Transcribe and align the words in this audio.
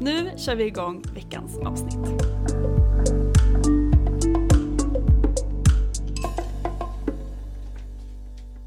Nu 0.00 0.30
kör 0.36 0.54
vi 0.56 0.64
igång 0.64 1.02
veckans 1.14 1.58
avsnitt. 1.58 2.20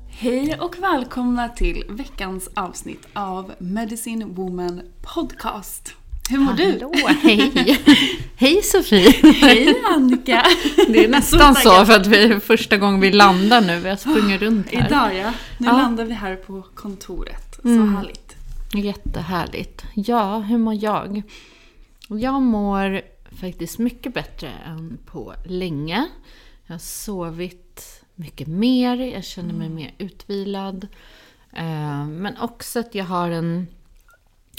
Hej 0.10 0.58
och 0.60 0.76
välkomna 0.82 1.50
till 1.50 1.84
veckans 1.90 2.50
avsnitt 2.56 3.08
av 3.14 3.52
Medicine 3.58 4.26
Woman 4.26 4.82
Podcast. 5.16 5.94
Hur 6.30 6.38
mår 6.38 6.54
du? 6.54 6.72
Hallå, 6.72 6.94
hej! 7.22 7.80
hej 8.36 8.62
Sofie! 8.64 9.12
Hej 9.34 9.82
Annika! 9.96 10.44
Det 10.88 11.04
är 11.06 11.10
nästan 11.10 11.56
så 11.56 11.86
för 11.86 11.94
att 11.94 12.08
vi 12.08 12.18
är 12.24 12.40
första 12.40 12.78
gången 12.78 13.00
vi 13.00 13.12
landar 13.12 13.62
nu. 13.62 13.80
Vi 13.80 13.90
har 13.90 13.96
sprungit 13.96 14.42
runt 14.42 14.68
här. 14.74 14.88
Idag 14.88 15.16
ja, 15.16 15.32
nu 15.58 15.68
Ja. 15.68 15.72
landar 15.72 16.06
vi 16.06 16.14
här 16.14 16.36
på 16.36 16.62
kontoret. 16.76 17.60
Så 17.62 17.68
Mm. 17.68 17.96
härligt. 17.96 18.23
Jättehärligt. 18.74 19.86
Ja, 19.94 20.40
hur 20.40 20.58
mår 20.58 20.74
jag? 20.74 21.22
Jag 22.08 22.42
mår 22.42 23.02
faktiskt 23.32 23.80
mycket 23.80 24.14
bättre 24.14 24.50
än 24.50 24.98
på 25.06 25.34
länge. 25.46 26.08
Jag 26.66 26.74
har 26.74 26.80
sovit 26.80 28.04
mycket 28.16 28.48
mer, 28.48 28.98
jag 28.98 29.24
känner 29.24 29.54
mig 29.54 29.70
mer 29.70 29.94
utvilad. 29.98 30.88
Eh, 31.54 32.06
Men 32.06 32.38
också 32.38 32.80
att 32.80 32.96
jag 32.96 33.06
har 33.06 33.30
en... 33.30 33.68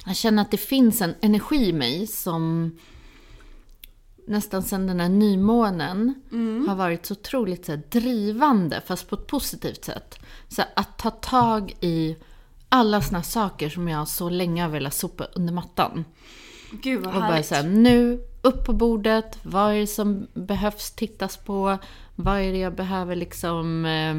Jag 0.06 0.16
känner 0.16 0.42
att 0.42 0.50
det 0.50 0.56
finns 0.56 1.00
en 1.00 1.14
energi 1.20 1.68
i 1.68 1.72
mig 1.72 2.06
som 2.06 2.78
nästan 4.26 4.62
sedan 4.62 4.86
den 4.86 5.00
här 5.00 5.08
nymånen 5.08 6.14
har 6.68 6.74
varit 6.74 7.06
så 7.06 7.14
otroligt 7.14 7.66
så 7.66 7.72
här, 7.72 7.82
drivande, 7.90 8.82
fast 8.86 9.08
på 9.08 9.14
ett 9.14 9.26
positivt 9.26 9.84
sätt. 9.84 10.18
Så 10.48 10.62
att 10.76 10.98
ta 10.98 11.10
tag 11.10 11.76
i 11.80 12.16
alla 12.74 13.00
såna 13.00 13.22
saker 13.22 13.68
som 13.68 13.88
jag 13.88 14.08
så 14.08 14.28
länge 14.30 14.62
har 14.62 14.68
velat 14.68 14.94
sopa 14.94 15.24
under 15.34 15.52
mattan. 15.52 16.04
Gud 16.70 17.00
vad 17.00 17.14
Och 17.14 17.20
bara 17.20 17.30
härligt. 17.30 17.46
så 17.46 17.54
här, 17.54 17.62
nu, 17.62 18.20
upp 18.42 18.64
på 18.66 18.72
bordet, 18.72 19.38
vad 19.42 19.72
är 19.74 19.80
det 19.80 19.86
som 19.86 20.26
behövs 20.34 20.90
tittas 20.90 21.36
på? 21.36 21.78
Vad 22.16 22.40
är 22.40 22.52
det 22.52 22.58
jag 22.58 22.74
behöver 22.74 23.16
liksom 23.16 23.84
eh, 23.84 24.14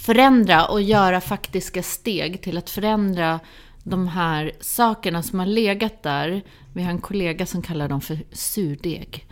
förändra 0.00 0.66
och 0.66 0.82
göra 0.82 1.20
faktiska 1.20 1.82
steg 1.82 2.42
till 2.42 2.58
att 2.58 2.70
förändra 2.70 3.40
de 3.82 4.08
här 4.08 4.52
sakerna 4.60 5.22
som 5.22 5.38
har 5.38 5.46
legat 5.46 6.02
där. 6.02 6.42
Vi 6.74 6.82
har 6.82 6.90
en 6.90 7.00
kollega 7.00 7.46
som 7.46 7.62
kallar 7.62 7.88
dem 7.88 8.00
för 8.00 8.18
surdeg. 8.32 9.26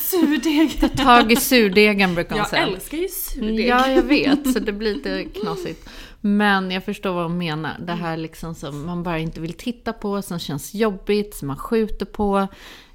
Surdeg. 0.00 0.80
Ta 0.80 0.88
tag 0.88 1.32
i 1.32 1.36
surdegen 1.36 2.14
brukar 2.14 2.30
hon 2.30 2.38
Jag 2.38 2.48
säga. 2.48 2.66
älskar 2.66 2.98
ju 2.98 3.08
surdeg. 3.08 3.66
Ja, 3.66 3.90
jag 3.90 4.02
vet, 4.02 4.52
så 4.52 4.58
det 4.58 4.72
blir 4.72 4.94
lite 4.94 5.24
knasigt. 5.24 5.88
Men 6.20 6.70
jag 6.70 6.84
förstår 6.84 7.12
vad 7.12 7.22
hon 7.22 7.38
menar. 7.38 7.76
Det 7.80 7.92
här 7.92 8.16
liksom 8.16 8.54
som 8.54 8.86
man 8.86 9.02
bara 9.02 9.18
inte 9.18 9.40
vill 9.40 9.52
titta 9.52 9.92
på, 9.92 10.22
som 10.22 10.38
känns 10.38 10.74
jobbigt, 10.74 11.34
som 11.34 11.48
man 11.48 11.56
skjuter 11.56 12.06
på. 12.06 12.38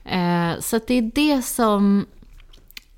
Eh, 0.06 0.60
så 0.60 0.80
det 0.88 0.94
är 0.94 1.12
det 1.16 1.42
som 1.42 2.06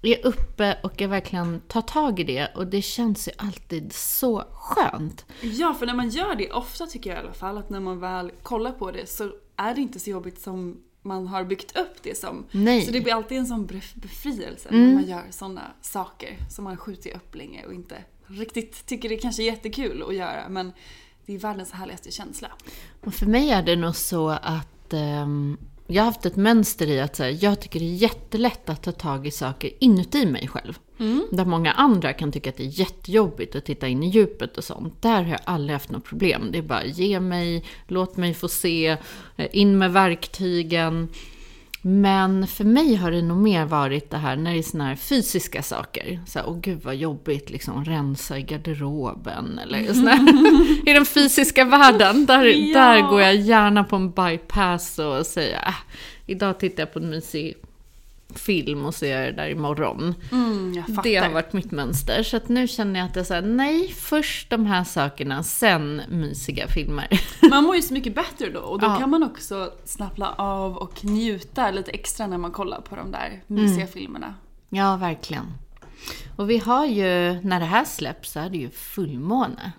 är 0.01 0.25
uppe 0.25 0.77
och 0.83 1.01
jag 1.01 1.09
verkligen 1.09 1.59
tar 1.67 1.81
tag 1.81 2.19
i 2.19 2.23
det. 2.23 2.47
Och 2.55 2.67
det 2.67 2.81
känns 2.81 3.27
ju 3.27 3.31
alltid 3.37 3.93
så 3.93 4.43
skönt. 4.53 5.25
Ja, 5.41 5.73
för 5.73 5.85
när 5.85 5.93
man 5.93 6.09
gör 6.09 6.35
det, 6.35 6.51
ofta 6.51 6.85
tycker 6.87 7.09
jag 7.09 7.19
i 7.19 7.23
alla 7.23 7.33
fall, 7.33 7.57
att 7.57 7.69
när 7.69 7.79
man 7.79 7.99
väl 7.99 8.31
kollar 8.43 8.71
på 8.71 8.91
det 8.91 9.09
så 9.09 9.31
är 9.55 9.75
det 9.75 9.81
inte 9.81 9.99
så 9.99 10.09
jobbigt 10.09 10.41
som 10.41 10.77
man 11.01 11.27
har 11.27 11.43
byggt 11.43 11.77
upp 11.77 12.03
det 12.03 12.17
som. 12.17 12.45
Nej. 12.51 12.81
Så 12.81 12.91
det 12.91 13.01
blir 13.01 13.13
alltid 13.13 13.37
en 13.37 13.45
sån 13.47 13.67
bef- 13.67 13.99
befrielse 14.01 14.69
Mm. 14.69 14.87
när 14.87 14.93
man 14.93 15.03
gör 15.09 15.23
såna 15.29 15.61
saker 15.81 16.37
som 16.49 16.63
man 16.63 16.77
skjuter 16.77 17.15
upp 17.15 17.35
länge 17.35 17.65
och 17.65 17.73
inte 17.73 17.95
riktigt 18.27 18.85
tycker 18.85 19.09
det 19.09 19.17
kanske 19.17 19.43
är 19.43 19.45
jättekul 19.45 20.03
att 20.07 20.15
göra. 20.15 20.49
Men 20.49 20.71
det 21.25 21.35
är 21.35 21.39
världens 21.39 21.71
härligaste 21.71 22.11
känsla. 22.11 22.51
Och 23.01 23.13
för 23.13 23.25
mig 23.25 23.49
är 23.49 23.63
det 23.63 23.75
nog 23.75 23.95
så 23.95 24.29
att 24.29 24.93
ehm, 24.93 25.57
jag 25.87 26.03
har 26.03 26.05
haft 26.05 26.25
ett 26.25 26.35
mönster 26.35 26.87
i 26.87 26.99
att 26.99 27.19
här, 27.19 27.37
jag 27.43 27.61
tycker 27.61 27.79
det 27.79 27.85
är 27.85 27.95
jättelätt 27.95 28.69
att 28.69 28.83
ta 28.83 28.91
tag 28.91 29.27
i 29.27 29.31
saker 29.31 29.71
inuti 29.79 30.25
mig 30.25 30.47
själv. 30.47 30.79
Där 31.31 31.45
många 31.45 31.71
andra 31.71 32.13
kan 32.13 32.31
tycka 32.31 32.49
att 32.49 32.57
det 32.57 32.63
är 32.63 32.79
jättejobbigt 32.79 33.55
att 33.55 33.65
titta 33.65 33.87
in 33.87 34.03
i 34.03 34.09
djupet 34.09 34.57
och 34.57 34.63
sånt. 34.63 35.01
Där 35.01 35.23
har 35.23 35.31
jag 35.31 35.39
aldrig 35.43 35.73
haft 35.73 35.91
något 35.91 36.03
problem. 36.05 36.49
Det 36.51 36.57
är 36.57 36.61
bara 36.61 36.85
ge 36.85 37.19
mig, 37.19 37.63
låt 37.87 38.17
mig 38.17 38.33
få 38.33 38.47
se, 38.47 38.97
eh, 39.35 39.47
in 39.51 39.77
med 39.77 39.93
verktygen. 39.93 41.09
Men 41.89 42.47
för 42.47 42.63
mig 42.63 42.95
har 42.95 43.11
det 43.11 43.21
nog 43.21 43.37
mer 43.37 43.65
varit 43.65 44.09
det 44.11 44.17
här 44.17 44.35
när 44.35 44.51
det 44.53 44.57
är 44.59 44.63
såna 44.63 44.85
här 44.85 44.95
fysiska 44.95 45.63
saker. 45.63 46.19
Så 46.27 46.39
här, 46.39 46.49
åh 46.49 46.57
gud 46.59 46.79
vad 46.83 46.95
jobbigt, 46.95 47.49
liksom 47.49 47.85
rensa 47.85 48.37
i 48.37 48.41
garderoben 48.41 49.59
eller 49.59 49.93
såna 49.93 50.11
här, 50.11 50.89
I 50.89 50.93
den 50.93 51.05
fysiska 51.05 51.65
världen, 51.65 52.25
där, 52.25 52.43
Ja. 52.45 52.79
där 52.79 53.01
går 53.09 53.21
jag 53.21 53.35
gärna 53.35 53.83
på 53.83 53.95
en 53.95 54.11
bypass 54.11 54.99
och 54.99 55.25
säger, 55.25 55.55
äh, 55.67 55.73
idag 56.25 56.59
tittar 56.59 56.81
jag 56.83 56.93
på 56.93 56.99
en 56.99 57.09
mysig 57.09 57.55
film 58.35 58.85
och 58.85 58.95
så 58.95 59.05
gör 59.05 59.21
jag 59.21 59.33
det 59.33 59.41
där 59.41 59.49
imorgon. 59.49 60.15
Mm, 60.31 60.73
jag. 60.73 61.03
Det 61.03 61.15
har 61.15 61.29
varit 61.29 61.53
mitt 61.53 61.71
mönster. 61.71 62.23
Så 62.23 62.37
att 62.37 62.49
nu 62.49 62.67
känner 62.67 62.99
jag 62.99 63.09
att 63.09 63.15
jag 63.15 63.25
säger 63.25 63.41
nej, 63.41 63.87
först 63.87 64.49
de 64.49 64.65
här 64.65 64.83
sakerna, 64.83 65.43
sen 65.43 66.01
mysiga 66.09 66.67
filmer. 66.67 67.07
Man 67.49 67.63
mår 67.63 67.75
ju 67.75 67.81
så 67.81 67.93
mycket 67.93 68.15
bättre 68.15 68.49
då 68.49 68.59
och 68.59 68.79
då 68.79 68.85
Ja. 68.87 68.97
kan 68.99 69.09
man 69.09 69.23
också 69.23 69.71
slappna 69.85 70.31
av 70.37 70.77
och 70.77 71.05
njuta 71.05 71.71
lite 71.71 71.91
extra 71.91 72.27
när 72.27 72.37
man 72.37 72.51
kollar 72.51 72.81
på 72.81 72.95
de 72.95 73.11
där 73.11 73.43
mysiga 73.47 73.75
Mm. 73.81 73.87
filmerna. 73.87 74.33
Ja, 74.69 74.95
verkligen. 74.97 75.45
Och 76.35 76.49
vi 76.49 76.57
har 76.57 76.85
ju, 76.85 77.41
när 77.41 77.59
det 77.59 77.65
här 77.65 77.85
släpps 77.85 78.31
så 78.31 78.39
är 78.39 78.49
det 78.49 78.57
ju 78.57 78.69
fullmåne. 78.69 79.71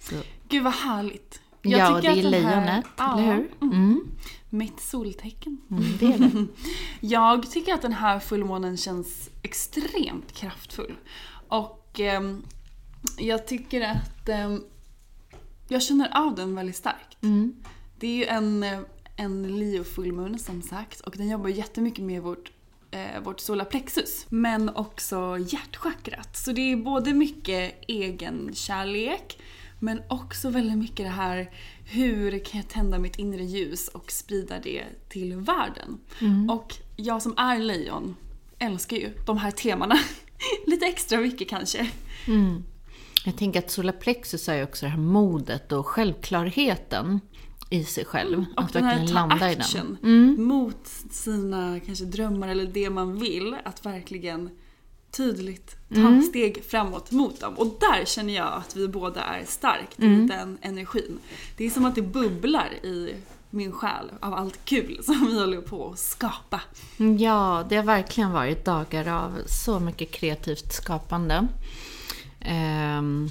Så, 0.00 0.14
Gud 0.48 0.62
vad 0.64 0.72
härligt. 0.72 1.40
ja, 1.62 1.94
och 1.94 2.00
det 2.02 2.06
är 2.08 2.14
här- 2.14 2.22
lejonet, 2.22 2.84
Ja, 2.96 3.18
eller 3.18 3.32
hur? 3.34 3.48
mm. 3.62 4.04
Mitt 4.54 4.80
soltecken. 4.80 5.60
Mm, 5.70 5.84
det 5.98 6.06
är 6.06 6.18
det. 6.18 6.46
Jag 7.00 7.50
tycker 7.50 7.74
att 7.74 7.82
den 7.82 7.92
här 7.92 8.20
fullmånen 8.20 8.76
känns 8.76 9.30
extremt 9.42 10.32
kraftfull. 10.32 10.94
Och 11.48 12.00
ehm, 12.00 12.42
jag 13.18 13.46
tycker 13.46 13.80
att 13.80 14.28
ehm, 14.28 14.62
jag 15.68 15.82
känner 15.82 16.16
av 16.16 16.34
den 16.34 16.54
väldigt 16.54 16.76
starkt. 16.76 17.22
Mm. 17.22 17.56
Det 17.98 18.06
är 18.06 18.16
ju 18.16 18.24
en, 18.24 18.62
eh, 18.62 18.80
en 19.16 19.58
Leo-fullmåne 19.58 20.38
som 20.38 20.62
sagt 20.62 21.00
och 21.00 21.14
den 21.16 21.28
jobbar 21.28 21.48
jättemycket 21.48 22.04
med 22.04 22.22
vårt, 22.22 22.52
eh, 22.90 23.20
vårt 23.22 23.40
solarplexus. 23.40 24.26
Men 24.28 24.68
också 24.68 25.38
hjärtchakrat. 25.38 26.36
Så 26.36 26.52
det 26.52 26.72
är 26.72 26.76
både 26.76 27.14
mycket 27.14 27.74
egen 27.88 28.50
kärlek 28.54 29.38
men 29.84 30.02
också 30.08 30.50
väldigt 30.50 30.78
mycket 30.78 31.06
det 31.06 31.12
här 31.12 31.50
hur 31.84 32.38
kan 32.38 32.60
jag 32.60 32.68
tända 32.68 32.98
mitt 32.98 33.18
inre 33.18 33.44
ljus 33.44 33.88
och 33.88 34.12
sprida 34.12 34.58
det 34.62 34.84
till 35.08 35.36
världen. 35.36 35.98
Och 36.50 36.74
jag 36.96 37.22
som 37.22 37.34
är 37.38 37.58
lejon 37.58 38.16
älskar 38.58 38.96
ju 38.96 39.10
de 39.26 39.38
här 39.38 39.50
temana. 39.50 39.98
Lite 40.66 40.86
extra 40.86 41.18
mycket 41.18 41.48
kanske. 41.48 41.90
Jag 43.24 43.36
tänker 43.36 43.58
att 43.58 43.70
solarplexus 43.70 44.48
är 44.48 44.54
ju 44.54 44.62
också 44.62 44.86
det 44.86 44.90
här 44.90 44.98
modet 44.98 45.72
och 45.72 45.86
självklarheten 45.86 47.20
i 47.70 47.84
sig 47.84 48.04
själv. 48.04 48.44
Och 48.56 48.62
att 48.62 48.72
den 48.72 48.84
här 48.84 48.98
verkligen 48.98 49.14
ta 49.14 49.26
landa 49.28 49.52
i 49.52 49.54
den. 50.02 50.42
mot 50.44 50.86
sina 51.10 51.80
kanske 51.86 52.04
drömmar 52.04 52.48
eller 52.48 52.66
det 52.66 52.90
man 52.90 53.18
vill. 53.18 53.56
Att 53.64 53.86
verkligen 53.86 54.50
tydligt 55.16 55.76
ta 55.94 56.22
steg 56.28 56.64
framåt 56.64 57.10
mot 57.10 57.40
dem. 57.40 57.54
Och 57.54 57.66
där 57.66 58.04
känner 58.04 58.34
jag 58.34 58.52
att 58.52 58.76
vi 58.76 58.88
båda 58.88 59.22
är 59.22 59.44
starkt 59.44 60.00
i 60.00 60.06
den 60.06 60.58
energin. 60.62 61.18
Det 61.56 61.66
är 61.66 61.70
som 61.70 61.84
att 61.84 61.94
det 61.94 62.02
bubblar 62.02 62.70
i 62.82 63.14
min 63.50 63.72
själ 63.72 64.10
av 64.20 64.34
allt 64.34 64.64
kul 64.64 65.00
som 65.04 65.26
vi 65.26 65.40
håller 65.40 65.60
på 65.60 65.90
att 65.90 65.98
skapa. 65.98 66.60
Ja, 67.18 67.64
det 67.68 67.76
har 67.76 67.84
verkligen 67.84 68.32
varit 68.32 68.64
dagar 68.64 69.08
av 69.08 69.32
så 69.46 69.80
mycket 69.80 70.10
kreativt 70.10 70.72
skapande. 70.72 71.48
Ehm, 72.40 73.28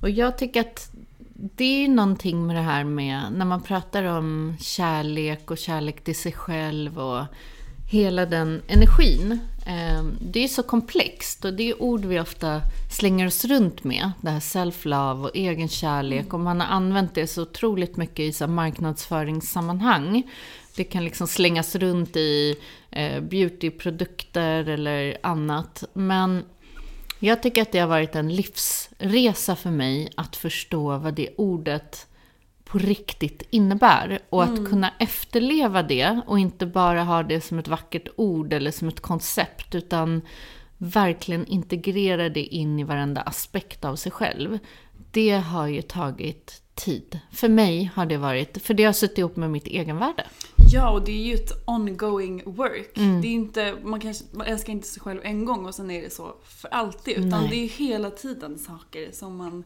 och 0.00 0.10
jag 0.10 0.38
tycker 0.38 0.60
att 0.60 0.90
det 1.34 1.84
är 1.84 1.88
någonting 1.88 2.46
med 2.46 2.56
det 2.56 2.62
här 2.62 2.84
med 2.84 3.22
när 3.32 3.44
man 3.44 3.62
pratar 3.62 4.04
om 4.04 4.56
kärlek 4.60 5.50
och 5.50 5.58
kärlek 5.58 6.04
till 6.04 6.16
sig 6.16 6.32
själv 6.32 6.98
och 6.98 7.24
hela 7.94 8.26
den 8.26 8.62
energin. 8.68 9.38
Ehm, 9.66 10.18
det 10.20 10.44
är 10.44 10.48
så 10.48 10.62
komplext 10.62 11.44
och 11.44 11.54
det 11.54 11.70
är 11.70 11.82
ord 11.82 12.04
vi 12.04 12.20
ofta 12.20 12.60
slänger 12.90 13.26
oss 13.26 13.44
runt 13.44 13.84
med. 13.84 14.12
Det 14.20 14.30
här 14.30 14.40
self-love 14.40 15.22
och 15.22 15.30
egen 15.34 15.68
kärlek 15.68 16.34
och 16.34 16.40
man 16.40 16.60
har 16.60 16.68
använt 16.68 17.14
det 17.14 17.26
så 17.26 17.42
otroligt 17.42 17.96
mycket 17.96 18.20
i 18.20 18.32
så 18.32 18.46
marknadsföringssammanhang. 18.46 20.22
Det 20.76 20.84
kan 20.84 21.04
liksom 21.04 21.26
slängas 21.26 21.74
runt 21.76 22.16
i 22.16 22.56
eh, 22.90 23.20
beautyprodukter 23.20 24.68
eller 24.68 25.18
annat. 25.22 25.84
Men 25.92 26.44
jag 27.18 27.42
tycker 27.42 27.62
att 27.62 27.72
det 27.72 27.78
har 27.78 27.88
varit 27.88 28.14
en 28.14 28.34
livsresa 28.34 29.56
för 29.56 29.70
mig 29.70 30.08
att 30.16 30.36
förstå 30.36 30.98
vad 30.98 31.14
det 31.14 31.28
ordet 31.36 32.06
på 32.74 32.78
riktigt 32.78 33.42
innebär. 33.50 34.18
Och 34.28 34.44
att 34.44 34.68
kunna 34.68 34.92
efterleva 34.98 35.82
det 35.82 36.20
och 36.26 36.38
inte 36.38 36.66
bara 36.66 37.04
ha 37.04 37.22
det 37.22 37.40
som 37.40 37.58
ett 37.58 37.68
vackert 37.68 38.08
ord 38.16 38.52
eller 38.52 38.70
som 38.70 38.88
ett 38.88 39.00
koncept. 39.00 39.74
Utan 39.74 40.22
verkligen 40.78 41.46
integrera 41.46 42.28
det 42.28 42.42
in 42.42 42.78
i 42.78 42.84
varenda 42.84 43.20
aspekt 43.20 43.84
av 43.84 43.96
sig 43.96 44.12
själb. 44.12 44.58
Det 45.10 45.30
har 45.30 45.66
ju 45.66 45.82
tagit 45.82 46.62
tid. 46.74 47.20
För 47.32 47.48
mig 47.48 47.90
har 47.94 48.06
det 48.06 48.16
varit, 48.16 48.62
för 48.62 48.74
det 48.74 48.84
har 48.84 48.92
suttit 48.92 49.18
ihop 49.18 49.36
med 49.36 49.50
mitt 49.50 49.66
egenvärde. 49.66 50.24
Ja, 50.72 50.90
och 50.90 51.04
det 51.04 51.12
är 51.12 51.26
ju 51.26 51.34
ett 51.34 51.52
ongoing 51.66 52.42
work. 52.44 52.94
Det 52.94 53.28
är 53.28 53.32
inte, 53.32 53.76
man, 53.82 54.00
kanske, 54.00 54.24
man 54.32 54.46
älskar 54.46 54.72
inte 54.72 54.88
sig 54.88 55.02
själv 55.02 55.20
en 55.22 55.44
gång 55.44 55.66
och 55.66 55.74
sen 55.74 55.90
är 55.90 56.02
det 56.02 56.12
så 56.12 56.34
för 56.44 56.68
alltid. 56.68 57.18
Utan 57.18 57.40
Nej. 57.40 57.48
det 57.50 57.56
är 57.56 57.62
ju 57.62 57.66
hela 57.66 58.10
tiden 58.10 58.58
saker 58.58 59.08
som 59.12 59.36
man 59.36 59.64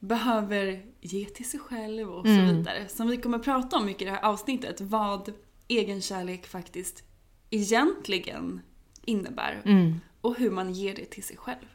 behöver 0.00 0.82
ge 1.00 1.24
till 1.24 1.50
sig 1.50 1.60
själv 1.60 2.10
och 2.10 2.26
så 2.26 2.32
Mm. 2.32 2.56
vidare. 2.56 2.88
Som 2.88 3.08
vi 3.08 3.16
kommer 3.16 3.38
prata 3.38 3.76
om 3.76 3.86
mycket 3.86 4.02
i 4.02 4.04
det 4.04 4.10
här 4.10 4.24
avsnittet. 4.24 4.80
Vad 4.80 5.32
egenkärlek 5.68 6.46
faktiskt 6.46 7.02
egentligen 7.50 8.60
innebär. 9.04 9.62
Mm. 9.64 10.00
Och 10.20 10.36
hur 10.38 10.50
man 10.50 10.72
ger 10.72 10.94
det 10.94 11.04
till 11.04 11.22
sig 11.22 11.36
själv. 11.36 11.66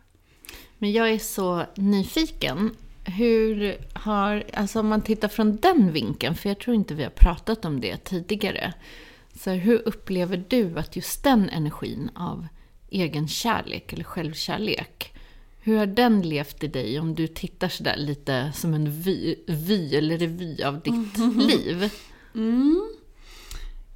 Men 0.77 0.91
jag 0.91 1.11
är 1.11 1.19
så 1.19 1.65
nyfiken. 1.75 2.75
Hur 3.05 3.77
har, 3.93 4.43
alltså 4.53 4.79
om 4.79 4.87
man 4.87 5.01
tittar 5.01 5.27
från 5.27 5.55
den 5.55 5.91
vinkeln, 5.93 6.35
för 6.35 6.49
jag 6.49 6.59
tror 6.59 6.75
inte 6.75 6.93
vi 6.93 7.03
har 7.03 7.09
pratat 7.09 7.65
om 7.65 7.81
det 7.81 7.97
tidigare. 7.97 8.73
Så 9.35 9.51
hur 9.51 9.87
upplever 9.87 10.45
du 10.47 10.79
att 10.79 10.95
just 10.95 11.23
den 11.23 11.49
energin 11.49 12.09
av 12.15 12.47
egen 12.89 13.27
kärlek 13.27 13.93
eller 13.93 14.03
självkärlek, 14.03 15.14
hur 15.65 15.77
har 15.77 15.85
den 15.85 16.21
levt 16.21 16.63
i 16.63 16.67
dig 16.67 16.99
om 16.99 17.15
du 17.15 17.27
tittar 17.27 17.69
sådär 17.69 17.97
lite 17.97 18.51
som 18.55 18.73
en 18.73 18.91
vy, 18.91 19.35
vy 19.47 19.95
eller 19.95 20.17
revy 20.17 20.63
av 20.63 20.81
ditt 20.81 21.17
liv? 21.37 21.91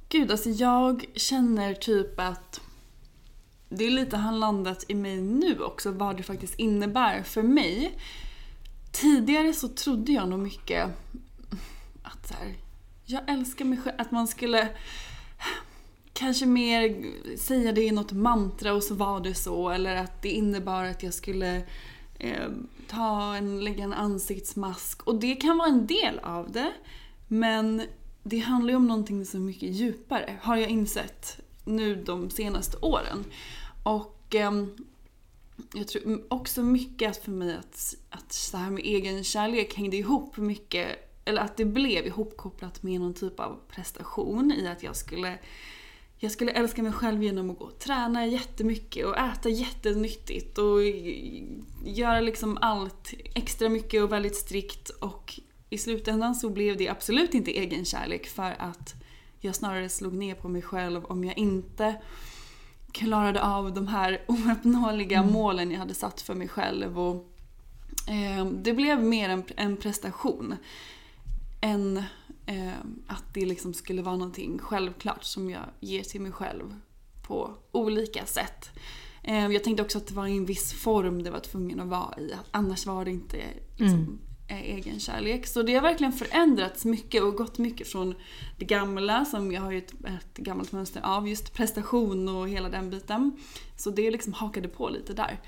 Gud, 0.08 0.30
alltså 0.30 0.50
jag 0.50 1.04
känner 1.14 1.74
typ 1.74 2.20
att 2.20 2.60
det 3.68 3.84
är 3.84 3.90
lite 3.90 4.16
har 4.16 4.32
landat 4.32 4.84
i 4.88 4.94
mig 4.94 5.20
nu 5.20 5.60
också 5.60 5.90
vad 5.90 6.16
det 6.16 6.22
faktiskt 6.22 6.54
innebär 6.54 7.22
för 7.22 7.42
mig. 7.42 7.98
Tidigare 8.92 9.52
så 9.52 9.68
trodde 9.68 10.12
jag 10.12 10.28
nog 10.28 10.38
mycket 10.38 10.88
att 12.02 12.28
så 12.28 12.34
här, 12.34 12.54
jag 13.04 13.30
älskar 13.30 13.64
mig 13.64 13.78
själv, 13.78 13.96
att 13.98 14.10
man 14.10 14.28
skulle 14.28 14.68
kanske 16.20 16.46
mer 16.46 17.06
säga 17.36 17.72
det 17.72 17.82
i 17.82 17.90
något 17.90 18.12
mantra 18.12 18.74
och 18.74 18.82
så 18.82 18.94
var 18.94 19.20
det 19.20 19.34
så. 19.34 19.70
Eller 19.70 19.96
att 19.96 20.22
det 20.22 20.28
innebar 20.28 20.84
att 20.84 21.02
jag 21.02 21.14
skulle 21.14 21.62
eh, 22.18 22.48
ta 22.88 23.36
en, 23.36 23.64
lägga 23.64 23.84
en 23.84 23.92
ansiktsmask. 23.92 25.02
Och 25.02 25.20
det 25.20 25.34
kan 25.34 25.58
vara 25.58 25.68
en 25.68 25.86
del 25.86 26.18
av 26.18 26.52
det. 26.52 26.72
Men 27.28 27.82
det 28.22 28.38
handlar 28.38 28.70
ju 28.70 28.76
om 28.76 28.88
någonting 28.88 29.26
så 29.26 29.38
mycket 29.38 29.70
djupare, 29.70 30.38
har 30.42 30.56
jag 30.56 30.70
insett 30.70 31.40
nu 31.64 31.94
de 31.94 32.30
senaste 32.30 32.76
åren. 32.76 33.24
Och 33.82 34.34
eh, 34.34 34.52
jag 35.74 35.88
tror 35.88 36.24
också 36.28 36.62
mycket 36.62 37.10
att 37.10 37.16
för 37.16 37.30
mig 37.32 37.56
att, 37.56 37.94
att 38.10 38.32
så 38.32 38.56
här 38.56 38.70
med 38.70 38.84
egen 38.84 39.24
kärlek 39.24 39.74
hängde 39.74 39.96
ihop 39.96 40.36
mycket, 40.36 40.88
eller 41.24 41.42
att 41.42 41.56
det 41.56 41.64
blev 41.64 42.06
ihopkopplat 42.06 42.82
med 42.82 43.00
någon 43.00 43.14
typ 43.14 43.40
av 43.40 43.60
prestation 43.68 44.52
i 44.52 44.68
att 44.68 44.82
jag 44.82 44.96
skulle 44.96 45.38
jag 46.22 46.32
skulle 46.32 46.52
älska 46.52 46.82
mig 46.82 46.92
själv 46.92 47.22
genom 47.22 47.50
att 47.50 47.58
gå 47.58 47.64
och 47.64 47.78
träna 47.78 48.26
jättemycket 48.26 49.06
och 49.06 49.18
äta 49.18 49.48
jättenyttigt 49.48 50.58
och 50.58 50.82
göra 51.84 52.20
liksom 52.20 52.58
allt 52.60 53.14
extra 53.34 53.68
mycket 53.68 54.02
och 54.02 54.12
väldigt 54.12 54.36
strikt. 54.36 54.88
Och 54.88 55.40
i 55.70 55.78
slutändan 55.78 56.34
så 56.34 56.50
blev 56.50 56.76
det 56.76 56.88
absolut 56.88 57.34
inte 57.34 57.50
egen 57.50 57.84
kärlek 57.84 58.26
för 58.26 58.56
att 58.58 58.94
jag 59.40 59.54
snarare 59.54 59.88
slog 59.88 60.14
ner 60.14 60.34
på 60.34 60.48
mig 60.48 60.62
själv 60.62 61.04
om 61.04 61.24
jag 61.24 61.38
inte 61.38 61.94
klarade 62.92 63.42
av 63.42 63.74
de 63.74 63.88
här 63.88 64.24
ouppnåeliga 64.28 65.22
målen 65.22 65.70
jag 65.70 65.78
hade 65.78 65.94
satt 65.94 66.20
för 66.20 66.34
mig 66.34 66.48
själv. 66.48 67.00
Och, 67.00 67.14
eh, 68.08 68.46
det 68.46 68.72
blev 68.72 69.02
mer 69.02 69.28
en, 69.28 69.44
en 69.56 69.76
prestation 69.76 70.56
än 71.60 71.96
eh, 72.46 72.78
att 73.06 73.34
det 73.34 73.46
liksom 73.46 73.74
skulle 73.74 74.02
vara 74.02 74.16
någonting 74.16 74.58
självklart 74.58 75.24
som 75.24 75.50
jag 75.50 75.64
ger 75.80 76.02
till 76.02 76.20
mig 76.20 76.32
själv 76.32 76.74
på 77.22 77.54
olika 77.72 78.26
sätt. 78.26 78.70
Eh, 79.22 79.46
jag 79.46 79.64
tänkte 79.64 79.82
också 79.82 79.98
att 79.98 80.06
det 80.06 80.14
var 80.14 80.26
i 80.26 80.36
en 80.36 80.46
viss 80.46 80.72
form 80.72 81.22
det 81.22 81.30
var 81.30 81.40
tvungen 81.40 81.80
att 81.80 81.88
vara 81.88 82.18
i. 82.18 82.34
Annars 82.50 82.86
var 82.86 83.04
det 83.04 83.10
inte 83.10 83.36
liksom, 83.76 84.18
eh, 84.48 84.60
egen 84.62 85.00
kärlek. 85.00 85.46
Så 85.46 85.62
det 85.62 85.74
har 85.74 85.82
verkligen 85.82 86.12
förändrats 86.12 86.84
mycket 86.84 87.22
och 87.22 87.34
gått 87.34 87.58
mycket 87.58 87.88
från 87.88 88.14
det 88.58 88.64
gamla 88.64 89.24
som 89.24 89.52
jag 89.52 89.62
har 89.62 89.70
ju 89.70 89.78
ett, 89.78 89.92
ett 89.92 90.36
gammalt 90.36 90.72
mönster 90.72 91.00
av. 91.00 91.28
Just 91.28 91.54
prestation 91.54 92.28
och 92.28 92.48
hela 92.48 92.68
den 92.68 92.90
biten. 92.90 93.36
Så 93.76 93.90
det 93.90 94.10
liksom 94.10 94.32
hakade 94.32 94.68
på 94.68 94.88
lite 94.88 95.12
där. 95.12 95.40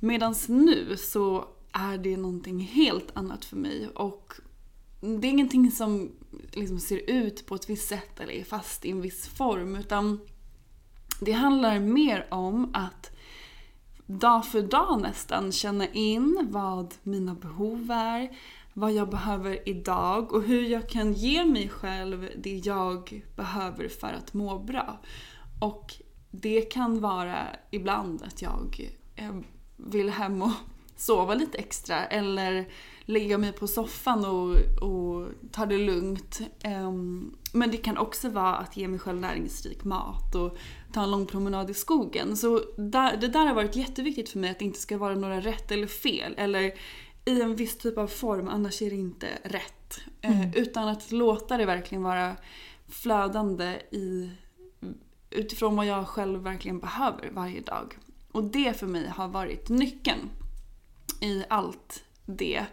Medan 0.00 0.34
nu 0.48 0.96
så 0.96 1.44
är 1.72 1.98
det 1.98 2.16
någonting 2.16 2.60
helt 2.60 3.16
annat 3.16 3.44
för 3.44 3.56
mig. 3.56 3.88
Och 3.94 4.32
det 5.00 5.26
är 5.26 5.30
ingenting 5.30 5.70
som 5.70 6.12
liksom 6.52 6.80
ser 6.80 7.10
ut 7.10 7.46
på 7.46 7.54
ett 7.54 7.70
visst 7.70 7.88
sätt 7.88 8.20
eller 8.20 8.32
är 8.32 8.44
fast 8.44 8.84
i 8.84 8.90
en 8.90 9.00
viss 9.00 9.28
form. 9.28 9.76
Utan 9.76 10.20
det 11.20 11.32
handlar 11.32 11.80
mer 11.80 12.26
om 12.30 12.70
att 12.74 13.10
dag 14.06 14.46
för 14.46 14.62
dag 14.62 15.00
nästan 15.02 15.52
känna 15.52 15.88
in 15.88 16.48
vad 16.50 16.94
mina 17.02 17.34
behov 17.34 17.90
är, 17.90 18.36
vad 18.74 18.92
jag 18.92 19.10
behöver 19.10 19.68
idag 19.68 20.32
och 20.32 20.42
hur 20.42 20.62
jag 20.62 20.88
kan 20.88 21.12
ge 21.12 21.44
mig 21.44 21.68
själv 21.68 22.28
det 22.36 22.56
jag 22.56 23.22
behöver 23.36 23.88
för 23.88 24.12
att 24.12 24.34
må 24.34 24.58
bra. 24.58 25.00
Och 25.60 25.94
det 26.30 26.60
kan 26.60 27.00
vara 27.00 27.46
ibland 27.70 28.22
att 28.22 28.42
jag 28.42 28.90
eh, 29.16 29.36
vill 29.76 30.10
hem 30.10 30.42
och 30.42 30.52
sova 30.96 31.34
lite 31.34 31.58
extra 31.58 32.06
eller 32.06 32.68
lägga 33.04 33.38
mig 33.38 33.52
på 33.52 33.66
soffan 33.66 34.24
och, 34.24 34.56
och 34.82 35.28
ta 35.52 35.66
det 35.66 35.78
lugnt. 35.78 36.40
Um, 36.64 37.36
men 37.52 37.70
det 37.70 37.76
kan 37.76 37.98
också 37.98 38.28
vara 38.28 38.56
att 38.56 38.76
ge 38.76 38.88
mig 38.88 38.98
själv 38.98 39.20
näringsrik 39.20 39.84
mat 39.84 40.34
och 40.34 40.56
ta 40.92 41.02
en 41.02 41.10
lång 41.10 41.26
promenad 41.26 41.70
i 41.70 41.74
skogen. 41.74 42.36
Så 42.36 42.62
där, 42.76 43.16
det 43.16 43.28
där 43.28 43.46
har 43.46 43.54
varit 43.54 43.76
jätteviktigt 43.76 44.28
för 44.28 44.38
mig 44.38 44.50
att 44.50 44.58
det 44.58 44.64
inte 44.64 44.80
ska 44.80 44.98
vara 44.98 45.14
några 45.14 45.40
rätt 45.40 45.70
eller 45.70 45.86
fel. 45.86 46.34
Eller 46.36 46.72
i 47.24 47.40
en 47.42 47.56
viss 47.56 47.78
typ 47.78 47.98
av 47.98 48.06
form, 48.06 48.48
annars 48.48 48.82
är 48.82 48.90
det 48.90 48.96
inte 48.96 49.26
rätt. 49.44 50.00
Mm. 50.20 50.40
Uh, 50.40 50.56
utan 50.56 50.88
att 50.88 51.12
låta 51.12 51.56
det 51.56 51.66
verkligen 51.66 52.02
vara 52.02 52.36
flödande 52.88 53.80
i, 53.90 54.30
utifrån 55.30 55.76
vad 55.76 55.86
jag 55.86 56.08
själv 56.08 56.42
verkligen 56.42 56.78
behöver 56.78 57.30
varje 57.30 57.60
dag. 57.60 57.98
Och 58.32 58.44
det 58.44 58.78
för 58.78 58.86
mig 58.86 59.08
har 59.08 59.28
varit 59.28 59.68
nyckeln 59.68 60.30
i 61.20 61.44
allt 61.48 62.04
det. 62.36 62.64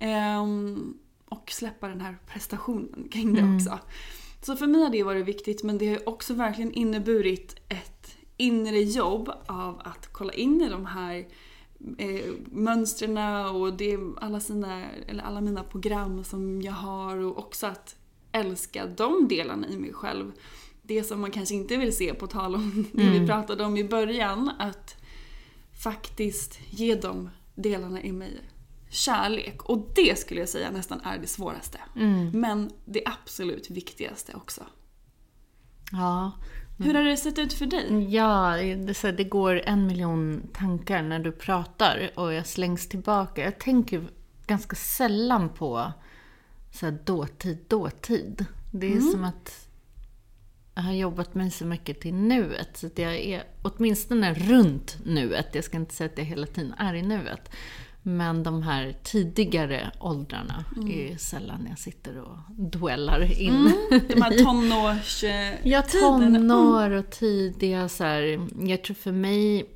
Um, 0.00 0.98
och 1.24 1.50
släppa 1.50 1.88
den 1.88 2.00
här 2.00 2.18
prestationen 2.26 3.08
kring 3.10 3.34
det 3.34 3.40
mm. 3.40 3.56
också. 3.56 3.78
Så 4.42 4.56
för 4.56 4.66
mig 4.66 4.82
har 4.82 4.90
det 4.90 5.02
varit 5.02 5.26
viktigt 5.26 5.62
men 5.62 5.78
det 5.78 5.88
har 5.88 6.08
också 6.08 6.34
verkligen 6.34 6.72
inneburit 6.72 7.56
ett 7.68 8.16
inre 8.36 8.78
jobb 8.78 9.30
av 9.46 9.80
att 9.84 10.12
kolla 10.12 10.32
in 10.32 10.62
i 10.62 10.68
de 10.68 10.86
här 10.86 11.26
eh, 11.98 12.32
mönstren 12.44 13.46
och 13.46 13.72
det, 13.72 13.98
alla, 14.16 14.40
sina, 14.40 14.84
eller 15.06 15.22
alla 15.22 15.40
mina 15.40 15.64
program 15.64 16.24
som 16.24 16.62
jag 16.62 16.72
har 16.72 17.16
och 17.16 17.38
också 17.38 17.66
att 17.66 17.96
älska 18.32 18.86
de 18.86 19.28
delarna 19.28 19.68
i 19.68 19.76
mig 19.76 19.92
själv. 19.92 20.32
Det 20.82 21.04
som 21.04 21.20
man 21.20 21.30
kanske 21.30 21.54
inte 21.54 21.76
vill 21.76 21.96
se 21.96 22.14
på 22.14 22.26
tal 22.26 22.54
om 22.54 22.86
det 22.92 23.02
mm. 23.02 23.20
vi 23.20 23.26
pratade 23.26 23.64
om 23.64 23.76
i 23.76 23.84
början. 23.84 24.50
Att 24.58 24.96
faktiskt 25.82 26.58
ge 26.70 26.94
de 26.94 27.30
delarna 27.54 28.02
i 28.02 28.12
mig 28.12 28.40
kärlek. 28.90 29.62
Och 29.62 29.90
det 29.94 30.18
skulle 30.18 30.40
jag 30.40 30.48
säga 30.48 30.70
nästan 30.70 31.00
är 31.00 31.18
det 31.18 31.26
svåraste. 31.26 31.78
Mm. 31.96 32.30
Men 32.40 32.70
det 32.84 33.02
absolut 33.06 33.70
viktigaste 33.70 34.34
också. 34.34 34.66
Ja. 35.92 36.32
Hur 36.78 36.94
har 36.94 37.02
det 37.02 37.16
sett 37.16 37.38
ut 37.38 37.52
för 37.52 37.66
dig? 37.66 38.14
Ja, 38.14 38.56
det, 38.56 39.12
det 39.12 39.24
går 39.24 39.62
en 39.64 39.86
miljon 39.86 40.42
tankar 40.52 41.02
när 41.02 41.18
du 41.18 41.32
pratar 41.32 42.10
och 42.14 42.32
jag 42.32 42.46
slängs 42.46 42.88
tillbaka. 42.88 43.44
Jag 43.44 43.58
tänker 43.58 44.08
ganska 44.46 44.76
sällan 44.76 45.48
på 45.48 45.92
så 46.72 46.86
här 46.86 46.98
dåtid, 47.04 47.58
dåtid. 47.68 48.44
Det 48.72 48.86
är 48.86 48.96
mm. 48.96 49.10
som 49.10 49.24
att 49.24 49.68
jag 50.74 50.82
har 50.82 50.92
jobbat 50.92 51.34
mig 51.34 51.50
så 51.50 51.66
mycket 51.66 52.00
till 52.00 52.14
nuet. 52.14 52.76
Så 52.76 52.86
att 52.86 52.98
jag 52.98 53.14
är 53.14 53.44
åtminstone 53.62 54.34
runt 54.34 54.98
nuet. 55.04 55.54
Jag 55.54 55.64
ska 55.64 55.76
inte 55.76 55.94
säga 55.94 56.10
att 56.10 56.18
jag 56.18 56.24
hela 56.24 56.46
tiden 56.46 56.74
är 56.78 56.94
i 56.94 57.02
nuet. 57.02 57.50
Men 58.08 58.42
de 58.42 58.62
här 58.62 58.96
tidigare 59.02 59.90
åldrarna 60.00 60.64
mm. 60.76 60.90
är 60.90 61.16
sällan 61.16 61.66
jag 61.68 61.78
sitter 61.78 62.20
och 62.20 62.38
dwellar 62.48 63.40
in 63.40 63.54
mm. 63.54 64.02
De 64.08 64.22
här 64.22 64.38
tonårstiderna. 64.44 65.56
Ja, 65.62 65.82
tonår 65.82 66.90
och 66.90 67.10
tidiga 67.10 67.88
så 67.88 68.04
här, 68.04 68.48
Jag 68.68 68.84
tror 68.84 68.94
för 68.94 69.12
mig, 69.12 69.70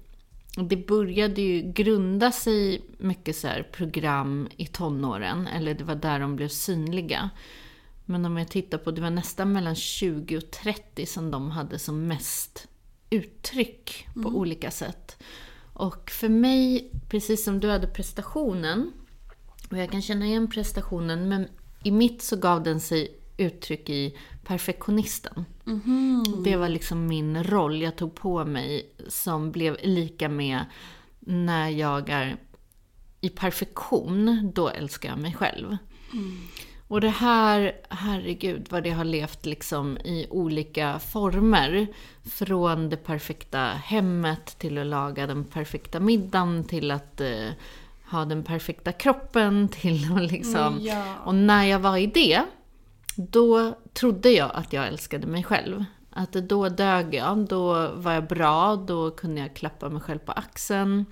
det 0.57 0.77
började 0.77 1.43
ju 1.43 1.73
grunda 1.73 2.33
sig 2.33 2.83
mycket 2.99 3.37
så 3.37 3.49
här 3.49 3.62
program 3.62 4.49
i 4.57 4.67
tonåren. 4.67 5.47
Eller 5.47 5.75
det 5.75 5.85
var 5.85 5.95
där 5.95 6.21
de 6.21 6.37
blev 6.37 6.49
synliga. 6.49 7.31
Men 8.05 8.25
om 8.25 8.37
jag 8.37 8.49
tittar 8.49 8.79
på, 8.79 8.91
det 8.91 9.01
var 9.01 9.11
nästan 9.11 9.53
mellan 9.53 9.75
20 9.75 10.37
och 10.37 10.51
30 10.51 11.07
som 11.07 11.31
de 11.31 11.51
hade 11.51 11.79
som 11.79 12.07
mest 12.07 12.69
uttryck 13.11 14.09
på 14.15 14.29
mm. 14.29 14.37
olika 14.37 14.71
sätt. 14.71 15.23
Och 15.73 16.11
för 16.11 16.29
mig, 16.29 16.91
precis 17.09 17.45
som 17.45 17.61
du 17.61 17.71
hade 17.71 17.87
prestationen, 17.87 18.93
och 19.71 19.79
jag 19.79 19.91
kan 19.91 20.02
känna 20.02 20.26
igen 20.26 20.50
prestationen, 20.50 21.29
men 21.29 21.49
i 21.83 21.91
mitt 21.91 22.23
så 22.23 22.37
gav 22.37 22.62
den 22.62 22.81
sig 22.81 23.19
uttryck 23.37 23.91
i 23.91 24.17
perfektionisten. 24.45 25.45
Mm. 25.67 26.43
Det 26.45 26.57
var 26.57 26.69
liksom 26.69 27.07
min 27.07 27.45
roll 27.45 27.83
jag 27.83 27.97
tog 27.97 28.14
på 28.14 28.45
mig 28.45 28.95
som 29.09 29.52
blev 29.52 29.76
lika 29.83 30.29
med 30.29 30.64
när 31.21 31.69
jag 31.69 32.09
är 32.09 32.37
i 33.21 33.29
perfektion, 33.29 34.50
då 34.55 34.69
älskar 34.69 35.09
jag 35.09 35.19
mig 35.19 35.35
själv. 35.35 35.76
Mm. 36.12 36.38
Och 36.93 37.01
det 37.01 37.09
här, 37.09 37.73
herregud 37.89 38.67
vad 38.71 38.83
det 38.83 38.91
har 38.91 39.05
levt 39.05 39.47
liksom 39.47 39.99
i 39.99 40.27
olika 40.31 40.99
former. 40.99 41.87
Från 42.25 42.89
det 42.89 42.97
perfekta 42.97 43.59
hemmet 43.59 44.59
till 44.59 44.79
att 44.79 44.87
laga 44.87 45.27
den 45.27 45.45
perfekta 45.45 46.01
middagen 46.01 46.65
till 46.65 46.91
att 46.91 47.21
eh, 47.21 47.49
ha 48.11 48.25
den 48.25 48.45
perfekta 48.45 48.93
kroppen 48.93 49.69
till 49.73 50.13
att 50.13 50.33
liksom... 50.33 50.79
Ja. 50.81 51.15
Och 51.25 51.35
när 51.35 51.65
jag 51.65 51.79
var 51.79 51.97
i 51.97 52.07
det, 52.07 52.43
då 53.17 53.75
trodde 53.93 54.31
jag 54.31 54.51
att 54.55 54.73
jag 54.73 54.87
älskade 54.87 55.27
mig 55.27 55.45
själv. 55.45 55.85
Att 56.11 56.33
då 56.33 56.69
dög 56.69 57.15
jag, 57.15 57.39
då 57.39 57.89
var 57.95 58.13
jag 58.13 58.27
bra, 58.27 58.77
då 58.77 59.11
kunde 59.11 59.41
jag 59.41 59.55
klappa 59.55 59.89
mig 59.89 60.03
själv 60.03 60.19
på 60.19 60.33
axeln. 60.33 61.05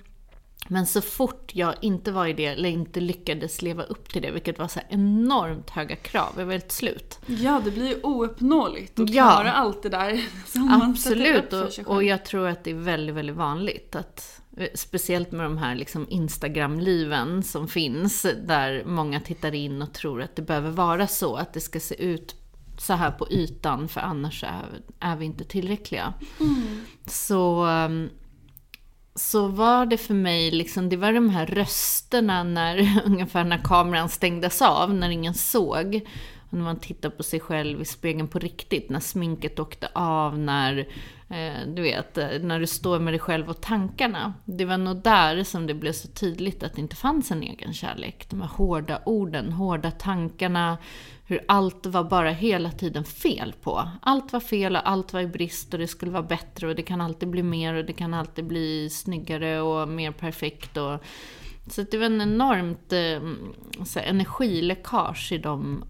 Men 0.67 0.85
så 0.85 1.01
fort 1.01 1.51
jag 1.53 1.75
inte 1.81 2.11
var 2.11 2.27
i 2.27 2.33
det, 2.33 2.45
eller 2.45 2.69
inte 2.69 2.99
lyckades 2.99 3.61
leva 3.61 3.83
upp 3.83 4.09
till 4.09 4.21
det, 4.21 4.31
vilket 4.31 4.59
var 4.59 4.67
så 4.67 4.79
enormt 4.89 5.69
höga 5.69 5.95
krav, 5.95 6.33
jag 6.37 6.45
var 6.45 6.51
helt 6.51 6.71
slut. 6.71 7.19
Ja, 7.25 7.61
det 7.63 7.71
blir 7.71 7.87
ju 7.87 8.01
ouppnåeligt 8.01 8.99
att 8.99 9.09
ja, 9.09 9.31
klara 9.31 9.51
allt 9.51 9.83
det 9.83 9.89
där 9.89 10.25
som 10.47 10.65
man 10.65 10.91
upp 10.91 10.97
för 10.97 11.69
sig 11.69 11.85
själv. 11.85 11.87
och 11.87 12.03
jag 12.03 12.25
tror 12.25 12.47
att 12.47 12.63
det 12.63 12.71
är 12.71 12.75
väldigt, 12.75 13.15
väldigt 13.15 13.35
vanligt 13.35 13.95
att 13.95 14.41
Speciellt 14.73 15.31
med 15.31 15.45
de 15.45 15.57
här 15.57 15.75
liksom 15.75 16.05
Instagram-liven 16.09 17.43
som 17.43 17.67
finns, 17.67 18.21
där 18.21 18.83
många 18.85 19.19
tittar 19.19 19.55
in 19.55 19.81
och 19.81 19.93
tror 19.93 20.21
att 20.21 20.35
det 20.35 20.41
behöver 20.41 20.71
vara 20.71 21.07
så, 21.07 21.35
att 21.35 21.53
det 21.53 21.61
ska 21.61 21.79
se 21.79 22.03
ut 22.03 22.35
så 22.77 22.93
här 22.93 23.11
på 23.11 23.31
ytan, 23.31 23.87
för 23.87 24.01
annars 24.01 24.43
är, 24.43 24.65
är 24.99 25.15
vi 25.15 25.25
inte 25.25 25.43
tillräckliga. 25.43 26.13
Mm. 26.39 26.85
Så 27.05 27.65
um, 27.65 28.09
så 29.21 29.47
var 29.47 29.85
det 29.85 29.97
för 29.97 30.13
mig, 30.13 30.51
liksom, 30.51 30.89
det 30.89 30.97
var 30.97 31.13
de 31.13 31.29
här 31.29 31.45
rösterna 31.45 32.43
när, 32.43 33.01
ungefär 33.05 33.43
när 33.43 33.57
kameran 33.57 34.09
stängdes 34.09 34.61
av, 34.61 34.93
när 34.93 35.09
ingen 35.09 35.33
såg. 35.33 36.01
Och 36.49 36.57
när 36.57 36.63
man 36.63 36.79
tittar 36.79 37.09
på 37.09 37.23
sig 37.23 37.39
själv 37.39 37.81
i 37.81 37.85
spegeln 37.85 38.27
på 38.27 38.39
riktigt, 38.39 38.89
när 38.89 38.99
sminket 38.99 39.59
åkte 39.59 39.89
av, 39.93 40.39
när, 40.39 40.87
Eh, 41.31 41.67
du 41.67 41.81
vet, 41.81 42.17
eh, 42.17 42.29
när 42.41 42.59
du 42.59 42.67
står 42.67 42.99
med 42.99 43.13
dig 43.13 43.19
själv 43.19 43.49
och 43.49 43.61
tankarna. 43.61 44.33
Det 44.45 44.65
var 44.65 44.77
nog 44.77 44.97
där 45.03 45.43
som 45.43 45.67
det 45.67 45.73
blev 45.73 45.91
så 45.91 46.07
tydligt 46.07 46.63
att 46.63 46.73
det 46.73 46.81
inte 46.81 46.95
fanns 46.95 47.31
en 47.31 47.43
egen 47.43 47.73
kärlek. 47.73 48.29
De 48.29 48.41
här 48.41 48.47
hårda 48.47 49.01
orden, 49.05 49.51
hårda 49.51 49.91
tankarna, 49.91 50.77
hur 51.25 51.41
allt 51.47 51.85
var 51.85 52.03
bara 52.03 52.31
hela 52.31 52.71
tiden 52.71 53.03
fel 53.03 53.53
på. 53.61 53.89
Allt 54.01 54.33
var 54.33 54.39
fel 54.39 54.75
och 54.75 54.89
allt 54.89 55.13
var 55.13 55.21
i 55.21 55.27
brist 55.27 55.73
och 55.73 55.79
det 55.79 55.87
skulle 55.87 56.11
vara 56.11 56.23
bättre 56.23 56.67
och 56.67 56.75
det 56.75 56.81
kan 56.81 57.01
alltid 57.01 57.29
bli 57.29 57.43
mer 57.43 57.73
och 57.73 57.85
det 57.85 57.93
kan 57.93 58.13
alltid 58.13 58.45
bli 58.45 58.89
snyggare 58.89 59.61
och 59.61 59.87
mer 59.87 60.11
perfekt. 60.11 60.77
Och... 60.77 61.03
Så 61.67 61.81
det 61.81 61.97
var 61.97 62.05
en 62.05 62.21
enormt 62.21 62.93
eh, 62.93 63.21
så 63.85 63.99
här, 63.99 64.07
energiläckage 64.07 65.31
i 65.31 65.37
de 65.37 65.83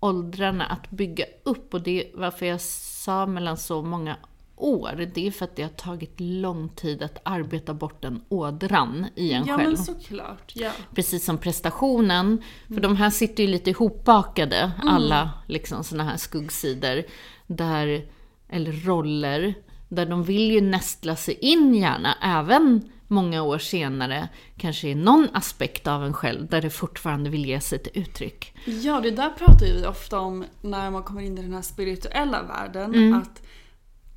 åldrarna 0.00 0.66
att 0.66 0.90
bygga 0.90 1.24
upp. 1.44 1.74
Och 1.74 1.82
det 1.82 2.04
är 2.04 2.10
varför 2.14 2.46
jag 2.46 2.60
sa 2.60 3.26
mellan 3.26 3.56
så 3.56 3.82
många 3.82 4.16
år, 4.64 5.10
det 5.14 5.26
är 5.26 5.30
för 5.30 5.44
att 5.44 5.56
det 5.56 5.62
har 5.62 5.70
tagit 5.70 6.20
lång 6.20 6.68
tid 6.68 7.02
att 7.02 7.20
arbeta 7.22 7.74
bort 7.74 8.02
den 8.02 8.24
ådran 8.28 9.06
i 9.14 9.32
en 9.32 9.46
ja, 9.46 9.56
själv. 9.56 9.70
Ja, 9.70 9.76
men 9.76 9.84
såklart. 9.84 10.52
Ja. 10.54 10.70
Precis 10.94 11.24
som 11.24 11.38
prestationen. 11.38 12.42
För 12.66 12.72
mm. 12.72 12.82
de 12.82 12.96
här 12.96 13.10
sitter 13.10 13.42
ju 13.42 13.48
lite 13.48 13.70
ihopbakade, 13.70 14.56
mm. 14.56 14.88
alla 14.88 15.30
liksom 15.46 15.84
såna 15.84 16.04
här 16.04 16.16
skuggsidor. 16.16 17.02
Där, 17.46 18.06
eller 18.48 18.72
roller. 18.72 19.54
Där 19.88 20.06
de 20.06 20.24
vill 20.24 20.50
ju 20.50 20.60
nästla 20.60 21.16
sig 21.16 21.34
in 21.34 21.74
gärna, 21.74 22.14
även 22.22 22.90
många 23.10 23.42
år 23.42 23.58
senare, 23.58 24.28
kanske 24.56 24.88
i 24.88 24.94
någon 24.94 25.28
aspekt 25.32 25.86
av 25.86 26.04
en 26.04 26.12
själv 26.12 26.46
där 26.46 26.62
det 26.62 26.70
fortfarande 26.70 27.30
vill 27.30 27.46
ge 27.46 27.60
sig 27.60 27.78
ett 27.78 27.96
uttryck. 27.96 28.54
Ja, 28.64 29.00
det 29.00 29.10
där 29.10 29.30
pratar 29.30 29.66
vi 29.66 29.86
ofta 29.86 30.18
om 30.18 30.44
när 30.60 30.90
man 30.90 31.02
kommer 31.02 31.20
in 31.20 31.38
i 31.38 31.42
den 31.42 31.52
här 31.52 31.62
spirituella 31.62 32.42
världen. 32.42 32.94
Mm. 32.94 33.18
Att 33.18 33.42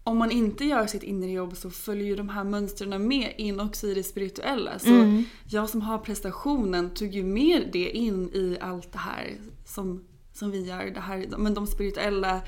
om 0.03 0.17
man 0.17 0.31
inte 0.31 0.65
gör 0.65 0.87
sitt 0.87 1.03
inre 1.03 1.31
jobb 1.31 1.57
så 1.57 1.69
följer 1.69 2.07
ju 2.07 2.15
de 2.15 2.29
här 2.29 2.43
mönstren 2.43 3.07
med 3.07 3.33
in 3.37 3.59
också 3.59 3.87
i 3.87 3.93
det 3.93 4.03
spirituella. 4.03 4.79
Så 4.79 4.93
mm. 4.93 5.23
jag 5.49 5.69
som 5.69 5.81
har 5.81 5.97
prestationen 5.97 6.89
tog 6.93 7.13
ju 7.13 7.23
med 7.23 7.69
det 7.73 7.89
in 7.89 8.29
i 8.33 8.57
allt 8.61 8.91
det 8.91 8.99
här 8.99 9.37
som, 9.65 10.03
som 10.33 10.51
vi 10.51 10.61
gör. 10.67 10.85
Det 10.85 10.99
här, 10.99 11.27
men 11.37 11.53
de 11.53 11.67
spirituella 11.67 12.41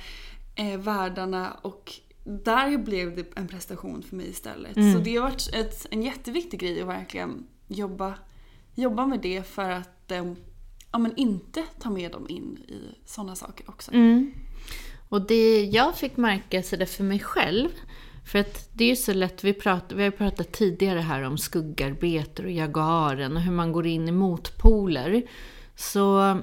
eh, 0.55 0.79
världarna 0.79 1.57
och 1.61 1.93
där 2.23 2.77
blev 2.77 3.15
det 3.15 3.25
en 3.35 3.47
prestation 3.47 4.03
för 4.03 4.15
mig 4.15 4.29
istället. 4.29 4.77
Mm. 4.77 4.93
Så 4.93 4.99
det 4.99 5.15
har 5.15 5.23
varit 5.23 5.49
ett, 5.53 5.87
en 5.91 6.03
jätteviktig 6.03 6.59
grej 6.59 6.81
att 6.81 6.87
verkligen 6.87 7.47
jobba, 7.67 8.13
jobba 8.75 9.05
med 9.05 9.19
det 9.21 9.47
för 9.47 9.69
att 9.69 10.11
eh, 10.11 10.33
ja, 10.91 10.99
men 10.99 11.15
inte 11.15 11.63
ta 11.79 11.89
med 11.89 12.11
dem 12.11 12.25
in 12.29 12.57
i 12.57 12.95
sådana 13.05 13.35
saker 13.35 13.69
också. 13.69 13.93
Mm. 13.93 14.31
Och 15.09 15.27
det 15.27 15.65
jag 15.65 15.95
fick 15.95 16.17
märka 16.17 16.63
så 16.63 16.75
det 16.75 16.85
för 16.85 17.03
mig 17.03 17.19
själv, 17.19 17.69
För 18.25 18.39
att 18.39 18.69
det 18.73 18.83
är 18.83 18.89
ju 18.89 18.95
så 18.95 19.13
lätt, 19.13 19.43
vi, 19.43 19.53
prat, 19.53 19.83
vi 19.89 20.03
har 20.03 20.11
ju 20.11 20.17
pratat 20.17 20.51
tidigare 20.51 20.99
här 20.99 21.21
om 21.21 21.37
skuggarbeter 21.37 22.45
och 22.45 22.51
jagaren 22.51 23.35
och 23.35 23.41
hur 23.41 23.51
man 23.51 23.71
går 23.71 23.87
in 23.87 24.07
i 24.07 24.11
motpoler. 24.11 25.23
Så 25.75 26.37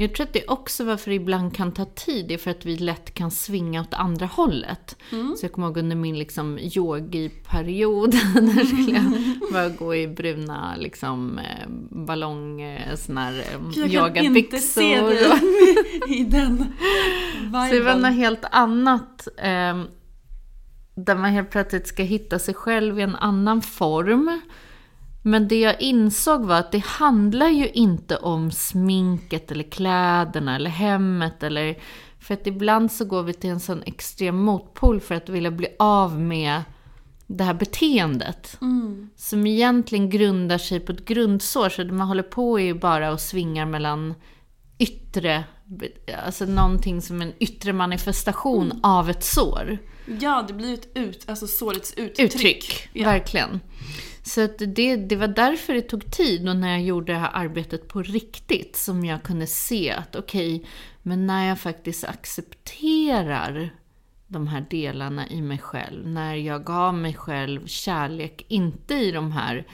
jag 0.00 0.14
tror 0.14 0.26
att 0.26 0.32
det 0.32 0.42
är 0.42 0.50
också 0.50 0.84
varför 0.84 1.10
det 1.10 1.16
ibland 1.16 1.56
kan 1.56 1.72
ta 1.72 1.84
tid, 1.84 2.32
är 2.32 2.38
för 2.38 2.50
att 2.50 2.66
vi 2.66 2.76
lätt 2.76 3.14
kan 3.14 3.30
svinga 3.30 3.80
åt 3.80 3.94
andra 3.94 4.26
hållet. 4.26 4.96
Mm. 5.12 5.36
Så 5.36 5.44
jag 5.44 5.52
kommer 5.52 5.66
ihåg 5.66 5.76
under 5.76 5.96
min 5.96 6.18
liksom 6.18 6.58
yogi-period, 6.58 8.10
där 8.34 8.64
skulle 8.64 8.98
jag 8.98 9.12
bara 9.52 9.68
gå 9.68 9.94
i 9.94 10.08
bruna 10.08 10.76
liksom, 10.76 11.38
eh, 11.38 11.68
ballong, 11.90 12.60
eh, 12.60 12.96
såna 12.96 13.24
här 13.24 13.32
eh, 13.32 13.54
yogabyxor. 13.54 13.94
Jag 13.94 14.14
kan 14.14 14.36
inte 14.36 14.58
se 14.58 15.00
dig 15.00 15.18
i 16.08 16.24
den 16.24 16.48
viben. 16.48 16.74
Så 17.68 17.74
det 17.74 17.80
var 17.80 17.96
något 17.96 18.14
helt 18.14 18.44
annat. 18.50 19.28
Eh, 19.36 19.82
där 20.94 21.16
man 21.16 21.30
helt 21.30 21.50
plötsligt 21.50 21.86
ska 21.86 22.02
hitta 22.02 22.38
sig 22.38 22.54
själv 22.54 22.98
i 22.98 23.02
en 23.02 23.16
annan 23.16 23.62
form. 23.62 24.40
Men 25.22 25.48
det 25.48 25.60
jag 25.60 25.80
insåg 25.80 26.44
var 26.44 26.58
att 26.58 26.72
det 26.72 26.84
handlar 26.84 27.48
ju 27.48 27.68
inte 27.68 28.16
om 28.16 28.50
sminket 28.50 29.50
eller 29.50 29.64
kläderna 29.64 30.56
eller 30.56 30.70
hemmet 30.70 31.42
eller... 31.42 31.78
För 32.20 32.34
att 32.34 32.46
ibland 32.46 32.92
så 32.92 33.04
går 33.04 33.22
vi 33.22 33.32
till 33.32 33.50
en 33.50 33.60
sån 33.60 33.82
extrem 33.82 34.36
motpol 34.36 35.00
för 35.00 35.14
att 35.14 35.28
vilja 35.28 35.50
bli 35.50 35.68
av 35.78 36.20
med 36.20 36.62
det 37.26 37.44
här 37.44 37.54
beteendet. 37.54 38.58
Mm. 38.60 39.10
Som 39.16 39.46
egentligen 39.46 40.10
grundar 40.10 40.58
sig 40.58 40.80
på 40.80 40.92
ett 40.92 41.04
grundsår. 41.04 41.68
Så 41.68 41.82
det 41.82 41.92
man 41.92 42.08
håller 42.08 42.22
på 42.22 42.60
är 42.60 42.64
ju 42.64 42.74
bara 42.74 43.12
och 43.12 43.20
svingar 43.20 43.66
mellan 43.66 44.14
yttre, 44.78 45.44
alltså 46.24 46.44
någonting 46.44 47.02
som 47.02 47.22
en 47.22 47.32
yttre 47.38 47.72
manifestation 47.72 48.64
mm. 48.64 48.78
av 48.82 49.10
ett 49.10 49.24
sår. 49.24 49.78
Ja, 50.20 50.44
det 50.48 50.54
blir 50.54 50.74
ett 50.74 50.88
ut, 50.94 51.28
alltså 51.28 51.46
sårets 51.46 51.94
uttryck. 51.96 52.34
Uttryck, 52.34 52.88
ja. 52.92 53.04
verkligen. 53.04 53.60
Så 54.28 54.44
att 54.44 54.58
det, 54.58 54.96
det 54.96 55.16
var 55.16 55.28
därför 55.28 55.74
det 55.74 55.82
tog 55.82 56.10
tid 56.10 56.48
och 56.48 56.56
när 56.56 56.70
jag 56.70 56.82
gjorde 56.82 57.12
det 57.12 57.18
här 57.18 57.30
arbetet 57.32 57.88
på 57.88 58.02
riktigt 58.02 58.76
som 58.76 59.04
jag 59.04 59.22
kunde 59.22 59.46
se 59.46 59.90
att 59.90 60.16
okej, 60.16 60.56
okay, 60.56 60.68
men 61.02 61.26
när 61.26 61.48
jag 61.48 61.60
faktiskt 61.60 62.04
accepterar 62.04 63.74
de 64.26 64.46
här 64.46 64.66
delarna 64.70 65.28
i 65.28 65.42
mig 65.42 65.58
själv, 65.58 66.08
när 66.08 66.34
jag 66.34 66.64
gav 66.64 66.94
mig 66.94 67.14
själv 67.14 67.66
kärlek, 67.66 68.44
inte 68.48 68.94
i 68.94 69.12
de 69.12 69.32
här 69.32 69.66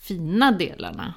fina 0.00 0.52
delarna. 0.52 1.14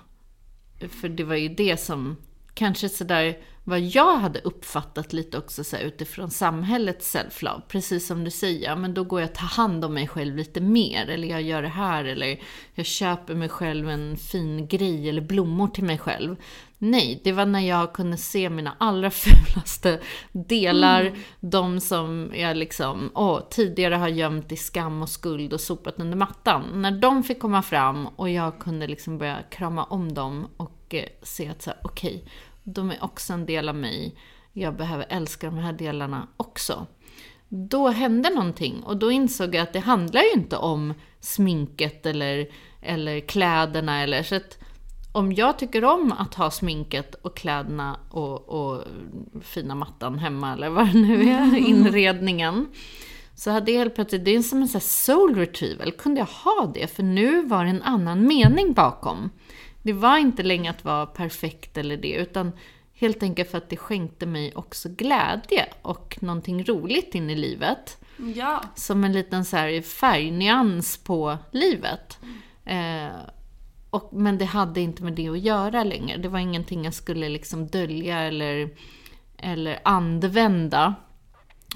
För 0.89 1.09
det 1.09 1.23
var 1.23 1.35
ju 1.35 1.49
det 1.49 1.77
som 1.77 2.17
kanske 2.53 2.89
sådär 2.89 3.37
vad 3.67 3.79
jag 3.79 4.17
hade 4.17 4.39
uppfattat 4.39 5.13
lite 5.13 5.37
också 5.37 5.63
så 5.63 5.75
här, 5.75 5.83
utifrån 5.83 6.29
samhällets 6.29 7.15
self-love. 7.15 7.61
Precis 7.67 8.07
som 8.07 8.23
du 8.23 8.31
säger, 8.31 8.75
men 8.75 8.93
då 8.93 9.03
går 9.03 9.21
jag 9.21 9.35
ta 9.35 9.45
hand 9.45 9.85
om 9.85 9.93
mig 9.93 10.07
själv 10.07 10.35
lite 10.35 10.61
mer. 10.61 11.09
Eller 11.09 11.27
jag 11.27 11.41
gör 11.41 11.61
det 11.61 11.67
här, 11.67 12.05
eller 12.05 12.39
jag 12.73 12.85
köper 12.85 13.35
mig 13.35 13.49
själv 13.49 13.89
en 13.89 14.17
fin 14.17 14.67
grej 14.67 15.09
eller 15.09 15.21
blommor 15.21 15.67
till 15.67 15.83
mig 15.83 15.97
själv. 15.97 16.35
Nej, 16.77 17.21
det 17.23 17.31
var 17.31 17.45
när 17.45 17.59
jag 17.59 17.93
kunde 17.93 18.17
se 18.17 18.49
mina 18.49 18.75
allra 18.77 19.11
fulaste 19.11 19.99
delar. 20.31 21.01
Mm. 21.01 21.19
De 21.39 21.79
som 21.79 22.31
jag 22.35 22.57
liksom, 22.57 23.11
åh, 23.15 23.39
tidigare 23.49 23.95
har 23.95 24.07
gömt 24.07 24.51
i 24.51 24.55
skam 24.55 25.01
och 25.01 25.09
skuld 25.09 25.53
och 25.53 25.61
sopat 25.61 25.99
under 25.99 26.17
mattan. 26.17 26.81
När 26.81 26.91
de 26.91 27.23
fick 27.23 27.39
komma 27.39 27.61
fram 27.61 28.07
och 28.07 28.29
jag 28.29 28.59
kunde 28.59 28.87
liksom 28.87 29.17
börja 29.17 29.37
krama 29.49 29.83
om 29.83 30.13
dem 30.13 30.47
och 30.57 30.95
eh, 30.95 31.05
se 31.21 31.47
att 31.47 31.61
så 31.61 31.71
okej, 31.83 32.15
okay, 32.15 32.31
de 32.65 32.91
är 32.91 33.03
också 33.03 33.33
en 33.33 33.45
del 33.45 33.69
av 33.69 33.75
mig. 33.75 34.15
Jag 34.53 34.75
behöver 34.75 35.05
älska 35.09 35.47
de 35.47 35.57
här 35.57 35.73
delarna 35.73 36.27
också. 36.37 36.87
Då 37.49 37.87
hände 37.87 38.29
någonting 38.29 38.83
och 38.83 38.97
då 38.97 39.11
insåg 39.11 39.55
jag 39.55 39.63
att 39.63 39.73
det 39.73 39.79
handlar 39.79 40.21
ju 40.21 40.31
inte 40.31 40.57
om 40.57 40.93
sminket 41.19 42.05
eller, 42.05 42.47
eller 42.81 43.19
kläderna 43.19 44.03
eller 44.03 44.23
så 44.23 44.35
att 44.35 44.57
om 45.11 45.33
jag 45.33 45.59
tycker 45.59 45.83
om 45.83 46.11
att 46.11 46.35
ha 46.35 46.51
sminket 46.51 47.15
och 47.15 47.37
kläderna 47.37 47.99
och, 48.09 48.49
och 48.49 48.83
fina 49.41 49.75
mattan 49.75 50.19
hemma 50.19 50.53
eller 50.53 50.69
vad 50.69 50.87
det 50.87 50.99
nu 50.99 51.29
är, 51.29 51.57
inredningen. 51.69 52.67
Så 53.35 53.51
hade 53.51 53.71
jag 53.71 53.79
helt 53.79 53.95
plötsligt, 53.95 54.25
det 54.25 54.35
är 54.35 54.41
som 54.41 54.61
en 54.61 54.67
sån 54.67 54.81
soul 54.81 55.35
retrieval, 55.35 55.91
kunde 55.91 56.19
jag 56.19 56.25
ha 56.25 56.71
det? 56.73 56.87
För 56.87 57.03
nu 57.03 57.41
var 57.41 57.63
det 57.63 57.69
en 57.69 57.81
annan 57.81 58.27
mening 58.27 58.73
bakom. 58.73 59.29
Det 59.85 59.93
var 59.93 60.17
inte 60.17 60.43
längre 60.43 60.69
att 60.69 60.85
vara 60.85 61.05
perfekt 61.05 61.77
eller 61.77 61.97
det, 61.97 62.13
utan 62.13 62.51
helt 62.93 63.23
enkelt 63.23 63.51
för 63.51 63.57
att 63.57 63.69
det 63.69 63.77
skänkte 63.77 64.25
mig 64.25 64.55
också 64.55 64.89
glädje 64.89 65.65
och 65.81 66.17
någonting 66.21 66.63
roligt 66.63 67.15
in 67.15 67.29
i 67.29 67.35
livet. 67.35 67.97
Ja. 68.35 68.63
Som 68.75 69.03
en 69.03 69.13
liten 69.13 69.45
så 69.45 69.57
här 69.57 69.81
färgnyans 69.81 70.97
på 70.97 71.37
livet. 71.51 72.19
Eh, 72.65 73.15
och, 73.89 74.09
men 74.13 74.37
det 74.37 74.45
hade 74.45 74.81
inte 74.81 75.03
med 75.03 75.13
det 75.13 75.29
att 75.29 75.39
göra 75.39 75.83
längre. 75.83 76.17
Det 76.17 76.29
var 76.29 76.39
ingenting 76.39 76.85
jag 76.85 76.93
skulle 76.93 77.29
liksom 77.29 77.67
dölja 77.67 78.19
eller, 78.19 78.69
eller 79.37 79.79
använda 79.83 80.95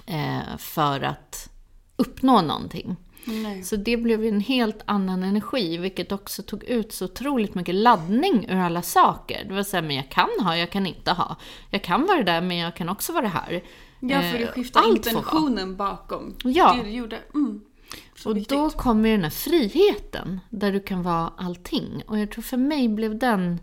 eh, 0.05 0.57
för 0.57 1.01
att 1.01 1.49
uppnå 1.95 2.41
någonting. 2.41 2.95
Nej. 3.25 3.63
Så 3.63 3.75
det 3.75 3.97
blev 3.97 4.25
en 4.25 4.39
helt 4.39 4.81
annan 4.85 5.23
energi, 5.23 5.77
vilket 5.77 6.11
också 6.11 6.43
tog 6.43 6.63
ut 6.63 6.93
så 6.93 7.05
otroligt 7.05 7.55
mycket 7.55 7.75
laddning 7.75 8.45
ur 8.49 8.55
alla 8.55 8.81
saker. 8.81 9.45
Det 9.47 9.53
var 9.53 9.63
såhär, 9.63 9.83
men 9.83 9.95
jag 9.95 10.09
kan 10.09 10.29
ha, 10.39 10.57
jag 10.57 10.71
kan 10.71 10.85
inte 10.85 11.11
ha. 11.11 11.35
Jag 11.69 11.83
kan 11.83 12.05
vara 12.05 12.23
där, 12.23 12.41
men 12.41 12.57
jag 12.57 12.75
kan 12.75 12.89
också 12.89 13.13
vara 13.13 13.27
här. 13.27 13.63
Ja, 13.99 14.21
för 14.21 14.37
du 14.37 14.43
eh, 14.43 14.51
skiftade 14.51 14.89
intentionen 14.89 15.75
bakom 15.75 16.35
ja. 16.43 16.73
det 16.73 16.83
du 16.83 16.89
gjorde. 16.89 17.19
Mm. 17.33 17.61
Och 18.25 18.37
viktigt. 18.37 18.49
då 18.49 18.69
kommer 18.69 19.09
den 19.09 19.23
här 19.23 19.29
friheten, 19.29 20.39
där 20.49 20.71
du 20.71 20.79
kan 20.79 21.03
vara 21.03 21.33
allting. 21.37 22.03
Och 22.07 22.19
jag 22.19 22.31
tror 22.31 22.41
för 22.41 22.57
mig 22.57 22.89
blev 22.89 23.19
den 23.19 23.59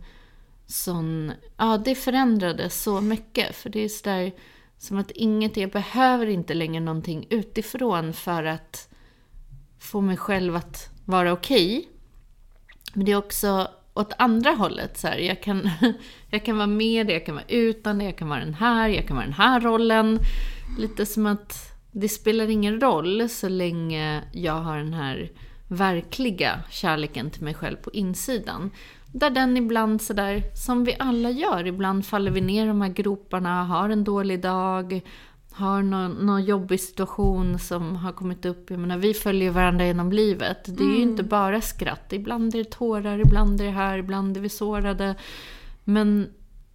sån... 0.67 1.33
Ja, 1.57 1.79
det 1.85 1.95
förändrade 1.95 2.71
så 2.71 3.01
mycket. 3.01 3.57
För 3.57 3.71
det 3.71 3.85
är 3.85 3.89
sådär 3.89 4.33
som 4.79 4.99
att 4.99 5.11
inget, 5.11 5.57
jag 5.57 5.71
behöver 5.71 6.27
inte 6.27 6.55
längre 6.55 6.81
någonting 6.81 7.27
utifrån 7.31 8.13
för 8.13 8.45
att 8.45 8.89
få 9.87 10.01
mig 10.01 10.17
själv 10.17 10.57
att 10.57 10.91
vara 11.05 11.33
okej. 11.33 11.79
Okay. 11.79 11.91
Men 12.95 13.05
det 13.05 13.13
är 13.13 13.17
också 13.17 13.69
åt 13.95 14.13
andra 14.19 14.51
hållet. 14.51 14.99
Så 14.99 15.09
här, 15.09 15.19
jag, 15.19 15.43
kan, 15.43 15.71
jag 16.31 16.45
kan 16.45 16.57
vara 16.57 16.67
med 16.67 17.07
det, 17.07 17.13
jag 17.13 17.27
kan 17.27 17.35
vara 17.35 17.45
utan 17.49 17.99
det, 17.99 18.05
jag 18.05 18.19
kan 18.19 18.29
vara 18.29 18.41
den 18.41 18.55
här, 18.55 18.89
jag 18.89 19.07
kan 19.07 19.17
vara 19.17 19.27
den 19.27 19.35
här 19.35 19.61
rollen. 19.61 20.19
Lite 20.79 21.07
som 21.07 21.27
att 21.27 21.77
det 21.93 22.09
spelar 22.09 22.51
ingen 22.51 22.81
roll 22.81 23.29
så 23.29 23.49
länge 23.49 24.23
jag 24.33 24.55
har 24.55 24.79
den 24.79 24.95
här 24.95 25.31
verkliga 25.69 26.61
kärleken 26.71 27.31
till 27.31 27.43
mig 27.43 27.55
själv 27.55 27.77
på 27.77 27.91
insidan. 27.91 28.71
Där 29.13 29.31
den 29.31 29.57
ibland 29.57 30.03
sådär, 30.03 30.43
som 30.65 30.85
vi 30.85 30.97
alla 30.99 31.31
gör, 31.31 31.67
ibland 31.67 32.07
faller 32.07 32.31
vi 32.31 32.41
ner 32.41 32.65
i 32.65 32.69
de 32.69 32.81
här 32.81 32.89
groparna, 32.89 33.65
har 33.65 33.89
en 33.89 34.05
dålig 34.05 34.41
dag, 34.41 35.03
har 35.57 35.83
någon, 35.83 36.13
någon 36.13 36.45
jobbig 36.45 36.81
situation 36.81 37.59
som 37.59 37.97
har 37.97 38.13
kommit 38.13 38.45
upp. 38.45 38.71
Jag 38.71 38.81
menar, 38.81 38.97
vi 38.97 39.15
följer 39.15 39.51
varandra 39.51 39.87
genom 39.87 40.13
livet. 40.13 40.65
Det 40.65 40.83
är 40.83 40.87
mm. 40.87 40.97
ju 40.97 41.03
inte 41.03 41.23
bara 41.23 41.61
skratt. 41.61 42.13
Ibland 42.13 42.55
är 42.55 42.59
det 42.59 42.71
tårar, 42.71 43.19
ibland 43.19 43.61
är 43.61 43.65
det 43.65 43.71
här, 43.71 43.99
ibland 43.99 44.37
är 44.37 44.41
vi 44.41 44.49
sårade. 44.49 45.15
Men 45.85 46.29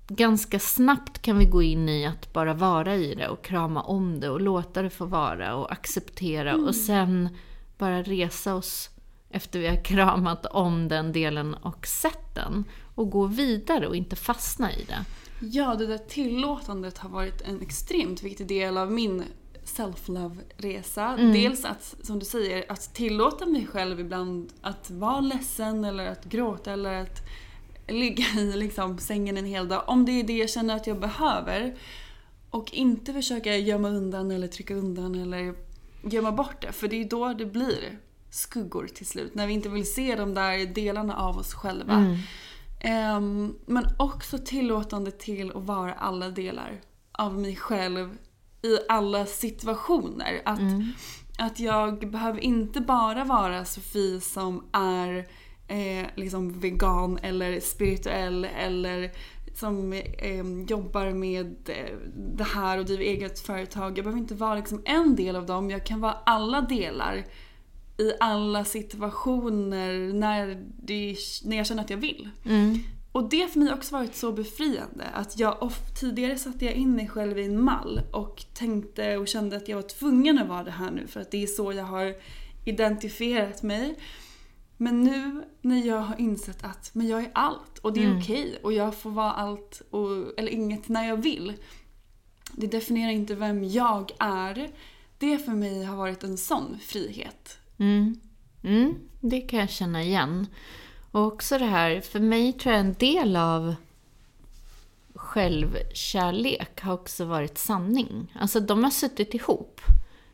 ganska 0.08 0.60
snabbt 0.60 1.22
kan 1.22 1.38
vi 1.38 1.46
gå 1.46 1.62
in 1.62 1.90
i 1.90 2.06
att 2.06 2.34
bara 2.34 2.54
vara 2.54 2.96
i 2.96 3.16
det 3.16 3.28
och 3.28 3.44
krama 3.44 3.82
om 3.82 4.20
det 4.20 4.30
och 4.30 4.42
låta 4.42 4.82
det 4.82 4.90
få 4.90 5.06
vara 5.06 5.56
och 5.56 5.72
acceptera 5.72 6.52
mm. 6.52 6.66
och 6.66 6.76
sen 6.76 7.30
bara 7.78 8.04
resa 8.04 8.56
oss 8.56 8.90
efter 9.30 9.60
vi 9.60 9.68
har 9.68 9.84
kramat 9.84 10.46
om 10.46 10.88
den 10.88 11.12
delen 11.12 11.54
och 11.54 11.88
sett 11.88 12.36
den 12.36 12.64
och 12.96 13.10
gå 13.10 13.26
vidare 13.26 13.88
och 13.88 13.96
inte 13.96 14.16
fastna 14.16 14.72
i 14.74 14.84
det. 14.84 15.06
Ja, 15.42 15.76
det 15.76 15.88
där 15.88 15.98
tillåtandet 15.98 16.98
har 16.98 17.10
varit 17.10 17.42
en 17.42 17.62
extremt 17.62 18.24
viktig 18.24 18.48
del 18.48 18.78
av 18.78 18.92
min 18.92 19.24
self-love-resa. 19.64 21.16
Mm. 21.18 21.34
Dels 21.34 21.66
att, 21.66 21.96
som 22.02 22.20
du 22.20 22.26
säger, 22.26 22.72
att 22.72 22.94
tillåta 22.94 23.46
mig 23.46 23.68
själv 23.68 24.00
ibland 24.00 24.54
att 24.62 24.92
vara 24.92 25.20
ledsen 25.20 25.86
eller 25.86 26.06
att 26.06 26.26
gråta 26.26 26.72
eller 26.72 26.94
att 26.94 27.22
ligga 27.88 28.26
i 28.38 28.58
liksom 28.58 28.98
sängen 28.98 29.38
en 29.38 29.46
hel 29.46 29.68
dag. 29.68 29.84
Om 29.88 30.06
det 30.06 30.12
är 30.12 30.24
det 30.24 30.38
jag 30.38 30.50
känner 30.50 30.76
att 30.76 30.88
jag 30.88 31.00
behöver. 31.00 31.76
Och 32.50 32.74
inte 32.74 33.14
försöka 33.14 33.58
gömma 33.58 33.90
undan 33.90 34.32
eller 34.32 34.48
trycka 34.48 34.76
undan 34.76 35.16
eller 35.16 35.56
gömma 36.04 36.32
bort 36.32 36.62
det. 36.62 36.72
För 36.72 36.88
det 36.88 37.02
är 37.02 37.06
då 37.06 37.34
det 37.34 37.46
blir 37.46 38.00
skuggor 38.30 38.88
till 38.88 39.06
slut. 39.06 39.36
När 39.36 39.48
vi 39.48 39.54
inte 39.54 39.70
vill 39.70 39.94
se 39.94 40.16
de 40.16 40.34
där 40.34 40.66
delarna 40.66 41.18
av 41.18 41.38
oss 41.38 41.54
själva. 41.54 41.94
Mm. 41.94 42.18
Um, 42.84 43.60
men 43.66 43.86
också 43.98 44.38
tillåtande 44.38 45.12
till 45.12 45.52
att 45.52 45.64
vara 45.64 45.94
alla 45.94 46.30
delar 46.30 46.82
av 47.12 47.40
mig 47.40 47.56
själv 47.56 48.18
i 48.62 48.78
alla 48.90 49.26
situationer. 49.26 50.42
Att, 50.46 50.60
mm. 50.60 50.92
att 51.38 51.60
jag 51.60 52.12
behöver 52.12 52.40
inte 52.40 52.82
bara 52.82 53.24
vara 53.24 53.66
Sofie 53.66 54.22
som 54.22 54.70
är 54.72 55.28
eh, 55.68 56.08
liksom 56.16 56.60
vegan 56.60 57.18
eller 57.18 57.60
spirituell 57.60 58.46
eller 58.46 59.12
som 59.56 59.94
eh, 59.94 60.46
jobbar 60.68 61.12
med 61.12 61.70
eh, 61.70 61.98
det 62.16 62.44
här 62.44 62.78
och 62.78 62.86
driver 62.86 63.04
eget 63.04 63.40
företag. 63.40 63.98
Jag 63.98 64.06
behöver 64.06 64.22
inte 64.22 64.36
vara 64.36 64.56
liksom 64.56 64.82
en 64.86 65.16
del 65.16 65.36
av 65.36 65.46
dem, 65.46 65.70
jag 65.70 65.86
kan 65.86 66.02
vara 66.02 66.18
alla 66.26 66.62
delar 66.62 67.24
i 67.98 68.14
alla 68.20 68.66
situationer 68.66 70.14
när, 70.14 70.64
det, 70.84 71.16
när 71.44 71.58
jag 71.58 71.66
känner 71.66 71.84
att 71.84 71.90
jag 71.90 71.98
vill. 71.98 72.30
Mm. 72.46 72.80
Och 73.12 73.30
det 73.30 73.42
har 73.42 73.48
för 73.48 73.60
mig 73.60 73.74
också 73.74 73.96
varit 73.96 74.16
så 74.16 74.32
befriande. 74.32 75.06
Att 75.14 75.40
jag 75.40 75.72
tidigare 76.00 76.38
satte 76.38 76.66
jag 76.66 76.74
in 76.74 76.96
mig 76.96 77.08
själv 77.08 77.40
i 77.40 77.46
en 77.46 77.64
mall 77.64 78.02
och 78.14 78.44
tänkte 78.54 79.18
och 79.18 79.28
kände 79.28 79.58
att 79.58 79.68
jag 79.68 79.76
var 79.76 79.84
tvungen 79.90 80.40
att 80.40 80.48
vara 80.48 80.64
det 80.64 80.72
här 80.72 80.92
nu 80.92 81.08
för 81.08 81.22
att 81.22 81.32
det 81.32 81.44
är 81.44 81.48
så 81.48 81.74
jag 81.74 81.84
har 81.84 82.16
identifierat 82.66 83.64
mig. 83.64 83.96
Men 84.78 85.04
nu 85.04 85.44
när 85.62 85.86
jag 85.88 85.98
har 86.02 86.20
insett 86.20 86.64
att 86.64 86.90
men 86.94 87.08
jag 87.08 87.22
är 87.22 87.32
allt 87.34 87.78
och 87.82 87.94
det 87.94 88.00
är 88.04 88.08
Mm. 88.08 88.20
okej 88.20 88.60
och 88.64 88.74
jag 88.74 88.96
får 88.96 89.10
vara 89.12 89.32
allt 89.32 89.82
och, 89.90 90.40
eller 90.40 90.52
inget 90.52 90.90
när 90.90 91.08
jag 91.08 91.18
vill. 91.18 91.54
Det 92.54 92.68
definierar 92.68 93.12
inte 93.12 93.36
vem 93.36 93.64
jag 93.64 94.12
är. 94.20 94.72
Det 95.18 95.38
för 95.38 95.52
mig 95.52 95.84
har 95.84 95.96
varit 95.98 96.24
en 96.24 96.38
sån 96.38 96.80
frihet. 96.82 97.58
Mm. 97.82 98.20
Mm, 98.64 98.96
det 99.20 99.42
kan 99.42 99.60
jag 99.60 99.70
känna 99.70 100.04
igen. 100.04 100.48
Och 101.12 101.26
också 101.26 101.58
det 101.58 101.66
här, 101.66 102.02
för 102.02 102.20
mig 102.20 102.54
tror 102.54 102.74
jag 102.74 102.80
en 102.80 102.94
del 102.94 103.36
av 103.36 103.76
självkärlek 105.16 106.82
har 106.82 106.94
också 106.94 107.26
varit 107.26 107.58
sanning. 107.58 108.34
Alltså 108.40 108.60
de 108.60 108.84
har 108.84 108.92
suttit 108.92 109.34
ihop. 109.34 109.82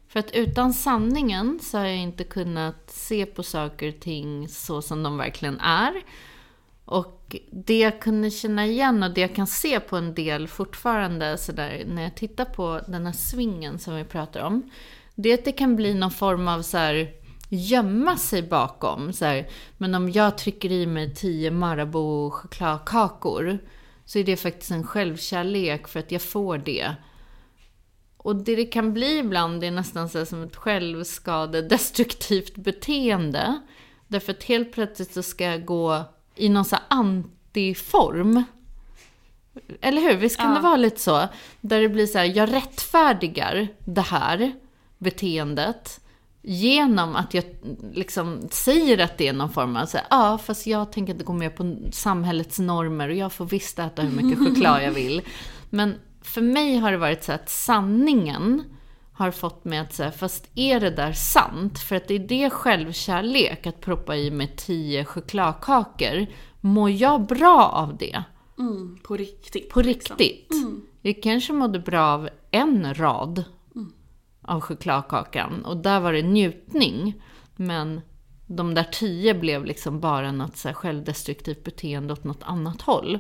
För 0.08 0.20
att 0.20 0.32
utan 0.32 0.74
sanningen 0.74 1.60
så 1.62 1.78
har 1.78 1.86
jag 1.86 1.98
inte 1.98 2.24
kunnat 2.24 2.92
se 2.92 3.26
på 3.26 3.44
saker 3.44 3.90
och 3.90 4.00
ting 4.00 4.48
så 4.48 4.82
som 4.82 5.04
de 5.04 5.18
verkligen 5.18 5.60
är. 5.60 5.94
Och 6.86 7.36
det 7.52 7.80
jag 7.80 8.02
kunde 8.02 8.32
känna 8.32 8.66
igen 8.66 9.04
och 9.04 9.12
det 9.14 9.22
jag 9.22 9.36
kan 9.36 9.48
se 9.48 9.80
på 9.80 9.98
en 9.98 10.14
del 10.14 10.48
fortfarande 10.48 11.38
så 11.38 11.52
där, 11.52 11.84
när 11.88 12.04
jag 12.04 12.16
tittar 12.16 12.46
på 12.46 12.82
den 12.88 13.06
här 13.06 13.14
svingen 13.14 13.80
som 13.80 13.96
vi 13.96 14.04
pratar 14.04 14.42
om. 14.42 14.72
Det 15.16 15.30
är 15.30 15.34
att 15.34 15.46
det 15.46 15.52
kan 15.52 15.76
bli 15.76 15.94
någon 15.94 16.12
form 16.12 16.48
av 16.48 16.62
så 16.62 16.78
här 16.78 17.14
gömma 17.50 18.18
sig 18.18 18.44
bakom. 18.44 19.14
Så 19.14 19.26
här, 19.26 19.48
men 19.78 19.96
om 19.96 20.12
jag 20.12 20.38
trycker 20.38 20.72
i 20.72 20.86
mig 20.86 21.16
tio 21.16 21.52
Marabou 21.52 22.32
chokladkakor 22.32 23.60
så 24.06 24.20
är 24.20 24.24
det 24.24 24.38
faktiskt 24.38 24.72
en 24.72 24.88
självkärlek 24.88 25.88
för 25.88 26.00
att 26.00 26.12
jag 26.12 26.22
får 26.22 26.58
det. 26.58 26.96
Och 28.18 28.36
det 28.36 28.56
det 28.56 28.66
kan 28.66 28.94
bli 28.94 29.18
ibland 29.18 29.64
är 29.64 29.72
nästan 29.72 30.10
så 30.10 30.26
som 30.26 30.44
ett 30.44 30.56
självskadedestruktivt 30.56 32.56
beteende. 32.56 33.62
Därför 34.08 34.32
att 34.34 34.44
helt 34.44 34.72
plötsligt 34.72 35.14
så 35.14 35.24
ska 35.24 35.44
jag 35.44 35.66
gå 35.66 36.04
i 36.36 36.50
någon 36.50 36.66
så 36.66 36.78
antiform. 36.88 38.44
Eller 39.82 40.02
hur? 40.02 40.18
Visst 40.18 40.38
kan 40.38 40.50
Ja. 40.50 40.56
det 40.56 40.62
vara 40.64 40.78
lite 40.78 41.00
så? 41.00 41.28
Där 41.62 41.82
det 41.82 41.90
blir 41.90 42.06
så 42.06 42.18
här, 42.18 42.26
jag 42.26 42.54
rättfärdigar 42.54 43.68
det 43.80 44.02
här 44.02 44.52
beteendet 44.98 46.00
genom 46.50 47.16
att 47.16 47.34
jag 47.34 47.44
liksom 47.94 48.48
säger 48.52 48.98
att 48.98 49.18
det 49.18 49.28
är 49.28 49.34
någon 49.34 49.50
form 49.50 49.76
av 49.76 49.86
så 49.86 49.98
här, 49.98 50.08
ja 50.10 50.38
fast 50.38 50.68
jag 50.68 50.92
tänker 50.92 51.14
inte 51.14 51.26
gå 51.26 51.34
med 51.34 51.56
på 51.56 51.78
samhällets 51.92 52.60
normer 52.60 53.10
och 53.10 53.16
jag 53.16 53.34
får 53.34 53.46
visst 53.46 53.80
äta 53.80 54.02
hur 54.02 54.24
mycket 54.24 54.40
choklad 54.40 54.84
jag 54.84 54.92
vill. 54.92 55.22
Men 55.70 55.96
för 56.22 56.42
mig 56.42 56.78
har 56.78 56.92
det 56.92 56.98
varit 56.98 57.24
så 57.24 57.32
att 57.32 57.50
sanningen 57.50 58.64
har 59.14 59.32
fått 59.32 59.66
mig 59.66 59.80
att 59.80 59.94
säga, 59.94 60.12
fast 60.12 60.50
är 60.56 60.80
det 60.80 60.90
där 60.90 61.14
sant? 61.14 61.80
För 61.80 61.96
att 61.96 62.08
det 62.08 62.16
är 62.16 62.20
det 62.20 62.50
självkärlek 62.50 63.68
att 63.68 63.82
proppa 63.82 64.16
i 64.16 64.32
mig 64.32 64.54
tio 64.58 65.06
chokladkakor. 65.06 66.26
Mår 66.62 66.90
jag 66.90 67.26
bra 67.26 67.72
av 67.74 67.98
det? 67.98 68.24
Mm, 68.60 68.98
på 69.04 69.18
riktigt. 69.18 69.70
På 69.70 69.82
liksom. 69.82 70.18
riktigt? 70.18 70.54
Jag 71.02 71.24
kanske 71.24 71.54
mådde 71.54 71.80
bra 71.80 72.02
av 72.02 72.30
en 72.52 72.94
rad 72.94 73.44
av 74.48 74.62
chokladkakan. 74.62 75.66
Och 75.66 75.78
där 75.78 76.00
var 76.00 76.14
det 76.14 76.22
njutning. 76.22 77.22
Men 77.56 78.02
de 78.48 78.74
där 78.74 78.88
tio 78.92 79.34
blev 79.34 79.66
liksom 79.66 80.00
bara 80.00 80.32
något 80.32 80.58
så 80.58 80.68
här 80.68 80.76
självdestruktivt 80.76 81.64
beteende 81.64 82.14
åt 82.14 82.24
något 82.24 82.44
annat 82.44 82.82
håll. 82.82 83.20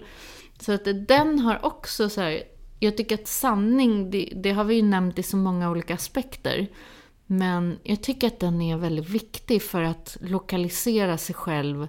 Så 0.60 0.72
att 0.72 1.08
den 1.08 1.40
har 1.40 1.66
också 1.66 2.10
så 2.10 2.22
här, 2.22 2.44
jag 2.80 2.98
tycker 2.98 3.16
att 3.16 3.28
sanning, 3.28 4.12
det, 4.12 4.34
det 4.36 4.52
har 4.52 4.63
vi 4.63 4.76
ju 4.76 4.82
nämnt 4.82 5.20
i 5.20 5.24
så 5.24 5.38
många 5.38 5.70
olika 5.70 5.94
aspekter. 5.94 6.68
Men 7.26 7.80
jag 7.84 8.04
tycker 8.04 8.28
att 8.28 8.40
den 8.40 8.62
är 8.62 8.78
väldigt 8.78 9.10
viktig 9.10 9.62
för 9.62 9.82
att 9.82 10.18
lokalisera 10.22 11.18
sig 11.18 11.36
själv. 11.36 11.88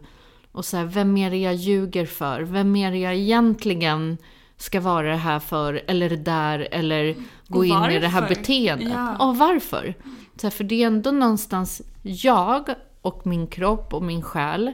Och 0.52 0.64
så 0.64 0.76
här, 0.76 0.84
vem 0.84 1.16
är 1.16 1.30
det 1.30 1.36
jag 1.36 1.54
ljuger 1.54 2.06
för? 2.06 2.40
Vem 2.40 2.76
är 2.76 2.90
det 2.90 2.98
jag 2.98 3.14
egentligen 3.14 4.18
ska 4.58 4.80
vara 4.80 5.08
det 5.10 5.16
här 5.16 5.38
för? 5.38 5.82
Eller 5.86 6.08
det 6.08 6.16
där? 6.16 6.68
Eller 6.70 7.14
gå 7.48 7.58
Och 7.58 7.66
in 7.66 7.90
i 7.90 7.98
det 7.98 8.08
här 8.08 8.20
varför? 8.20 8.34
beteendet? 8.34 8.88
Ja. 8.92 9.16
Och 9.28 9.36
varför? 9.36 9.94
Så 10.36 10.46
här, 10.46 10.50
för 10.50 10.64
det 10.64 10.82
är 10.82 10.86
ändå 10.86 11.10
någonstans 11.10 11.82
jag 12.02 12.68
och 13.02 13.26
min 13.26 13.46
kropp 13.46 13.94
och 13.94 14.02
min 14.02 14.22
själ. 14.22 14.72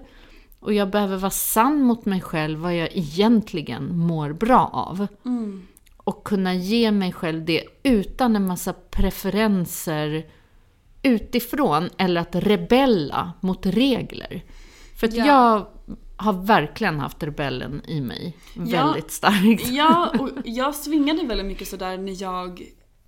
Och 0.61 0.73
jag 0.73 0.91
behöver 0.91 1.17
vara 1.17 1.31
sann 1.31 1.83
mot 1.83 2.05
mig 2.05 2.21
själv 2.21 2.59
vad 2.59 2.75
jag 2.77 2.89
egentligen 2.93 3.99
mår 3.99 4.33
bra 4.33 4.71
av. 4.73 5.07
Och 5.97 6.25
kunna 6.25 6.55
ge 6.55 6.91
mig 6.91 7.13
själv 7.13 7.45
det 7.45 7.65
utan 7.83 8.37
en 8.37 8.47
massa 8.47 8.73
preferenser 8.91 10.27
utifrån 11.03 11.89
eller 11.99 12.21
att 12.21 12.35
rebella 12.35 13.33
mot 13.41 13.67
regler. 13.67 14.43
För 15.01 15.07
att 15.07 15.15
Ja. 15.15 15.27
jag 15.27 15.67
har 16.17 16.33
verkligen 16.33 17.01
haft 17.01 17.23
rebellen 17.23 17.83
i 17.89 18.01
mig 18.01 18.37
Ja. 18.55 18.87
väldigt 18.87 19.11
starkt. 19.11 19.69
Ja, 19.69 20.13
och 20.21 20.31
jag 20.45 20.75
svingade 20.75 21.27
väldigt 21.27 21.47
mycket 21.47 21.69
sådär 21.69 21.99
när 21.99 22.23
jag 22.23 22.63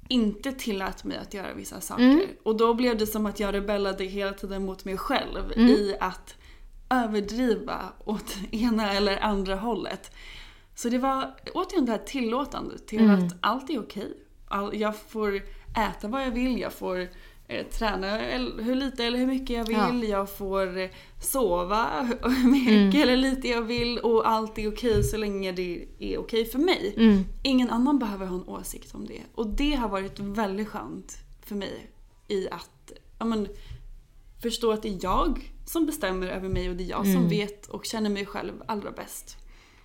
inte 0.08 0.52
tillät 0.52 1.04
mig 1.04 1.16
att 1.18 1.34
göra 1.34 1.54
vissa 1.54 1.80
saker. 1.80 2.26
Och 2.42 2.56
då 2.56 2.74
blev 2.74 2.98
det 2.98 3.06
som 3.06 3.26
att 3.26 3.40
jag 3.40 3.54
rebellade 3.54 4.04
hela 4.04 4.32
tiden 4.32 4.64
mot 4.64 4.84
mig 4.84 4.96
själv 4.96 5.52
i 5.56 5.96
att 6.00 6.34
överdriva 6.90 7.78
åt 8.04 8.36
ena 8.50 8.92
eller 8.92 9.18
andra 9.18 9.56
hållet. 9.56 10.10
Så 10.74 10.88
det 10.88 10.98
var 10.98 11.34
återigen 11.54 11.86
det 11.86 11.92
här 11.92 11.98
tillåtandet 11.98 12.86
till 12.86 13.10
att 13.10 13.36
allt 13.40 13.70
är 13.70 13.80
okej. 13.80 14.12
All, 14.48 14.76
jag 14.76 14.96
får 15.00 15.42
äta 15.76 16.08
vad 16.08 16.22
jag 16.22 16.30
vill, 16.30 16.60
jag 16.60 16.72
får 16.72 17.08
eh, 17.48 17.66
träna 17.66 18.16
hur 18.62 18.74
lite 18.74 19.04
eller 19.04 19.18
hur 19.18 19.26
mycket 19.26 19.56
jag 19.56 19.64
vill, 19.66 19.76
Ja. 20.08 20.18
jag 20.18 20.36
får 20.36 20.78
eh, 20.78 20.88
sova 21.20 22.02
hur 22.22 22.50
mycket 22.50 23.02
eller 23.02 23.16
lite 23.16 23.48
jag 23.48 23.62
vill 23.62 23.98
och 23.98 24.28
allt 24.28 24.58
är 24.58 24.72
okej 24.72 25.04
så 25.04 25.16
länge 25.16 25.52
det 25.52 25.84
är 25.98 26.18
okej 26.18 26.44
för 26.44 26.58
mig. 26.58 26.94
Ingen 27.42 27.70
annan 27.70 27.98
behöver 27.98 28.26
ha 28.26 28.36
en 28.36 28.48
åsikt 28.48 28.94
om 28.94 29.06
det. 29.06 29.20
Och 29.34 29.46
det 29.46 29.74
har 29.74 29.88
varit 29.88 30.18
väldigt 30.18 30.68
skönt 30.68 31.16
för 31.44 31.54
mig 31.54 31.90
i 32.28 32.48
att 32.50 32.92
ja, 33.18 33.24
men, 33.24 33.48
förstå 34.42 34.72
att 34.72 34.82
det 34.82 34.88
är 34.88 34.98
jag 35.02 35.52
som 35.66 35.86
bestämmer 35.86 36.26
över 36.26 36.48
mig 36.48 36.70
och 36.70 36.76
det 36.76 36.84
är 36.84 36.88
jag 36.90 37.06
som 37.06 37.28
vet 37.28 37.66
och 37.66 37.84
känner 37.84 38.10
mig 38.10 38.26
själv 38.26 38.52
allra 38.66 38.90
bäst. 38.90 39.36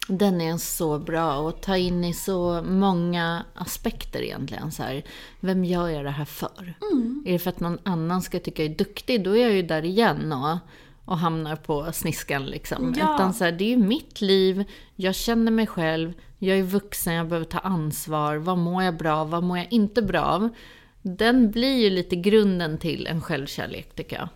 Den 0.08 0.42
är 0.42 0.58
så 0.58 1.00
bra 1.00 1.50
att 1.50 1.62
ta 1.62 1.78
in 1.78 2.04
i 2.04 2.14
så 2.14 2.62
många 2.62 3.46
aspekter 3.54 4.22
egentligen. 4.22 4.72
Så 4.72 4.84
här, 4.84 5.04
vem 5.40 5.66
gör 5.66 5.88
jag 5.88 6.06
det 6.06 6.12
här 6.12 6.26
för? 6.26 6.74
Är 7.26 7.32
det 7.32 7.40
för 7.40 7.50
att 7.50 7.60
någon 7.60 7.80
annan 7.84 8.22
ska 8.22 8.40
tycka 8.40 8.64
jag 8.64 8.72
är 8.72 8.78
duktig, 8.78 9.24
då 9.24 9.38
är 9.38 9.42
jag 9.42 9.54
ju 9.54 9.62
där 9.62 9.86
igen 9.86 10.34
och, 10.34 10.58
och 11.06 11.18
hamnar 11.18 11.56
på 11.56 11.92
sniskan 11.92 12.46
liksom. 12.46 12.96
Ja. 12.98 13.16
Utan 13.16 13.34
så 13.34 13.44
här, 13.44 13.52
det 13.52 13.64
är 13.64 13.70
ju 13.70 13.78
mitt 13.78 14.22
liv, 14.22 14.64
jag 14.96 15.16
känner 15.16 15.52
mig 15.52 15.68
själv, 15.68 16.14
jag 16.38 16.58
är 16.58 16.64
vuxen, 16.64 17.14
jag 17.14 17.28
behöver 17.28 17.46
ta 17.46 17.60
ansvar. 17.60 18.36
Vad 18.36 18.58
mår 18.58 18.84
jag 18.84 18.98
bra? 18.98 19.24
Vad 19.24 19.44
mår 19.44 19.58
jag 19.58 19.68
inte 19.74 20.02
bra 20.02 20.22
av? 20.22 20.50
Den 21.02 21.52
blir 21.52 21.78
ju 21.78 21.90
lite 21.90 22.16
grunden 22.16 22.78
till 22.78 23.08
en 23.08 23.22
självkärlek 23.22 23.96
tycker 23.96 24.16
jag. 24.16 24.30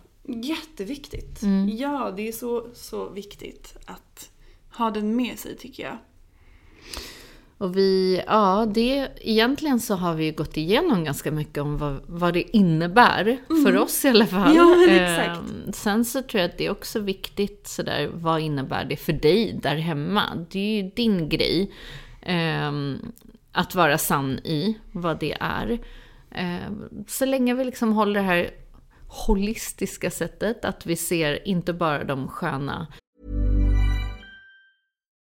Jätteviktigt. 0.44 1.42
Mm. 1.42 1.76
Ja, 1.76 2.12
det 2.16 2.28
är 2.28 2.32
så, 2.32 2.66
så 2.74 3.08
viktigt 3.08 3.76
att 3.84 4.30
ha 4.78 4.90
den 4.90 5.16
med 5.16 5.38
sig 5.38 5.56
tycker 5.56 5.82
jag. 5.82 5.98
Och 7.58 7.76
vi, 7.76 8.22
ja, 8.26 8.66
det, 8.74 9.08
egentligen 9.20 9.80
så 9.80 9.94
har 9.94 10.14
vi 10.14 10.24
ju 10.24 10.32
gått 10.32 10.56
igenom 10.56 11.04
ganska 11.04 11.30
mycket 11.30 11.58
om 11.58 11.78
vad, 11.78 12.00
vad 12.06 12.34
det 12.34 12.56
innebär, 12.56 13.38
för 13.64 13.76
oss 13.76 14.04
i 14.04 14.08
alla 14.08 14.26
fall. 14.26 14.56
Ja, 14.56 14.86
exakt. 14.88 15.50
Eh, 15.66 15.72
sen 15.72 16.04
så 16.04 16.22
tror 16.22 16.40
jag 16.40 16.50
att 16.50 16.58
det 16.58 16.66
är 16.66 16.70
också 16.70 17.00
viktigt 17.00 17.66
sådär, 17.66 18.10
vad 18.14 18.40
innebär 18.40 18.84
det 18.84 18.96
för 18.96 19.12
dig 19.12 19.58
där 19.62 19.76
hemma? 19.76 20.46
Det 20.50 20.58
är 20.58 20.82
ju 20.82 20.90
din 20.90 21.28
grej. 21.28 21.72
eh, 22.22 22.72
att 23.52 23.74
vara 23.74 23.98
sann 23.98 24.38
i 24.38 24.78
vad 24.92 25.20
det 25.20 25.36
är. 25.40 25.78
Eh, 26.30 26.72
så 27.06 27.24
länge 27.24 27.54
vi 27.54 27.64
liksom 27.64 27.92
håller 27.92 28.20
det 28.20 28.26
här 28.26 28.50
holistiska 29.08 30.10
sättet, 30.10 30.64
att 30.64 30.86
vi 30.86 30.96
ser 30.96 31.48
inte 31.48 31.72
bara 31.72 32.04
de 32.04 32.28
sköna 32.28 32.86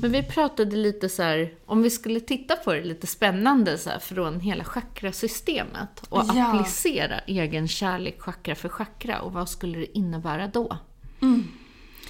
Men 0.00 0.12
vi 0.12 0.22
pratade 0.22 0.76
lite 0.76 1.08
så 1.08 1.22
här, 1.22 1.54
om 1.66 1.82
vi 1.82 1.90
skulle 1.90 2.20
titta 2.20 2.56
på 2.56 2.72
det 2.72 2.84
lite 2.84 3.06
spännande 3.06 3.78
så 3.78 3.90
här, 3.90 3.98
från 3.98 4.40
hela 4.40 4.64
chakrasystemet 4.64 6.06
och 6.08 6.24
Ja. 6.34 6.46
applicera 6.46 7.18
egen 7.18 7.68
kärlek 7.68 8.20
chakra 8.20 8.54
för 8.54 8.68
chakra 8.68 9.20
och 9.20 9.32
vad 9.32 9.48
skulle 9.48 9.78
det 9.78 9.98
innebära 9.98 10.46
då? 10.48 10.76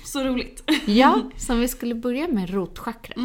Så 0.05 0.25
roligt. 0.25 0.71
Ja, 0.87 1.31
som 1.37 1.61
vi 1.61 1.69
skulle 1.69 1.95
börja 1.95 2.29
med 2.29 2.51
rotchakrat. 2.51 3.17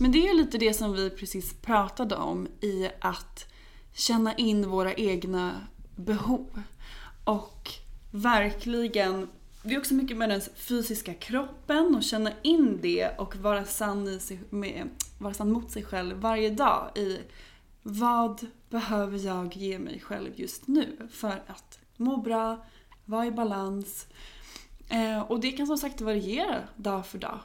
Men 0.00 0.12
det 0.12 0.28
är 0.28 0.34
lite 0.34 0.58
det 0.58 0.74
som 0.74 0.92
vi 0.92 1.10
precis 1.10 1.54
pratade 1.54 2.16
om 2.16 2.48
i 2.60 2.88
att 3.00 3.52
känna 3.94 4.34
in 4.34 4.68
våra 4.68 4.94
egna 4.94 5.52
behov. 5.96 6.62
Och 7.24 7.70
verkligen, 8.10 9.28
det 9.62 9.74
är 9.74 9.78
också 9.78 9.94
mycket 9.94 10.16
med 10.16 10.28
den 10.28 10.40
fysiska 10.54 11.14
kroppen 11.14 11.94
och 11.94 12.02
känna 12.02 12.30
in 12.42 12.78
det 12.82 13.18
och 13.18 13.36
vara 13.36 13.64
sann, 13.64 14.08
i 14.08 14.20
sig, 14.20 14.40
med, 14.50 14.88
vara 15.18 15.34
sann 15.34 15.52
mot 15.52 15.70
sig 15.70 15.84
själv 15.84 16.16
varje 16.16 16.50
dag 16.50 16.90
i 16.94 17.18
vad 17.82 18.46
behöver 18.68 19.18
jag 19.18 19.56
ge 19.56 19.78
mig 19.78 20.00
själv 20.00 20.30
just 20.34 20.66
nu 20.66 21.08
för 21.12 21.42
att 21.46 21.78
må 21.96 22.16
bra, 22.16 22.64
vara 23.04 23.26
i 23.26 23.30
balans. 23.30 24.06
Eh, 24.88 25.20
och 25.20 25.40
det 25.40 25.52
kan 25.52 25.66
som 25.66 25.78
sagt 25.78 26.00
variera 26.00 26.58
dag 26.76 27.06
för 27.06 27.18
dag. 27.18 27.38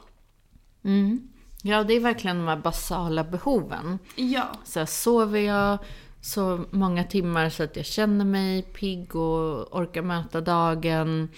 Mm. 0.82 1.28
Ja, 1.62 1.84
det 1.84 1.94
är 1.94 2.00
verkligen 2.00 2.36
de 2.36 2.48
här 2.48 2.56
basala 2.56 3.24
behoven. 3.24 3.98
Ja. 4.16 4.46
Så 4.64 4.78
här, 4.78 4.86
sover 4.86 5.40
jag 5.40 5.78
så 6.20 6.64
många 6.70 7.04
timmar 7.04 7.48
så 7.48 7.62
att 7.62 7.76
jag 7.76 7.86
känner 7.86 8.24
mig 8.24 8.62
pigg 8.62 9.16
och 9.16 9.76
orkar 9.76 10.02
möta 10.02 10.40
dagen? 10.40 11.28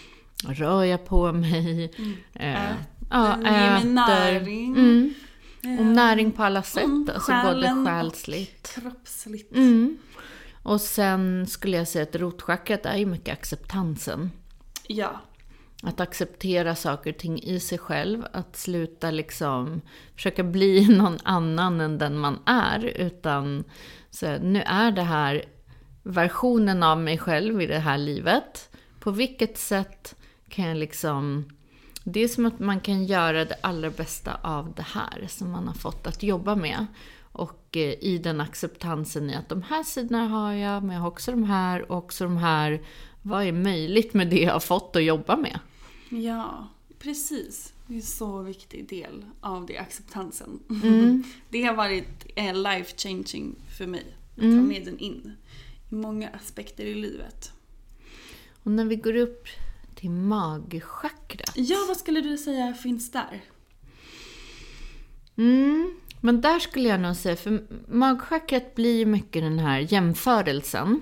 Rör 0.45 0.85
jag 0.85 1.05
på 1.07 1.33
mig? 1.33 1.91
Eh, 2.35 2.63
ja, 3.11 3.37
Den 3.43 3.43
ger 3.43 3.71
mig 3.71 3.79
äter. 3.79 3.89
näring. 3.89 4.77
Mm. 4.77 5.15
Och 5.79 5.87
näring 5.87 6.33
på 6.33 6.43
alla 6.43 6.63
sätt, 6.63 6.85
Mm, 6.85 7.11
alltså 7.15 7.33
både 7.33 7.45
själen 7.45 7.79
och 7.79 7.87
själsligt. 7.87 8.75
Kroppsligt. 8.75 9.57
Mm. 9.57 9.99
Och 10.63 10.81
sen 10.81 11.47
skulle 11.47 11.77
jag 11.77 11.89
säga 11.89 12.03
att 12.03 12.17
rotchakrat 12.17 12.87
är 12.87 12.97
ju 12.97 13.07
mycket 13.07 13.33
acceptansen. 13.33 14.31
Ja. 14.87 15.21
Att 15.83 16.01
acceptera 16.01 16.75
saker 16.75 17.11
och 17.13 17.19
ting 17.19 17.43
i 17.43 17.61
sig 17.61 17.79
själv. 17.79 18.25
Att 18.33 18.57
sluta 18.57 19.11
liksom 19.11 19.81
försöka 20.15 20.43
bli 20.45 20.89
någon 20.99 21.19
annan 21.25 21.81
än 21.81 21.99
den 21.99 22.19
man 22.19 22.39
är. 22.47 22.85
Utan 22.85 23.65
så 24.11 24.39
nu 24.39 24.63
är 24.67 24.91
det 24.93 25.03
här 25.03 25.45
versionen 26.03 26.83
av 26.83 26.99
mig 27.01 27.19
själv 27.19 27.63
i 27.63 27.67
det 27.67 27.79
här 27.79 27.99
livet. 27.99 28.71
På 29.01 29.11
vilket 29.11 29.59
sätt 29.59 30.15
kan 30.49 30.65
jag 30.69 30.77
liksom... 30.77 31.45
Det 32.05 32.21
är 32.21 32.29
som 32.29 32.47
att 32.47 32.59
man 32.59 32.81
kan 32.81 33.05
göra 33.05 33.45
det 33.45 33.57
allra 33.63 33.91
bästa 33.91 34.35
av 34.43 34.73
det 34.77 34.83
här 34.83 35.27
som 35.29 35.51
man 35.51 35.67
har 35.69 35.75
fått 35.75 36.07
att 36.07 36.23
jobba 36.23 36.57
med. 36.57 36.87
Och 37.33 37.77
eh, 37.77 37.95
i 38.05 38.19
den 38.25 38.41
acceptansen 38.41 39.31
i 39.31 39.35
att 39.35 39.49
de 39.49 39.63
här 39.63 39.83
sidorna 39.83 40.29
har 40.29 40.53
jag, 40.53 40.83
men 40.85 40.95
jag 40.97 41.03
har 41.03 41.09
också 41.09 41.31
de 41.31 41.45
här 41.45 41.91
och 41.93 41.99
också 41.99 42.25
de 42.25 42.37
här. 42.37 42.83
Vad 43.23 43.45
är 43.47 43.53
möjligt 43.53 44.15
med 44.15 44.31
det 44.31 44.41
jag 44.41 44.53
har 44.53 44.61
fått 44.61 44.97
att 44.97 45.03
jobba 45.05 45.37
med? 45.37 45.59
Ja, 46.09 46.69
precis. 46.99 47.73
Det 47.87 47.95
är 47.95 47.97
en 47.97 48.03
så 48.03 48.43
viktig 48.43 48.89
del 48.89 49.25
av 49.41 49.67
det, 49.67 49.79
acceptansen. 49.79 50.61
Mm. 50.71 51.23
Det 51.49 51.63
har 51.63 51.75
varit 51.75 52.27
eh, 52.37 52.55
life 52.55 52.95
changing 52.97 53.55
för 53.79 53.87
mig. 53.87 54.07
Att 54.37 54.43
Mm. 54.43 54.57
ta 54.59 54.69
med 54.69 54.85
den 54.85 54.99
in 54.99 55.33
i 55.91 55.95
många 55.95 56.29
aspekter 56.29 56.85
i 56.85 56.95
livet. 56.95 57.53
Och 58.63 58.71
när 58.73 58.85
vi 58.85 58.97
går 58.97 59.17
upp 59.17 59.47
till 59.99 60.11
magchakrat. 60.11 61.53
Ja, 61.55 61.77
vad 61.89 61.97
skulle 61.97 62.21
du 62.21 62.39
säga 62.39 62.75
finns 62.75 63.11
där? 63.11 63.43
Mm, 65.37 65.95
men 66.21 66.41
där 66.41 66.59
skulle 66.59 66.89
jag 66.89 67.01
nog 67.01 67.17
säga, 67.17 67.37
för 67.37 67.63
magchakrat 67.89 68.75
blir 68.75 69.07
mycket 69.07 69.43
den 69.43 69.59
här 69.59 69.79
jämförelsen. 69.79 71.01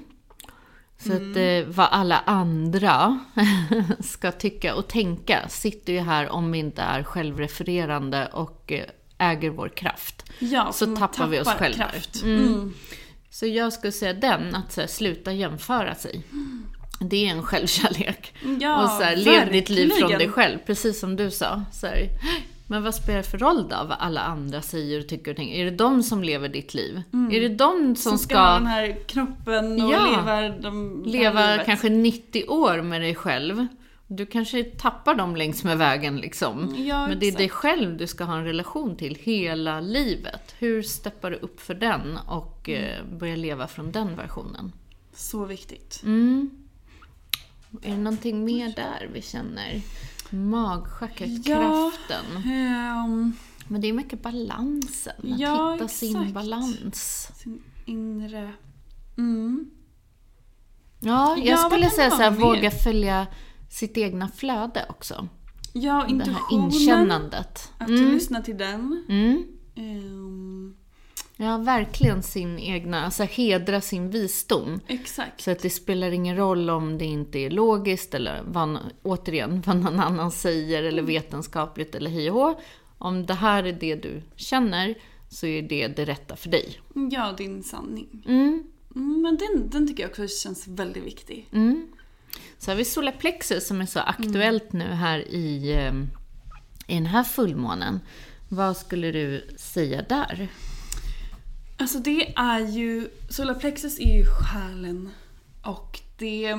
Så 0.99 1.13
att 1.13 1.37
eh, 1.37 1.67
vad 1.67 1.89
alla 1.91 2.19
andra 2.19 3.21
ska 4.01 4.33
tycka 4.33 4.75
och 4.75 4.89
tänka 4.89 5.49
sitter 5.49 5.93
ju 5.93 6.01
här 6.01 6.29
om 6.29 6.53
vi 6.53 6.59
inte 6.59 6.83
är 6.83 7.03
självrefererande 7.03 8.27
och 8.27 8.73
eh, 8.73 8.85
äger 9.19 9.51
vår 9.51 9.69
kraft. 9.69 10.25
Ja, 10.39 10.73
Så 10.73 10.87
man 10.87 10.97
tappar 10.97 11.27
vi 11.27 11.41
oss 11.41 11.45
tappar 11.45 11.59
själva. 11.59 11.91
Mm. 12.25 12.47
Mm. 12.47 12.75
Så 13.31 13.47
jag 13.47 13.73
skulle 13.73 13.93
säga 13.93 14.13
den, 14.13 14.55
att 14.55 14.77
här, 14.77 14.87
sluta 14.87 15.33
jämföra 15.33 15.95
sig. 15.95 16.23
Det 17.01 17.27
är 17.27 17.31
en 17.31 17.43
självkärlek. 17.43 18.35
Ja, 18.61 18.83
och 18.83 18.91
så 18.91 19.03
här, 19.03 19.17
lev 19.17 19.53
ditt 19.53 19.69
liv 19.69 19.91
från 19.91 20.11
dig 20.11 20.29
själv, 20.29 20.59
precis 20.67 21.01
som 21.01 21.17
du 21.17 21.31
sa. 21.31 21.63
Så 21.73 21.87
här, 21.87 22.09
men 22.69 22.83
vad 22.83 22.95
spelar 22.95 23.17
det 23.17 23.23
för 23.23 23.39
roll 23.39 23.69
då, 23.69 23.77
vad 23.89 23.97
alla 24.01 24.21
andra 24.21 24.63
säger 24.63 25.01
och 25.01 25.09
tycker 25.09 25.31
och 25.31 25.37
tänker? 25.37 25.55
Är 25.55 25.65
det 25.65 25.71
de 25.77 26.03
som 26.03 26.23
lever 26.23 26.49
ditt 26.49 26.75
liv? 26.75 27.03
Är 27.33 27.41
det 27.41 27.49
de 27.49 27.97
som, 27.97 28.11
Som 28.11 28.19
ska, 28.19 28.39
ha 28.39 28.55
den 28.55 28.67
här 28.67 28.97
kroppen 29.07 29.83
och 29.83 29.93
Ja. 29.93 30.07
leva 30.07 30.49
de, 30.49 31.03
leva 31.07 31.59
kanske 31.65 31.89
90 31.89 32.45
år 32.49 32.83
med 32.83 33.01
dig 33.01 33.15
själv? 33.15 33.67
Du 34.09 34.27
kanske 34.27 34.65
tappar 34.65 35.15
dem 35.15 35.37
längs 35.37 35.65
med 35.65 35.79
vägen 35.79 36.17
liksom. 36.17 36.75
Ja, 36.89 37.07
Men 37.09 37.19
det 37.19 37.27
är 37.29 37.33
dig 37.33 37.49
själv 37.49 37.97
du 37.97 38.07
ska 38.07 38.25
ha 38.25 38.37
en 38.37 38.45
relation 38.45 38.97
till 38.97 39.15
hela 39.15 39.81
livet. 39.81 40.55
Hur 40.59 40.83
steppar 40.83 41.31
du 41.31 41.37
upp 41.37 41.61
för 41.61 41.75
den 41.75 42.19
och 42.29 42.69
eh, 42.69 43.05
börjar 43.19 43.37
leva 43.37 43.67
från 43.67 43.93
den 43.93 44.17
versionen? 44.17 44.73
Så 45.15 45.45
viktigt. 45.45 46.01
Mm. 46.05 46.51
Är 47.83 47.91
det 47.91 47.97
någonting 47.97 48.45
mer 48.45 48.73
där 48.77 49.11
vi 49.13 49.23
känner? 49.23 49.81
Magchakrat, 50.31 51.45
kraften. 51.47 52.37
ehm, 52.47 53.33
Men 53.69 53.81
det 53.81 53.89
är 53.89 53.93
mycket 53.93 54.23
balansen. 54.23 55.15
Att 55.33 55.39
Ja, 55.41 55.73
hitta 55.73 55.89
sin 55.89 56.17
exakt. 56.17 56.35
balans. 56.35 57.29
sin 57.37 57.63
inre... 57.85 58.53
Mm. 59.19 59.71
Ja, 61.01 61.37
jag 61.37 61.47
Ja, 61.47 61.57
skulle 61.57 61.91
säga 61.91 62.11
så 62.11 62.17
här, 62.17 62.31
våga 62.31 62.71
följa 62.71 63.27
sitt 63.71 63.97
egna 63.97 64.29
flöde 64.29 64.87
också. 64.89 65.29
Ja, 65.73 65.93
Det 65.93 65.99
här 65.99 66.05
intuitionen. 66.13 66.65
inkännandet. 66.73 67.73
Att 67.79 67.89
Mm. 67.89 68.13
lyssna 68.13 68.43
till 68.43 68.57
den. 68.59 69.05
Mm. 69.09 69.45
Ehm, 69.75 70.46
Ja, 71.39 71.59
verkligen 71.59 72.23
sin 72.23 72.59
egna, 72.59 73.05
alltså 73.05 73.23
hedra 73.25 73.81
sin 73.81 74.11
visdom. 74.11 74.81
exakt. 74.87 75.41
Så 75.41 75.51
att 75.51 75.59
det 75.59 75.71
spelar 75.71 76.11
ingen 76.11 76.37
roll 76.37 76.71
om 76.71 76.99
det 76.99 77.05
inte 77.05 77.39
är 77.39 77.51
logiskt 77.51 78.15
eller 78.15 78.43
vad, 78.47 78.79
återigen 79.03 79.63
vad 79.67 79.77
någon 79.77 80.01
annan 80.01 80.31
säger 80.31 80.79
eller 80.83 81.03
Mm. 81.03 81.07
vetenskapligt 81.07 81.95
eller 81.95 82.11
hej 82.11 82.31
och. 82.31 82.61
Om 82.99 83.27
det 83.27 83.35
här 83.35 83.65
är 83.65 83.73
det 83.73 83.95
du 83.95 84.23
känner 84.37 84.95
så 85.29 85.47
är 85.47 85.63
det 85.63 85.89
det 85.89 86.05
rätta 86.05 86.37
för 86.37 86.49
dig. 86.49 86.81
Ja, 87.11 87.35
din 87.39 87.63
sanning. 87.63 88.23
Mm. 88.27 88.63
Mm, 88.95 89.23
men 89.23 89.37
den, 89.37 89.71
den 89.71 89.89
tycker 89.89 90.03
jag 90.03 90.11
också 90.11 90.29
känns 90.29 90.69
väldigt 90.69 91.05
viktig. 91.05 91.49
Mm. 91.53 91.89
Så 92.59 92.71
har 92.71 92.77
vi 92.77 92.85
solarplexus 92.85 93.67
som 93.67 93.81
är 93.81 93.87
så 93.87 94.01
aktuellt 94.01 94.73
nu 94.73 94.85
här 94.85 95.19
i, 95.29 95.73
eh, 95.73 95.93
i 96.87 96.95
den 96.95 97.07
här 97.07 97.25
fullmånen. 97.25 98.01
Vad 98.49 98.77
skulle 98.77 99.13
du 99.13 99.47
säga 99.57 100.03
där? 100.09 100.49
Alltså 101.79 101.99
det 101.99 102.33
är 102.37 102.61
ju, 102.61 103.09
solarplexus 103.29 103.99
är 103.99 104.17
ju 104.17 104.25
själen 104.27 105.11
och 105.63 106.01
det, 106.19 106.59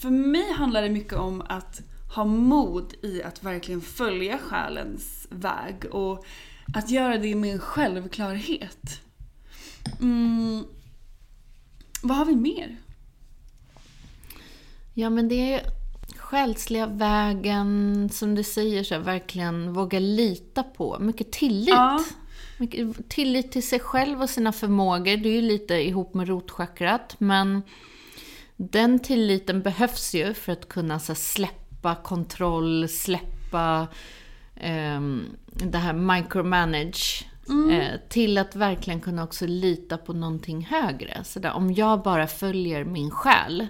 för 0.00 0.10
mig 0.10 0.52
handlar 0.52 0.82
det 0.82 0.90
mycket 0.90 1.18
om 1.18 1.42
att 1.48 1.80
ha 2.14 2.24
mod 2.24 2.94
i 3.02 3.22
att 3.22 3.42
verkligen 3.42 3.80
följa 3.80 4.38
själens 4.38 5.26
väg 5.30 5.84
och 5.90 6.26
att 6.74 6.90
göra 6.90 7.18
det 7.18 7.34
med 7.34 7.52
en 7.52 7.58
självklarhet. 7.58 9.00
Mm. 10.00 10.64
Vad 12.02 12.16
har 12.16 12.24
vi 12.24 12.36
mer? 12.36 12.76
Ja, 14.94 15.10
men 15.10 15.28
det 15.28 15.54
är 15.54 15.62
själsliga 16.16 16.86
vägen, 16.86 18.08
som 18.12 18.34
du 18.34 18.42
säger, 18.42 18.84
så 18.84 18.94
här, 18.94 19.00
verkligen 19.00 19.72
våga 19.72 19.98
lita 19.98 20.62
på. 20.62 20.98
Mycket 21.00 21.32
tillit. 21.32 21.68
Ja. 21.68 22.04
Tillit 23.08 23.52
till 23.52 23.68
sig 23.68 23.80
själv 23.80 24.22
och 24.22 24.30
sina 24.30 24.52
förmågor. 24.52 25.16
Det 25.16 25.28
är 25.28 25.34
ju 25.34 25.42
lite 25.42 25.74
ihop 25.74 26.14
med 26.14 26.28
rotchakrat, 26.28 27.16
men 27.18 27.62
den 28.56 28.98
tilliten 28.98 29.62
behövs 29.62 30.14
ju 30.14 30.34
för 30.34 30.52
att 30.52 30.68
kunna 30.68 30.98
så 30.98 31.12
här, 31.12 31.14
släppa 31.14 31.94
kontroll, 31.94 32.88
släppa 32.88 33.88
ehm, 34.56 35.24
det 35.46 35.78
här 35.78 35.92
micromanage. 35.92 37.26
Eh, 37.70 38.00
till 38.08 38.38
att 38.38 38.56
verkligen 38.56 39.00
kunna 39.00 39.24
också 39.24 39.46
lita 39.46 39.98
på 39.98 40.12
någonting 40.12 40.64
högre. 40.64 41.24
Så 41.24 41.40
där, 41.40 41.52
om 41.52 41.72
jag 41.72 42.02
bara 42.02 42.26
följer 42.26 42.84
min 42.84 43.10
själ, 43.10 43.66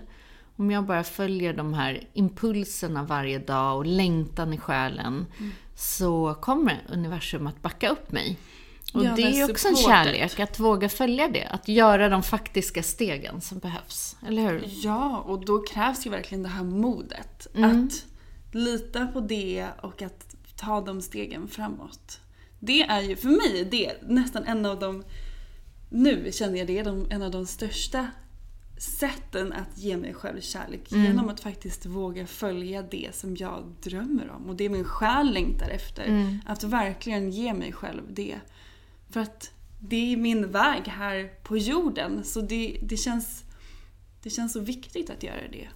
om 0.56 0.70
jag 0.70 0.84
bara 0.84 1.04
följer 1.04 1.52
de 1.52 1.74
här 1.74 2.08
impulserna 2.12 3.02
varje 3.02 3.38
dag 3.38 3.76
och 3.76 3.86
längtan 3.86 4.52
i 4.52 4.58
själen, 4.58 5.26
så 5.74 6.34
kommer 6.40 6.82
universum 6.88 7.46
att 7.46 7.62
backa 7.62 7.88
upp 7.88 8.12
mig. 8.12 8.38
Och 8.94 9.04
Ja, 9.04 9.12
det 9.16 9.22
är 9.22 9.50
också 9.50 9.68
en 9.68 9.76
supportet. 9.76 10.04
kärlek, 10.04 10.40
att 10.40 10.60
våga 10.60 10.88
följa 10.88 11.28
det. 11.28 11.46
Att 11.46 11.68
göra 11.68 12.08
de 12.08 12.22
faktiska 12.22 12.82
stegen 12.82 13.40
som 13.40 13.58
behövs. 13.58 14.16
Eller 14.26 14.42
hur? 14.42 14.64
Ja, 14.66 15.18
och 15.18 15.44
då 15.44 15.62
krävs 15.62 16.06
ju 16.06 16.10
verkligen 16.10 16.42
det 16.42 16.48
här 16.48 16.64
modet. 16.64 17.46
Mm. 17.54 17.86
Att 17.86 18.04
lita 18.54 19.06
på 19.06 19.20
det 19.20 19.66
och 19.82 20.02
att 20.02 20.34
ta 20.56 20.80
de 20.80 21.02
stegen 21.02 21.48
framåt. 21.48 22.20
Det 22.58 22.82
är 22.82 23.00
ju 23.00 23.16
för 23.16 23.28
mig 23.28 23.68
det 23.70 23.86
är 23.86 23.96
nästan 24.02 24.44
en 24.44 24.66
av 24.66 24.78
de, 24.78 25.04
nu 25.90 26.30
känner 26.32 26.58
jag 26.58 26.66
det, 26.66 26.82
de, 26.82 27.06
en 27.10 27.22
av 27.22 27.30
de 27.30 27.46
största 27.46 28.06
sätten 28.78 29.52
att 29.52 29.78
ge 29.78 29.96
mig 29.96 30.14
själv 30.14 30.40
kärlek. 30.40 30.92
Mm. 30.92 31.04
Genom 31.04 31.28
att 31.28 31.40
faktiskt 31.40 31.86
våga 31.86 32.26
följa 32.26 32.82
det 32.82 33.14
som 33.14 33.36
jag 33.36 33.64
drömmer 33.82 34.30
om. 34.30 34.48
Och 34.48 34.56
det 34.56 34.68
min 34.68 34.84
själ 34.84 35.32
längtar 35.32 35.68
efter. 35.68 36.04
Mm. 36.04 36.38
Att 36.46 36.64
verkligen 36.64 37.30
ge 37.30 37.54
mig 37.54 37.72
själv 37.72 38.02
det. 38.08 38.36
För 39.14 39.20
att 39.20 39.50
det 39.80 40.12
är 40.12 40.16
min 40.16 40.50
väg 40.50 40.82
här 40.86 41.30
på 41.42 41.56
jorden. 41.56 42.24
Så 42.24 42.40
det, 42.40 42.78
det, 42.82 42.96
känns, 42.96 43.44
det 44.22 44.30
känns 44.30 44.52
så 44.52 44.60
viktigt 44.60 45.10
att 45.10 45.22
göra 45.22 45.48
det. 45.52 45.68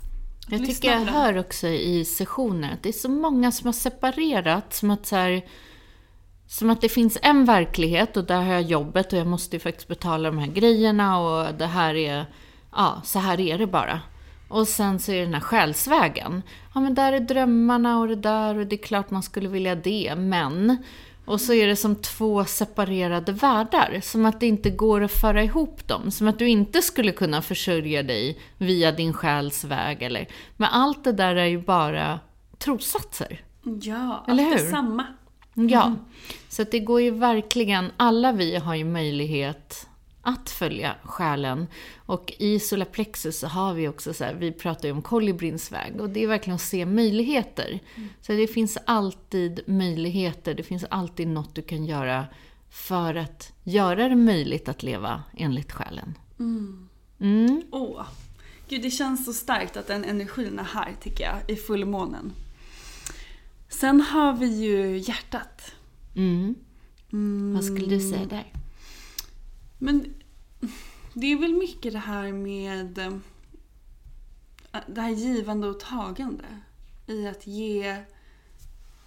Att 0.47 0.53
Jag 0.53 0.67
tycker 0.67 0.91
jag 0.91 1.01
hör 1.01 1.39
också 1.39 1.67
i 1.67 2.05
sessioner 2.05 2.73
att 2.73 2.83
det 2.83 2.89
är 2.89 2.93
så 2.93 3.09
många 3.09 3.53
som 3.53 3.67
har 3.67 3.73
separerat. 3.73 4.75
Som 4.75 4.91
att, 4.91 5.07
så 5.07 5.17
här, 5.17 5.45
som 6.47 6.71
att 6.71 6.81
det 6.81 6.89
finns 6.89 7.19
en 7.23 7.45
verklighet 7.45 8.17
och 8.17 8.25
där 8.25 8.43
har 8.43 8.53
jag 8.53 8.63
jobbet 8.63 9.13
och 9.13 9.19
jag 9.19 9.27
måste 9.27 9.57
ju 9.57 9.61
faktiskt 9.61 9.89
betala 9.89 10.31
de 10.31 10.39
här 10.39 10.47
grejerna 10.47 11.21
och 11.21 11.55
det 11.55 11.67
här 11.67 11.95
är, 11.95 12.27
ja, 12.73 13.03
så 13.05 13.19
här 13.19 13.41
är 13.41 13.59
det 13.59 13.67
bara. 13.67 14.01
Och 14.49 14.69
sen 14.69 14.99
så 14.99 15.13
är 15.13 15.17
det 15.17 15.25
den 15.25 15.35
här 15.35 15.41
själsvägen. 15.41 16.43
Ja, 16.75 16.81
men 16.81 16.95
där 16.95 17.13
är 17.13 17.21
drömmarna 17.21 17.99
och 17.99 18.09
det 18.09 18.17
där 18.17 18.59
och 18.59 18.67
det 18.67 18.77
är 18.77 18.83
klart 18.83 19.11
man 19.11 19.23
skulle 19.23 19.49
vilja 19.49 19.75
det, 19.75 20.15
men... 20.17 20.77
Och 21.29 21.41
så 21.41 21.53
är 21.53 21.67
det 21.67 21.77
som 21.77 21.97
två 21.97 22.45
separerade 22.45 23.33
världar. 23.33 24.01
Som 24.03 24.27
att 24.27 24.41
det 24.41 24.47
inte 24.47 24.71
går 24.71 25.05
att 25.05 25.13
föra 25.13 25.43
ihop 25.43 25.89
dem. 25.89 26.11
Som 26.11 26.29
att 26.29 26.39
du 26.39 26.49
inte 26.49 26.83
skulle 26.83 27.13
kunna 27.13 27.43
försörja 27.43 28.03
dig 28.03 28.39
via 28.59 28.93
din 28.93 29.13
själs 29.13 29.65
väg. 29.65 30.03
Eller. 30.03 30.29
Men 30.57 30.69
allt 30.73 31.05
det 31.05 31.13
där 31.13 31.37
är 31.37 31.45
ju 31.45 31.63
bara 31.63 32.21
trossatser. 32.59 33.41
Ja, 33.83 34.25
Eller 34.29 34.45
allt 34.45 34.55
är 34.55 34.65
hur? 34.65 34.71
samma. 34.71 35.07
Ja. 35.55 35.95
Så 36.49 36.63
att 36.63 36.71
det 36.71 36.81
går 36.81 37.01
ju 37.01 37.11
verkligen, 37.11 37.91
alla 37.97 38.33
vi 38.33 38.57
har 38.57 38.75
ju 38.75 38.85
möjlighet 38.85 39.88
att 40.29 40.51
följa 40.51 40.95
själen. 41.03 41.67
Och 41.97 42.33
i 42.39 42.59
solarplexus 42.61 43.39
så 43.39 43.47
har 43.47 43.75
vi 43.75 43.89
också 43.89 44.15
så 44.15 44.25
här, 44.25 44.35
vi 44.35 44.53
pratar 44.53 44.89
ju 44.89 44.93
om 44.93 45.03
kolibrins 45.03 45.73
väg 45.73 46.01
och 46.01 46.11
det 46.11 46.23
är 46.23 46.27
verkligen 46.27 46.55
att 46.55 46.61
se 46.61 46.87
möjligheter. 46.87 47.81
Så 48.21 48.33
det 48.33 48.47
finns 48.47 48.79
alltid 48.87 49.61
möjligheter, 49.67 50.55
det 50.55 50.63
finns 50.63 50.85
alltid 50.91 51.29
något 51.29 51.55
du 51.55 51.63
kan 51.63 51.85
göra 51.85 52.27
för 52.71 53.15
att 53.15 53.53
göra 53.65 54.09
det 54.09 54.17
möjligt 54.17 54.69
att 54.69 54.83
leva 54.83 55.23
enligt 55.37 55.73
själen. 55.73 56.15
Mm. 57.21 57.63
Åh. 57.71 58.07
Gud, 58.69 58.83
det 58.83 58.91
känns 58.91 59.25
så 59.25 59.33
starkt 59.33 59.77
att 59.77 59.87
den 59.87 60.05
energin 60.05 60.59
är 60.59 60.65
här 60.65 60.95
tycker 61.01 61.25
jag, 61.25 61.51
i 61.51 61.57
fullmånen. 61.57 62.33
Sen 63.69 64.01
har 64.01 64.33
vi 64.33 64.47
ju 64.47 64.99
hjärtat. 64.99 65.75
Mm. 66.17 66.55
Vad 67.55 67.65
skulle 67.65 67.87
du 67.87 68.01
säga 68.01 68.27
där? 68.27 68.53
Men 69.79 70.15
det 71.15 71.27
är 71.27 71.37
väl 71.37 71.55
mycket 71.55 71.93
det 71.93 71.99
här 71.99 72.33
med 72.33 72.99
eh, 72.99 73.17
det 74.87 75.01
här 75.01 75.11
givande 75.11 75.69
och 75.69 75.81
tagande. 75.81 76.45
I 77.07 77.27
att 77.27 77.47
ge... 77.47 77.97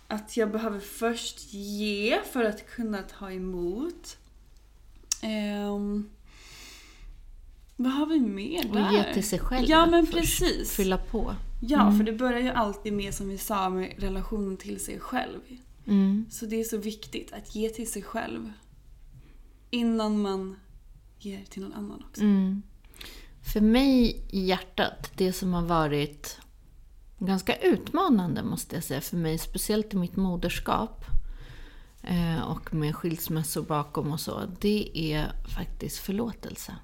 Att 0.07 0.37
jag 0.37 0.51
behöver 0.51 0.79
först 0.79 1.53
ge 1.53 2.19
för 2.31 2.45
att 2.45 2.69
kunna 2.69 3.01
ta 3.01 3.31
emot. 3.31 4.17
Ehm, 5.21 6.09
vad 7.75 7.93
har 7.93 8.05
vi 8.05 8.19
mer 8.19 8.63
där? 8.63 8.87
Och 8.87 8.93
ge 8.93 9.13
till 9.13 9.27
sig 9.27 9.39
själv 9.39 9.69
Ja 9.69 9.85
men 9.85 10.05
först. 10.05 10.17
precis. 10.17 10.71
Fylla 10.75 10.97
på. 10.97 11.35
Ja, 11.61 11.91
för 11.97 12.03
det 12.03 12.13
börjar 12.13 12.39
ju 12.39 12.49
alltid 12.49 12.93
med 12.93 13.13
som 13.13 13.29
vi 13.29 13.37
sa 13.37 13.69
med 13.69 13.93
relationen 13.97 14.57
till 14.57 14.79
sig 14.79 14.99
själv. 14.99 15.39
Mm. 15.87 16.25
Så 16.29 16.45
det 16.45 16.59
är 16.59 16.63
så 16.63 16.77
viktigt 16.77 17.33
att 17.33 17.55
ge 17.55 17.69
till 17.69 17.91
sig 17.91 18.01
själv. 18.01 18.51
Innan 19.69 20.21
man 20.21 20.55
ger 21.25 21.45
till 21.45 21.61
någon 21.61 21.73
annan 21.73 22.03
också. 22.09 22.21
Mm. 22.21 22.61
För 23.41 23.61
mig 23.61 24.23
i 24.29 24.45
hjärtat, 24.45 25.11
det 25.15 25.33
som 25.33 25.53
har 25.53 25.61
varit 25.61 26.39
ganska 27.19 27.55
utmanande 27.55 28.43
måste 28.43 28.75
jag 28.75 28.83
säga 28.83 29.01
för 29.01 29.17
mig, 29.17 29.37
speciellt 29.37 29.93
i 29.93 29.97
mitt 29.97 30.15
moderskap 30.15 31.05
eh, 32.01 32.41
och 32.41 32.73
med 32.73 32.95
skilsmässor 32.95 33.61
bakom 33.61 34.11
och 34.11 34.19
så, 34.19 34.41
det 34.59 35.13
är 35.13 35.31
faktiskt 35.55 35.97
förlåtelse. 35.97 36.75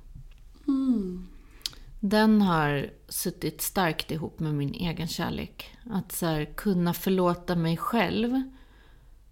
Den 2.00 2.42
har 2.42 2.90
suttit 3.10 3.62
starkt 3.62 4.12
ihop 4.12 4.40
med 4.40 4.54
min 4.54 4.74
egen 4.74 5.08
kärlek. 5.08 5.78
Att 5.90 6.12
så 6.12 6.26
här, 6.26 6.46
kunna 6.56 6.94
förlåta 6.94 7.56
mig 7.56 7.78
själv 7.78 8.42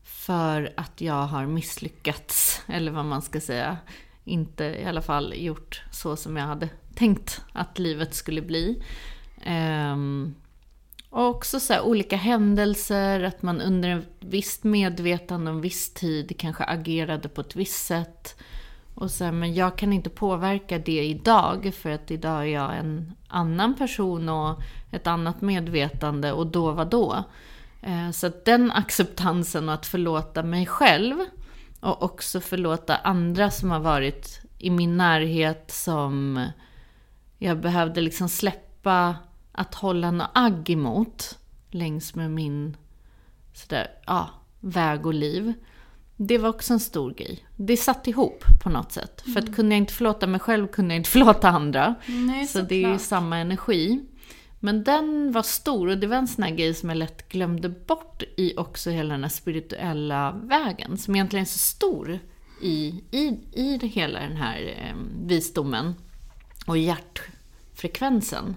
för 0.04 0.74
att 0.78 1.02
jag 1.02 1.28
har 1.28 1.46
misslyckats, 1.46 2.62
eller 2.68 2.92
vad 2.92 3.06
man 3.06 3.22
ska 3.22 3.42
säga. 3.42 3.78
Inte 4.26 4.64
i 4.64 4.86
alla 4.86 5.02
fall 5.02 5.34
gjort 5.36 5.84
så 5.92 6.16
som 6.16 6.38
jag 6.38 6.46
hade 6.46 6.70
tänkt 6.96 7.42
att 7.54 7.80
livet 7.80 8.14
skulle 8.14 8.42
bli. 8.42 8.84
Um, 9.94 10.36
och 11.10 11.28
också 11.28 11.60
så 11.60 11.74
här, 11.74 11.82
olika 11.82 12.16
händelser, 12.16 13.24
att 13.24 13.42
man 13.42 13.62
under 13.62 13.90
en 13.90 14.06
visst 14.20 14.64
medvetande 14.64 15.52
och 15.52 15.56
en 15.56 15.62
viss 15.62 15.94
tid 15.94 16.36
kanske 16.40 16.64
agerade 16.64 17.30
på 17.30 17.42
ett 17.42 17.56
visst 17.56 17.86
sätt. 17.86 18.36
Och 18.96 19.12
så 19.12 19.24
här, 19.24 19.32
men 19.32 19.54
jag 19.54 19.78
kan 19.78 19.94
inte 19.94 20.10
påverka 20.10 20.80
det 20.80 21.06
idag, 21.06 21.74
för 21.78 21.90
att 21.90 22.12
idag 22.12 22.42
är 22.42 22.46
jag 22.46 22.78
en 22.78 23.14
annan 23.28 23.76
person 23.76 24.30
och 24.30 24.62
ett 24.92 25.08
annat 25.08 25.42
medvetande 25.42 26.32
och 26.32 26.48
då 26.48 26.72
var 26.72 26.86
då. 26.86 27.24
Ehm, 27.82 28.14
så 28.14 28.28
att 28.28 28.46
den 28.46 28.72
acceptansen 28.72 29.70
och 29.70 29.76
att 29.76 29.86
förlåta 29.86 30.44
mig 30.44 30.66
själv 30.66 31.16
och 31.86 32.04
också 32.04 32.42
förlåta 32.42 32.96
andra 32.96 33.52
som 33.52 33.72
har 33.72 33.80
varit 33.80 34.42
i 34.58 34.70
min 34.70 34.98
närhet 34.98 35.72
som 35.72 36.46
jag 37.38 37.60
behövde 37.60 38.02
liksom 38.02 38.30
släppa 38.30 39.16
att 39.52 39.76
hålla 39.76 40.12
något 40.12 40.30
agg 40.34 40.70
emot 40.70 41.40
längs 41.70 42.16
med 42.16 42.32
min 42.32 42.78
sådär, 43.54 43.88
ja, 44.06 44.30
väg 44.60 45.06
och 45.06 45.14
liv. 45.14 45.54
Det 46.16 46.38
var 46.38 46.50
också 46.50 46.74
en 46.74 46.80
stor 46.80 47.14
grej. 47.14 47.46
Det 47.56 47.78
satt 47.78 48.08
ihop 48.08 48.44
på 48.64 48.70
något 48.70 48.92
sätt. 48.92 49.24
För 49.34 49.40
att 49.40 49.56
kunde 49.56 49.76
jag 49.76 49.78
inte 49.78 49.94
förlåta 49.94 50.28
mig 50.28 50.40
själv 50.40 50.68
kunde 50.68 50.94
jag 50.94 51.00
inte 51.00 51.10
förlåta 51.18 51.50
andra. 51.50 51.96
Nej, 52.08 52.48
Så 52.48 52.62
det 52.62 52.84
är 52.84 52.92
ju 52.92 53.00
samma 53.00 53.38
energi. 53.38 54.06
Men 54.60 54.84
den 54.84 55.32
var 55.32 55.44
stor 55.44 55.88
och 55.88 55.98
det 55.98 56.08
var 56.08 56.18
en 56.18 56.28
sån 56.28 56.44
här 56.44 56.52
grej 56.52 56.74
som 56.74 56.90
jag 56.90 56.98
lätt 56.98 57.30
glömde 57.30 57.70
bort 57.70 58.24
i 58.38 58.58
också 58.58 58.90
hela 58.90 59.14
den 59.14 59.24
här 59.24 59.30
spirituella 59.30 60.32
vägen. 60.32 60.98
Som 60.98 61.16
egentligen 61.16 61.44
är 61.44 61.50
så 61.50 61.60
stor 61.60 62.20
i, 62.62 63.04
i, 63.12 63.40
i 63.52 63.78
det 63.78 63.88
hela 63.88 64.20
den 64.20 64.38
här 64.38 64.76
eh, 64.78 64.96
visdomen 65.26 65.96
och 66.66 66.78
hjärtfrekvensen. 66.78 68.56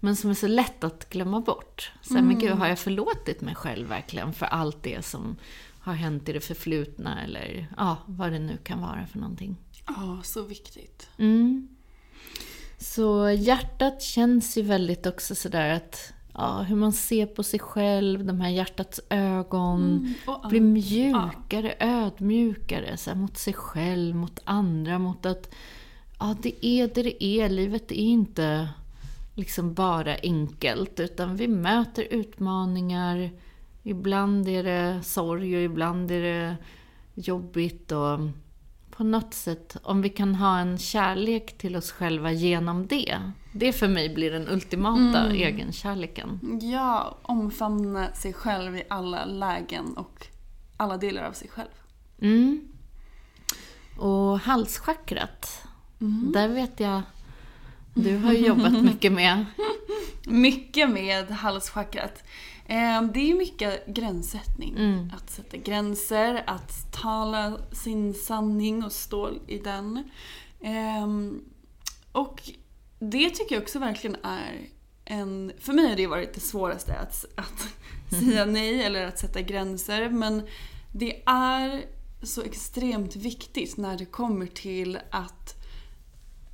Men 0.00 0.16
som 0.16 0.30
är 0.30 0.34
så 0.34 0.46
lätt 0.46 0.84
att 0.84 1.10
glömma 1.10 1.40
bort. 1.40 1.92
Så 2.02 2.14
här, 2.14 2.22
men 2.22 2.38
gud, 2.38 2.50
har 2.50 2.68
jag 2.68 2.78
förlåtit 2.78 3.40
mig 3.40 3.54
själv 3.54 3.88
verkligen 3.88 4.32
för 4.32 4.46
allt 4.46 4.82
det 4.82 5.04
som 5.04 5.36
har 5.80 5.94
hänt 5.94 6.28
i 6.28 6.32
det 6.32 6.40
förflutna 6.40 7.24
eller 7.24 7.66
ja, 7.76 7.96
vad 8.06 8.32
det 8.32 8.38
nu 8.38 8.56
kan 8.62 8.80
vara 8.80 9.06
för 9.06 9.18
någonting. 9.18 9.56
Ja, 9.86 10.20
så 10.22 10.42
viktigt. 10.42 11.08
Mm. 11.18 11.68
Så 12.84 13.30
hjärtat 13.30 14.02
känns 14.02 14.58
ju 14.58 14.62
väldigt 14.62 15.06
också 15.06 15.34
sådär 15.34 15.74
att 15.74 16.12
ja, 16.34 16.62
hur 16.62 16.76
man 16.76 16.92
ser 16.92 17.26
på 17.26 17.42
sig 17.42 17.60
själv, 17.60 18.24
de 18.24 18.40
här 18.40 18.50
hjärtats 18.50 19.00
ögon. 19.10 19.82
Mm, 19.82 20.14
och 20.26 20.48
bli 20.48 20.58
an- 20.58 20.72
mjukare, 20.72 21.74
ödmjukare 21.80 22.96
så 22.96 23.10
här, 23.10 23.16
mot 23.16 23.38
sig 23.38 23.52
själv, 23.52 24.16
mot 24.16 24.40
andra, 24.44 24.98
mot 24.98 25.26
att 25.26 25.54
ja, 26.18 26.36
det 26.42 26.66
är 26.66 26.88
det 26.94 27.02
det 27.02 27.24
är. 27.24 27.48
Livet 27.48 27.90
är 27.90 27.94
inte 27.94 28.68
liksom 29.34 29.74
bara 29.74 30.16
enkelt, 30.22 31.00
utan 31.00 31.36
vi 31.36 31.48
möter 31.48 32.06
utmaningar. 32.10 33.30
Ibland 33.82 34.48
är 34.48 34.64
det 34.64 35.02
sorg 35.02 35.56
och 35.56 35.62
ibland 35.62 36.10
är 36.10 36.22
det 36.22 36.56
jobbigt. 37.14 37.92
Och 37.92 38.18
på 38.96 39.04
något 39.04 39.34
sätt, 39.34 39.76
om 39.82 40.02
vi 40.02 40.08
kan 40.08 40.34
ha 40.34 40.58
en 40.58 40.78
kärlek 40.78 41.58
till 41.58 41.76
oss 41.76 41.92
själva 41.92 42.32
genom 42.32 42.86
det. 42.86 43.32
Det 43.52 43.72
för 43.72 43.88
mig 43.88 44.14
blir 44.14 44.30
den 44.30 44.48
ultimata 44.48 45.30
egenkärleken. 45.30 46.60
Ja, 46.62 47.18
omfamna 47.22 48.12
sig 48.12 48.32
själv 48.32 48.76
i 48.76 48.82
alla 48.88 49.24
lägen 49.24 49.96
och 49.96 50.26
alla 50.76 50.96
delar 50.96 51.22
av 51.22 51.32
sig 51.32 51.48
själv. 51.48 51.70
Mm. 52.20 52.68
Och 53.98 54.38
halschakrat, 54.40 55.62
där 56.32 56.48
vet 56.48 56.80
jag 56.80 57.02
du 57.94 58.16
har 58.16 58.32
jobbat 58.32 58.72
mycket 58.82 59.12
med. 59.12 59.44
Mycket 60.26 60.90
med 60.90 61.30
halschakrat. 61.30 62.24
Eh, 62.66 63.02
Det 63.02 63.30
är 63.30 63.34
mycket 63.38 63.86
gränssättning. 63.86 64.74
Mm. 64.76 65.10
Att 65.16 65.30
sätta 65.30 65.56
gränser, 65.56 66.44
att 66.46 66.92
tala 66.92 67.58
sin 67.72 68.14
sanning 68.14 68.84
och 68.84 68.92
stå 68.92 69.30
i 69.46 69.58
den. 69.58 70.10
Ehm, 70.60 71.44
Och 72.12 72.42
det 72.98 73.30
tycker 73.30 73.54
jag 73.54 73.62
också 73.62 73.78
verkligen 73.78 74.16
är 74.22 74.60
en... 75.04 75.52
För 75.58 75.72
mig 75.72 75.88
har 75.88 75.96
det 75.96 76.06
varit 76.06 76.34
det 76.34 76.40
svåraste 76.40 76.94
att, 76.94 77.24
att 77.36 77.68
säga 78.20 78.44
nej 78.44 78.82
eller 78.82 79.06
att 79.06 79.18
sätta 79.18 79.40
gränser. 79.40 80.10
Men 80.10 80.42
det 80.92 81.22
är 81.26 81.84
så 82.22 82.42
extremt 82.42 83.16
viktigt 83.16 83.76
när 83.76 83.98
det 83.98 84.04
kommer 84.04 84.46
till 84.46 84.98
att 85.10 85.54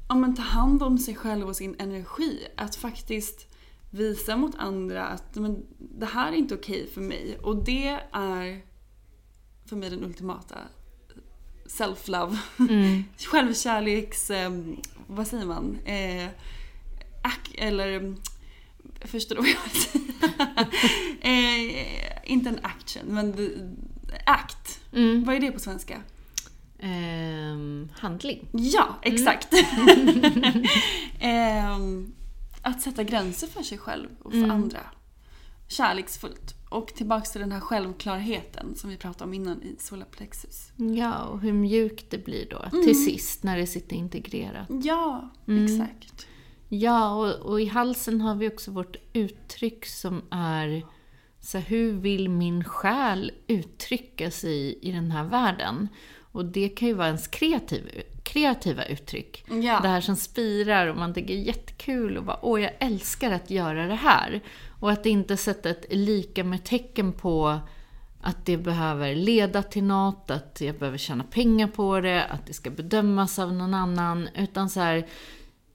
ja, 0.09 0.15
men 0.15 0.37
ta 0.37 0.43
hand 0.43 0.83
om 0.83 0.99
sig 0.99 1.15
själv 1.15 1.49
och 1.49 1.57
sin 1.57 1.77
energi. 1.79 2.47
Att 2.57 2.77
faktiskt 2.77 3.50
visa 3.91 4.37
mot 4.37 4.55
andra 4.59 5.07
att 5.07 5.35
men, 5.37 5.67
det 5.79 6.07
här 6.07 6.33
är 6.33 6.37
inte 6.37 6.55
okej 6.55 6.91
för 6.95 7.01
mig. 7.01 7.39
Och 7.43 7.65
det 7.65 7.99
är 8.13 8.61
för 9.67 9.77
mig 9.77 9.91
den 9.91 10.05
ultimata 10.05 10.59
self-love. 11.67 12.37
Mm. 12.59 13.05
Självkärleks... 13.17 14.31
Eh, 14.31 14.51
vad 15.07 15.27
säger 15.27 15.47
man? 15.47 15.79
Eh, 15.85 16.29
ack, 17.23 17.55
eller... 17.55 17.93
mm, 17.93 18.17
Förstår 19.05 19.35
du 19.35 19.41
vad 19.41 19.51
jag 19.51 19.73
vill 19.73 19.83
säga? 19.83 20.67
eh, 21.21 22.33
inte 22.33 22.49
en 22.49 22.59
action, 22.63 23.03
men 23.07 23.35
act. 24.27 24.81
Mm. 24.93 25.25
Vad 25.25 25.35
är 25.35 25.41
det 25.41 25.53
på 25.53 25.61
svenska? 25.61 26.03
Ehm, 26.79 27.89
handling. 27.93 28.49
Ja, 28.53 28.99
exakt. 29.03 29.49
Ehm, 31.21 32.13
att 32.63 32.81
sätta 32.83 33.03
gränser 33.05 33.47
för 33.47 33.63
sig 33.63 33.79
själv 33.79 34.09
och 34.23 34.33
för 34.33 34.49
andra. 34.49 34.81
Kärleksfullt. 35.69 36.55
Och 36.71 36.89
tillbaks 36.89 37.33
till 37.33 37.41
den 37.41 37.53
här 37.53 37.61
självklarheten 37.61 38.77
som 38.77 38.91
vi 38.91 38.97
pratade 38.97 39.25
om 39.25 39.35
innan 39.35 39.63
i 39.63 39.77
solarplexus. 39.79 40.73
Ja, 40.77 41.25
och 41.25 41.41
hur 41.41 41.53
mjukt 41.53 42.11
det 42.11 42.25
blir 42.25 42.49
då 42.51 42.71
till 42.85 43.05
sist 43.05 43.43
när 43.43 43.57
det 43.59 43.67
sitter 43.67 43.97
integrerat. 43.97 44.69
Ja, 44.83 45.31
Mm. 45.47 45.65
exakt. 45.65 46.27
Ja, 46.69 47.15
och, 47.15 47.51
och 47.51 47.61
i 47.61 47.67
halsen 47.67 48.21
har 48.21 48.35
vi 48.35 48.49
också 48.49 48.71
vårt 48.71 48.97
uttryck 49.13 49.87
som 49.87 50.23
är 50.31 50.87
så 51.41 51.59
här, 51.59 51.65
hur 51.65 51.93
vill 51.93 52.29
min 52.29 52.65
själ 52.65 53.33
uttrycka 53.47 54.31
sig 54.31 54.79
i 54.83 54.93
den 54.93 55.11
här 55.11 55.25
världen? 55.25 55.89
Och 56.33 56.45
det 56.45 56.69
kan 56.69 56.89
ju 56.89 56.95
vara 56.95 57.07
ens 57.07 57.29
kreativ, 57.29 58.03
kreativa 58.33 58.85
uttryck. 58.85 59.45
Ja. 59.49 59.81
Det 59.83 59.89
här 59.89 60.01
som 60.01 60.17
spirar 60.17 60.87
och 60.87 60.97
man 60.97 61.15
tycker 61.15 61.35
jättekul 61.35 62.17
och 62.17 62.25
bara 62.25 62.39
åh, 62.43 62.63
jag 62.63 62.73
älskar 62.79 63.31
att 63.31 63.51
göra 63.51 63.87
det 63.87 63.95
här. 63.95 64.41
Och 64.81 64.91
att 64.91 65.07
inte 65.07 65.37
sätta 65.37 65.71
ett 65.71 65.87
lika 65.91 66.45
med 66.45 66.65
tecken 66.65 67.13
på 67.13 67.59
att 68.21 68.47
det 68.47 68.57
behöver 68.57 69.15
leda 69.15 69.63
till 69.63 69.85
något, 69.85 70.31
att 70.31 70.61
jag 70.61 70.79
behöver 70.79 70.99
tjäna 70.99 71.25
pengar 71.25 71.67
på 71.67 72.01
det, 72.01 72.25
att 72.25 72.47
det 72.47 72.53
ska 72.53 72.71
bedömas 72.71 73.39
av 73.39 73.53
någon 73.53 73.75
annan. 73.75 74.29
Utan 74.35 74.71
så 74.71 74.81
här, 74.81 75.07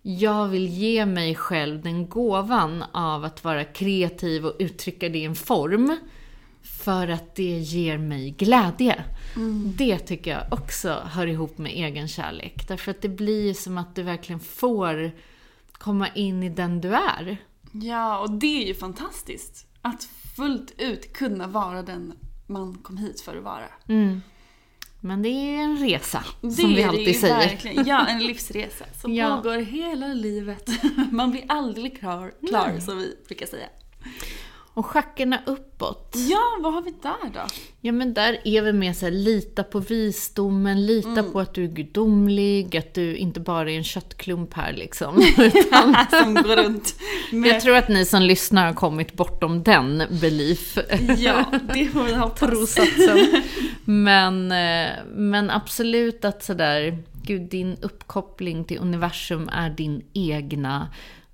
jag 0.01 0.47
vill 0.47 0.68
ge 0.68 1.06
mig 1.06 1.36
själv 1.36 1.82
den 1.82 2.10
gåvan 2.10 2.84
av 2.91 3.26
att 3.26 3.43
vara 3.43 3.64
kreativ 3.64 4.45
och 4.45 4.56
uttrycka 4.60 5.10
det 5.10 5.18
i 5.18 5.26
en 5.26 5.36
form. 5.36 5.97
För 6.66 7.07
att 7.07 7.36
det 7.36 7.43
ger 7.59 7.97
mig 7.97 8.32
glädje. 8.32 9.03
Det 9.78 9.99
tycker 9.99 10.32
jag 10.32 10.43
också 10.53 11.01
hör 11.05 11.28
ihop 11.28 11.57
med 11.57 11.72
egen 11.72 12.07
kärlek. 12.07 12.68
Därför 12.68 12.91
att 12.91 13.01
det 13.01 13.09
blir 13.09 13.53
som 13.53 13.78
att 13.78 13.95
du 13.95 14.03
verkligen 14.03 14.39
får 14.39 15.11
komma 15.72 16.07
in 16.09 16.43
i 16.43 16.49
den 16.49 16.82
du 16.82 16.93
är. 16.95 17.38
Ja, 17.72 18.20
och 18.20 18.32
det 18.32 18.63
är 18.63 18.68
ju 18.68 18.74
fantastiskt. 18.74 19.68
Att 19.82 20.03
fullt 20.36 20.74
ut 20.78 21.13
kunna 21.13 21.47
vara 21.47 21.82
den 21.84 22.13
man 22.47 22.78
kom 22.78 22.97
hit 22.97 23.22
för 23.22 23.38
att 23.38 23.43
vara. 23.43 23.68
Men 24.99 25.22
det 25.22 25.30
är 25.30 25.57
en 25.63 25.78
resa, 25.78 26.24
Det 26.41 26.51
som 26.51 26.70
vi 26.70 26.76
det 26.76 26.84
alltid 26.84 27.07
ju 27.07 27.13
säger. 27.13 27.38
Verkligen. 27.38 27.86
Ja, 27.88 28.05
en 28.07 28.20
livsresa 28.28 28.86
som 29.01 29.13
Ja. 29.13 29.36
pågår 29.38 29.57
hela 29.57 30.07
livet. 30.07 30.70
Man 31.11 31.32
blir 31.32 31.43
aldrig 31.47 31.99
klar, 31.99 32.34
klar 32.49 32.80
som 32.80 32.97
vi 32.97 33.16
brukar 33.28 33.45
säga. 33.45 33.68
Och 34.76 34.86
schackerna 34.86 35.39
uppåt. 35.45 36.13
Ja, 36.30 36.57
vad 36.61 36.73
har 36.73 36.82
vi 36.82 36.91
där 37.01 37.34
då? 37.34 37.39
Ja 37.82 37.91
men 37.91 38.13
där 38.13 38.41
är 38.43 38.61
vi 38.61 38.73
mer 38.73 38.93
såhär, 38.93 39.11
lita 39.11 39.63
på 39.63 39.80
visdomen, 39.80 40.86
lita 40.86 41.23
på 41.23 41.39
att 41.39 41.53
du 41.53 41.63
är 41.63 41.67
gudomlig, 41.67 42.78
att 42.78 42.93
du 42.93 43.15
inte 43.15 43.39
bara 43.39 43.71
är 43.71 43.78
en 43.78 43.84
köttklump 43.84 44.53
här 44.53 44.73
liksom. 44.73 45.21
Utan 45.38 45.95
Som 46.23 46.34
går 46.34 46.63
runt 46.63 46.95
med... 47.32 47.49
jag 47.49 47.61
tror 47.61 47.76
att 47.76 47.89
ni 47.89 48.05
som 48.05 48.21
lyssnar 48.21 48.65
har 48.65 48.73
kommit 48.73 49.13
bortom 49.13 49.63
den 49.63 50.03
belief. 50.21 50.78
Ja, 51.17 51.45
det 51.73 51.88
får 51.88 52.03
vi 52.03 52.13
hoppas. 52.13 52.39
Trosatsen. 52.39 53.41
Men, 53.86 54.51
eh, 54.51 54.91
men 55.15 55.49
absolut 55.49 56.26
att 56.26 56.43
sådär, 56.43 57.03
gud 57.23 57.41
din 57.41 57.78
uppkoppling 57.82 58.65
till 58.65 58.78
universum 58.78 59.49
är 59.53 59.69
din 59.69 60.01
egna. 60.13 60.88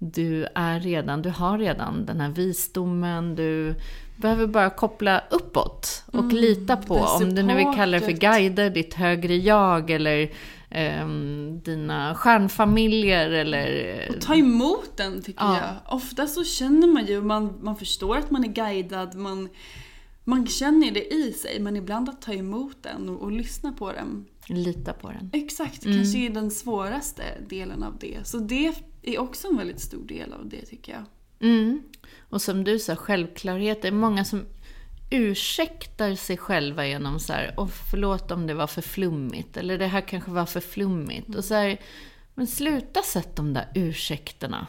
Du 0.03 0.47
är 0.55 0.79
redan, 0.79 1.21
du 1.21 1.29
har 1.29 1.57
redan 1.57 2.05
den 2.05 2.21
här 2.21 2.29
visdomen, 2.29 3.35
du 3.35 3.75
behöver 4.15 4.47
bara 4.47 4.69
koppla 4.69 5.23
uppåt 5.29 6.03
och 6.05 6.33
lita 6.33 6.77
på, 6.77 6.95
om 6.95 7.35
du 7.35 7.43
nu 7.43 7.55
vill 7.55 7.73
kalla 7.75 7.99
det 7.99 8.05
för 8.05 8.11
guider, 8.11 8.69
ditt 8.69 8.93
högre 8.93 9.35
jag 9.35 9.91
eller 9.91 10.31
ehm, 10.69 11.61
dina 11.63 12.15
stjärnfamiljer 12.15 13.29
eller... 13.29 14.07
Ta 14.21 14.35
emot 14.35 14.97
den 14.97 15.21
tycker 15.21 15.43
Ja. 15.43 15.57
jag. 15.57 15.95
Ofta 15.95 16.27
så 16.27 16.43
känner 16.43 16.87
man 16.87 17.05
ju, 17.05 17.21
man, 17.21 17.53
man 17.61 17.75
förstår 17.75 18.17
att 18.17 18.31
man 18.31 18.43
är 18.43 18.47
guidad, 18.47 19.15
man, 19.15 19.49
man 20.23 20.47
känner 20.47 20.91
det 20.91 21.13
i 21.13 21.33
sig. 21.33 21.59
Men 21.59 21.75
ibland 21.75 22.09
att 22.09 22.21
ta 22.21 22.33
emot 22.33 22.77
den 22.81 23.09
och, 23.09 23.21
och 23.21 23.31
lyssna 23.31 23.71
på 23.73 23.91
den. 23.91 24.25
Lita 24.47 24.93
på 24.93 25.07
den. 25.07 25.29
Exakt, 25.33 25.83
kanske 25.83 26.17
är 26.17 26.29
den 26.29 26.51
svåraste 26.51 27.23
delen 27.49 27.83
av 27.83 27.97
det. 27.99 28.27
Så 28.27 28.37
det 28.37 28.73
är 29.03 29.19
också 29.19 29.47
en 29.47 29.57
väldigt 29.57 29.79
stor 29.79 30.07
del 30.07 30.33
av 30.33 30.49
det 30.49 30.61
tycker 30.65 30.91
jag. 30.93 31.03
Mm. 31.49 31.83
Och 32.29 32.41
som 32.41 32.63
du 32.63 32.79
sa, 32.79 32.95
självklarhet. 32.95 33.81
Det 33.81 33.87
är 33.87 33.91
många 33.91 34.25
som 34.25 34.45
ursäktar 35.11 36.15
sig 36.15 36.37
själva 36.37 36.87
genom 36.87 37.19
så 37.19 37.33
här, 37.33 37.53
och 37.59 37.69
förlåt 37.91 38.31
om 38.31 38.47
det 38.47 38.53
var 38.53 38.67
för 38.67 38.81
flummigt, 38.81 39.57
eller 39.57 39.77
det 39.77 39.87
här 39.87 40.01
kanske 40.01 40.31
var 40.31 40.45
för 40.45 40.59
flummigt. 40.59 41.35
Och 41.35 41.43
så 41.45 41.53
här, 41.53 41.81
men 42.35 42.47
sluta 42.47 43.01
sätt 43.01 43.35
de 43.35 43.53
där 43.53 43.67
ursäkterna. 43.75 44.67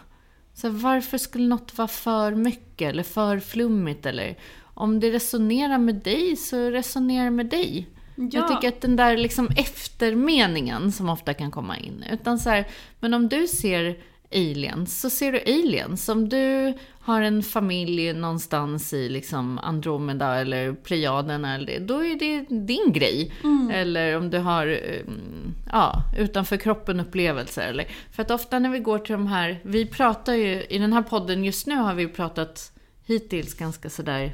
Så 0.55 0.67
här, 0.67 0.75
varför 0.75 1.19
skulle 1.19 1.49
något 1.49 1.79
vara 1.79 1.89
för 1.89 2.35
mycket 2.35 2.91
eller 2.91 3.03
för 3.03 3.39
flummigt? 3.41 4.07
Eller 4.07 4.39
om 4.75 5.01
det 5.01 5.11
resonerar 5.11 5.79
med 5.79 5.95
dig, 5.95 6.37
så 6.37 6.71
resonerar 6.71 7.31
med 7.31 7.47
dig. 7.47 7.89
Jag 8.17 8.35
Ja. 8.35 8.49
tycker 8.49 8.69
att 8.69 8.81
den 8.81 8.97
där 8.97 9.17
liksom 9.17 9.49
eftermeningen 9.57 10.93
som 10.93 11.09
ofta 11.09 11.35
kan 11.35 11.51
komma 11.51 11.79
in. 11.79 12.05
Utan 12.11 12.39
så 12.39 12.51
här, 12.51 12.69
men 13.01 13.15
om 13.15 13.29
du 13.29 13.47
ser 13.49 13.99
aliens, 14.35 15.01
så 15.01 15.11
ser 15.11 15.33
du 15.33 15.41
aliens. 15.41 16.09
Om 16.09 16.29
du 16.29 16.75
har 17.01 17.23
en 17.23 17.43
familj 17.43 18.13
någonstans 18.13 18.93
i 18.93 19.09
liksom 19.09 19.59
Andromeda 19.59 20.35
eller 20.35 20.73
Plejaderna, 20.73 21.59
då 21.81 22.05
är 22.05 22.19
det 22.19 22.41
din 22.67 22.93
grej. 22.93 23.33
Eller 23.73 24.17
om 24.17 24.31
du 24.31 24.39
har 24.39 24.67
um, 25.07 25.55
ja, 25.73 26.03
utanför 26.19 26.57
kroppen-upplevelser. 26.57 27.69
Eller, 27.69 27.87
för 28.13 28.23
att 28.23 28.31
ofta 28.31 28.59
när 28.59 28.71
vi 28.71 28.79
går 28.79 28.99
till 28.99 29.13
de 29.13 29.27
här, 29.27 29.61
vi 29.63 29.87
pratar 29.87 30.35
ju, 30.35 30.63
i 30.69 30.79
den 30.79 30.93
här 30.93 31.03
podden 31.03 31.45
just 31.45 31.67
nu 31.67 31.77
har 31.77 31.95
vi 31.95 32.09
pratat 32.09 32.73
hittills 33.07 33.55
ganska 33.55 33.91
sådär 33.91 34.33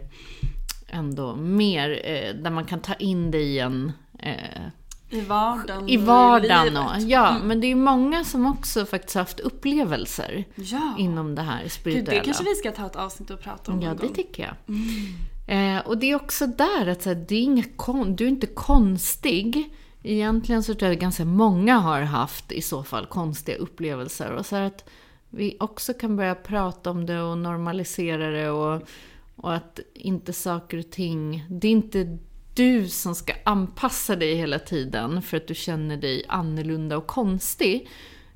ändå 0.88 1.36
mer, 1.36 2.00
eh, 2.04 2.34
där 2.34 2.50
man 2.50 2.64
kan 2.64 2.80
ta 2.80 2.94
in 2.94 3.30
det 3.30 3.42
i 3.42 3.58
en 3.58 3.92
eh, 4.18 4.62
I 5.10 5.20
vardagen 5.20 5.88
i 5.88 5.96
och 5.96 6.00
vardagen. 6.02 6.64
livet. 6.66 6.86
Och, 6.96 7.00
ja, 7.10 7.28
Mm. 7.30 7.48
men 7.48 7.60
det 7.60 7.66
är 7.66 7.74
många 7.74 8.24
som 8.24 8.46
också 8.46 8.86
faktiskt 8.86 9.14
haft 9.14 9.40
upplevelser 9.40 10.44
Ja. 10.54 10.94
inom 10.98 11.34
det 11.34 11.42
här 11.42 11.62
Gud, 11.62 11.72
spirituella. 11.72 12.10
det 12.10 12.24
kanske 12.24 12.44
vi 12.44 12.54
ska 12.54 12.72
ta 12.72 12.86
ett 12.86 12.96
avsnitt 12.96 13.30
och 13.30 13.40
prata 13.40 13.72
om 13.72 13.82
Ja, 13.82 13.90
det 13.94 14.06
gång. 14.06 14.14
tycker 14.14 14.42
jag. 14.42 14.54
Eh, 15.76 15.86
och 15.86 15.98
det 15.98 16.10
är 16.10 16.14
också 16.16 16.46
där 16.46 16.86
att 16.86 17.02
så 17.02 17.08
här, 17.08 17.24
det 17.28 17.34
är 17.34 17.42
inga 17.42 17.64
kon- 17.76 18.16
du 18.16 18.24
är 18.24 18.28
inte 18.28 18.46
konstig. 18.46 19.74
Egentligen 20.02 20.62
så 20.62 20.74
tror 20.74 20.86
jag 20.88 20.94
att 20.96 21.00
ganska 21.00 21.24
många 21.24 21.78
har 21.78 22.00
haft 22.02 22.52
i 22.52 22.62
så 22.62 22.82
fall 22.82 23.06
konstiga 23.06 23.56
upplevelser. 23.58 24.30
Och 24.32 24.46
så 24.46 24.56
att 24.56 24.88
vi 25.30 25.56
också 25.60 25.94
kan 25.94 26.16
börja 26.16 26.34
prata 26.34 26.90
om 26.90 27.06
det 27.06 27.20
och 27.22 27.38
normalisera 27.38 28.30
det 28.30 28.50
och, 28.50 28.82
och 29.36 29.54
att 29.54 29.80
inte 29.94 30.32
saker 30.32 30.78
och 30.78 30.90
ting... 30.90 31.44
Det 31.50 31.68
är 31.68 31.72
inte 31.72 32.18
du 32.58 32.88
som 32.88 33.14
ska 33.14 33.32
anpassa 33.44 34.16
dig 34.16 34.34
hela 34.34 34.58
tiden 34.58 35.22
för 35.22 35.36
att 35.36 35.46
du 35.46 35.54
känner 35.54 35.96
dig 35.96 36.24
annorlunda 36.28 36.96
och 36.96 37.06
konstig. 37.06 37.88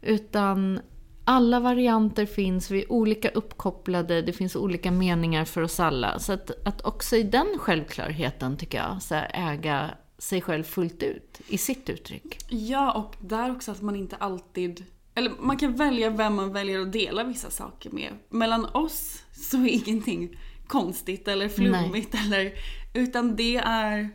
Utan 0.02 0.80
alla 1.24 1.60
varianter 1.60 2.26
finns, 2.26 2.70
vi 2.70 2.82
är 2.82 2.92
olika 2.92 3.28
uppkopplade, 3.28 4.22
det 4.22 4.32
finns 4.32 4.56
olika 4.56 4.90
meningar 4.90 5.44
för 5.44 5.62
oss 5.62 5.80
alla. 5.80 6.18
Så 6.18 6.32
att, 6.32 6.66
att 6.66 6.84
också 6.84 7.16
i 7.16 7.22
den 7.22 7.46
självklarheten, 7.58 8.56
tycker 8.56 8.78
jag, 8.78 9.02
så 9.02 9.14
här, 9.14 9.52
äga 9.52 9.90
sig 10.18 10.40
själv 10.40 10.62
fullt 10.62 11.02
ut 11.02 11.40
i 11.48 11.58
sitt 11.58 11.88
uttryck. 11.88 12.38
Ja, 12.48 12.92
och 12.92 13.16
där 13.28 13.50
också 13.50 13.70
att 13.70 13.82
man 13.82 13.96
inte 13.96 14.16
alltid... 14.16 14.84
Eller 15.14 15.32
man 15.40 15.56
kan 15.56 15.76
välja 15.76 16.10
vem 16.10 16.34
man 16.34 16.52
väljer 16.52 16.80
att 16.80 16.92
dela 16.92 17.24
vissa 17.24 17.50
saker 17.50 17.90
med. 17.90 18.12
Mellan 18.28 18.64
oss 18.64 19.22
så 19.32 19.56
är 19.56 19.88
ingenting 19.88 20.36
konstigt 20.66 21.28
eller 21.28 21.48
flummigt 21.48 22.14
eller... 22.14 22.52
Utan 22.92 23.36
det 23.36 23.56
är 23.56 24.10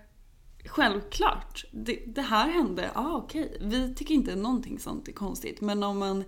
självklart. 0.65 1.65
Det, 1.71 2.03
det 2.07 2.21
här 2.21 2.49
hände, 2.49 2.91
ja 2.93 3.01
ah, 3.01 3.15
okej. 3.15 3.57
Vi 3.61 3.95
tycker 3.95 4.13
inte 4.13 4.35
någonting 4.35 4.79
sånt 4.79 5.07
är 5.07 5.11
konstigt. 5.11 5.61
Men 5.61 5.83
om 5.83 5.99
man... 5.99 6.23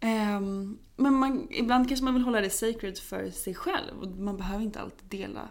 ehm, 0.00 0.78
men 0.96 1.14
man, 1.14 1.48
ibland 1.50 1.88
kanske 1.88 2.04
man 2.04 2.14
vill 2.14 2.22
hålla 2.22 2.40
det 2.40 2.50
sacred 2.50 2.98
för 2.98 3.30
sig 3.30 3.54
själv. 3.54 4.18
Man 4.18 4.36
behöver 4.36 4.64
inte 4.64 4.80
alltid 4.80 5.20
dela 5.20 5.48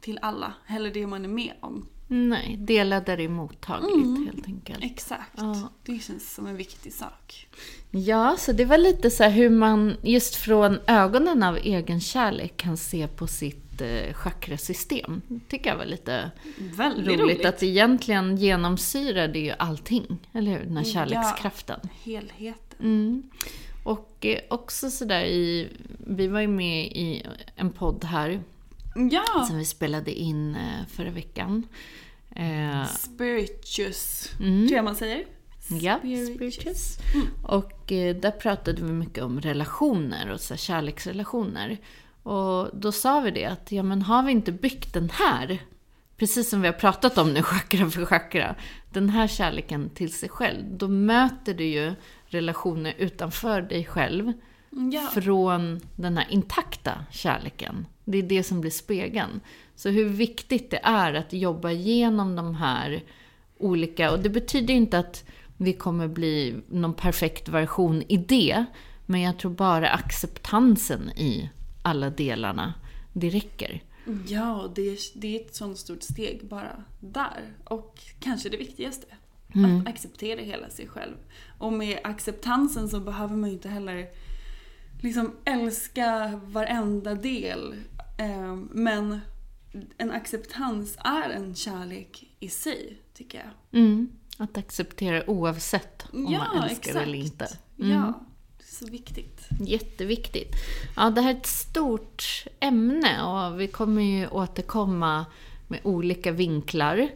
till 0.00 0.18
alla. 0.22 0.54
Heller 0.64 0.90
det 0.90 1.06
man 1.06 1.24
är 1.24 1.28
med 1.28 1.52
om. 1.60 1.86
Nej, 2.08 2.56
dela 2.56 3.00
där 3.00 3.16
det 3.16 3.24
är 3.24 3.28
mottagligt 3.28 4.26
helt 4.26 4.46
enkelt. 4.46 4.84
Exakt. 4.84 5.32
Ja. 5.36 5.68
Det 5.84 5.98
känns 5.98 6.34
som 6.34 6.46
en 6.46 6.56
viktig 6.56 6.92
sak. 6.92 7.48
Ja, 7.90 8.36
så 8.38 8.52
det 8.52 8.64
var 8.64 8.78
lite 8.78 9.10
så 9.10 9.22
här 9.22 9.30
hur 9.30 9.50
man 9.50 9.96
just 10.02 10.34
från 10.34 10.78
ögonen 10.86 11.42
av 11.42 11.56
egen 11.56 12.00
kärlek 12.00 12.56
kan 12.56 12.76
se 12.76 13.08
på 13.08 13.26
sitt 13.26 13.65
eh, 13.80 14.12
chakrasystem. 14.14 15.22
tycker 15.48 15.70
jag 15.70 15.76
var 15.76 15.84
lite 15.84 16.30
Väldigt 16.58 17.06
roligt, 17.06 17.20
roligt. 17.20 17.44
att 17.44 17.62
egentligen 17.62 18.36
genomsyrar 18.36 19.28
det 19.28 19.38
ju 19.38 19.52
allting, 19.58 20.18
eller 20.32 20.50
hur? 20.52 20.64
Den 20.64 20.76
här 20.76 20.84
kärlekskraften. 20.84 21.80
Helheten. 22.04 22.78
Mm. 22.80 23.22
Och 23.84 24.16
eh, 24.26 24.38
också 24.50 24.90
sådär 24.90 25.24
i, 25.24 25.68
vi 26.06 26.26
var 26.26 26.40
ju 26.40 26.48
med 26.48 26.86
i 26.86 27.26
en 27.56 27.70
podd 27.70 28.04
här 28.04 28.40
Ja! 29.10 29.44
som 29.48 29.58
vi 29.58 29.64
spelade 29.64 30.12
in 30.12 30.54
eh, 30.54 30.86
förra 30.88 31.10
veckan. 31.10 31.66
Eh, 32.36 32.86
Spirituous, 32.86 34.30
Mm. 34.40 34.66
tror 34.68 34.76
jag 34.76 34.84
man 34.84 34.96
säger. 34.96 35.24
Ja, 35.80 35.98
spirituous. 36.34 36.98
Och 37.42 37.92
eh, 37.92 38.16
där 38.16 38.30
pratade 38.30 38.82
vi 38.82 38.92
mycket 38.92 39.24
om 39.24 39.40
relationer 39.40 40.30
och 40.30 40.40
så 40.40 40.56
kärleksrelationer. 40.56 41.76
Och 42.26 42.70
då 42.72 42.92
sa 42.92 43.20
vi 43.20 43.30
det 43.30 43.44
att, 43.44 43.72
ja 43.72 43.82
men 43.82 44.02
har 44.02 44.22
vi 44.22 44.32
inte 44.32 44.52
byggt 44.52 44.92
den 44.94 45.10
här, 45.10 45.58
precis 46.16 46.50
som 46.50 46.60
vi 46.60 46.68
har 46.68 46.72
pratat 46.72 47.18
om 47.18 47.32
nu, 47.34 47.42
chakra 47.42 47.90
för 47.90 48.04
chakra, 48.04 48.54
den 48.92 49.10
här 49.10 49.26
kärleken 49.28 49.90
till 49.90 50.12
sig 50.12 50.28
själv, 50.28 50.64
då 50.76 50.88
möter 50.88 51.54
du 51.54 51.64
ju 51.64 51.94
relationer 52.26 52.94
utanför 52.98 53.62
dig 53.62 53.84
själv 53.84 54.32
Ja. 54.92 55.08
från 55.14 55.80
den 55.96 56.16
här 56.16 56.26
intakta 56.30 56.92
kärleken. 57.10 57.86
Det 58.04 58.18
är 58.18 58.22
det 58.22 58.42
som 58.42 58.60
blir 58.60 58.70
spegeln. 58.70 59.40
Så 59.76 59.88
hur 59.88 60.08
viktigt 60.08 60.70
det 60.70 60.80
är 60.82 61.14
att 61.14 61.32
jobba 61.32 61.70
igenom 61.70 62.36
de 62.36 62.54
här 62.54 63.02
olika, 63.58 64.12
och 64.12 64.18
det 64.18 64.28
betyder 64.28 64.74
inte 64.74 64.98
att 64.98 65.24
vi 65.56 65.72
kommer 65.72 66.08
bli 66.08 66.56
någon 66.68 66.94
perfekt 66.94 67.48
version 67.48 68.02
i 68.08 68.16
det, 68.16 68.64
men 69.06 69.20
jag 69.20 69.38
tror 69.38 69.50
bara 69.50 69.88
acceptansen 69.90 71.10
i 71.10 71.50
alla 71.86 72.10
delarna, 72.10 72.74
det 73.12 73.30
räcker. 73.30 73.82
Ja, 74.26 74.72
det 74.74 74.82
är, 74.82 74.98
det 75.14 75.36
är 75.36 75.40
ett 75.40 75.54
sånt 75.54 75.78
stort 75.78 76.02
steg 76.02 76.48
bara 76.48 76.84
där. 77.00 77.52
Och 77.64 78.00
kanske 78.20 78.48
det 78.48 78.56
viktigaste. 78.56 79.06
Mm. 79.54 79.80
Att 79.80 79.88
acceptera 79.88 80.40
hela 80.40 80.70
sig 80.70 80.88
själv. 80.88 81.16
Och 81.58 81.72
med 81.72 81.98
acceptansen 82.04 82.88
så 82.88 83.00
behöver 83.00 83.36
man 83.36 83.48
ju 83.48 83.54
inte 83.54 83.68
heller 83.68 84.06
liksom 85.00 85.36
älska 85.44 86.40
varenda 86.44 87.14
del. 87.14 87.74
Eh, 88.18 88.54
Men 88.70 89.20
en 89.98 90.10
acceptans 90.10 90.96
är 91.04 91.30
en 91.30 91.54
kärlek 91.54 92.36
i 92.40 92.48
sig, 92.48 93.02
tycker 93.14 93.38
jag. 93.38 93.80
Mm. 93.80 94.10
Att 94.38 94.58
acceptera 94.58 95.30
oavsett 95.30 96.06
om 96.12 96.22
man 96.22 96.62
älskar 96.62 97.02
eller 97.02 97.18
inte. 97.18 97.48
Mm. 97.78 97.90
Ja, 97.90 98.25
så 98.78 98.86
viktigt. 98.86 99.48
Jätteviktigt. 99.60 100.52
Ja, 100.96 101.10
det 101.10 101.20
här 101.20 101.34
är 101.34 101.36
ett 101.36 101.46
stort 101.46 102.44
ämne 102.60 103.22
och 103.22 103.60
vi 103.60 103.66
kommer 103.68 104.02
ju 104.02 104.28
återkomma 104.28 105.26
med 105.68 105.80
olika 105.82 106.32
vinklar. 106.32 107.08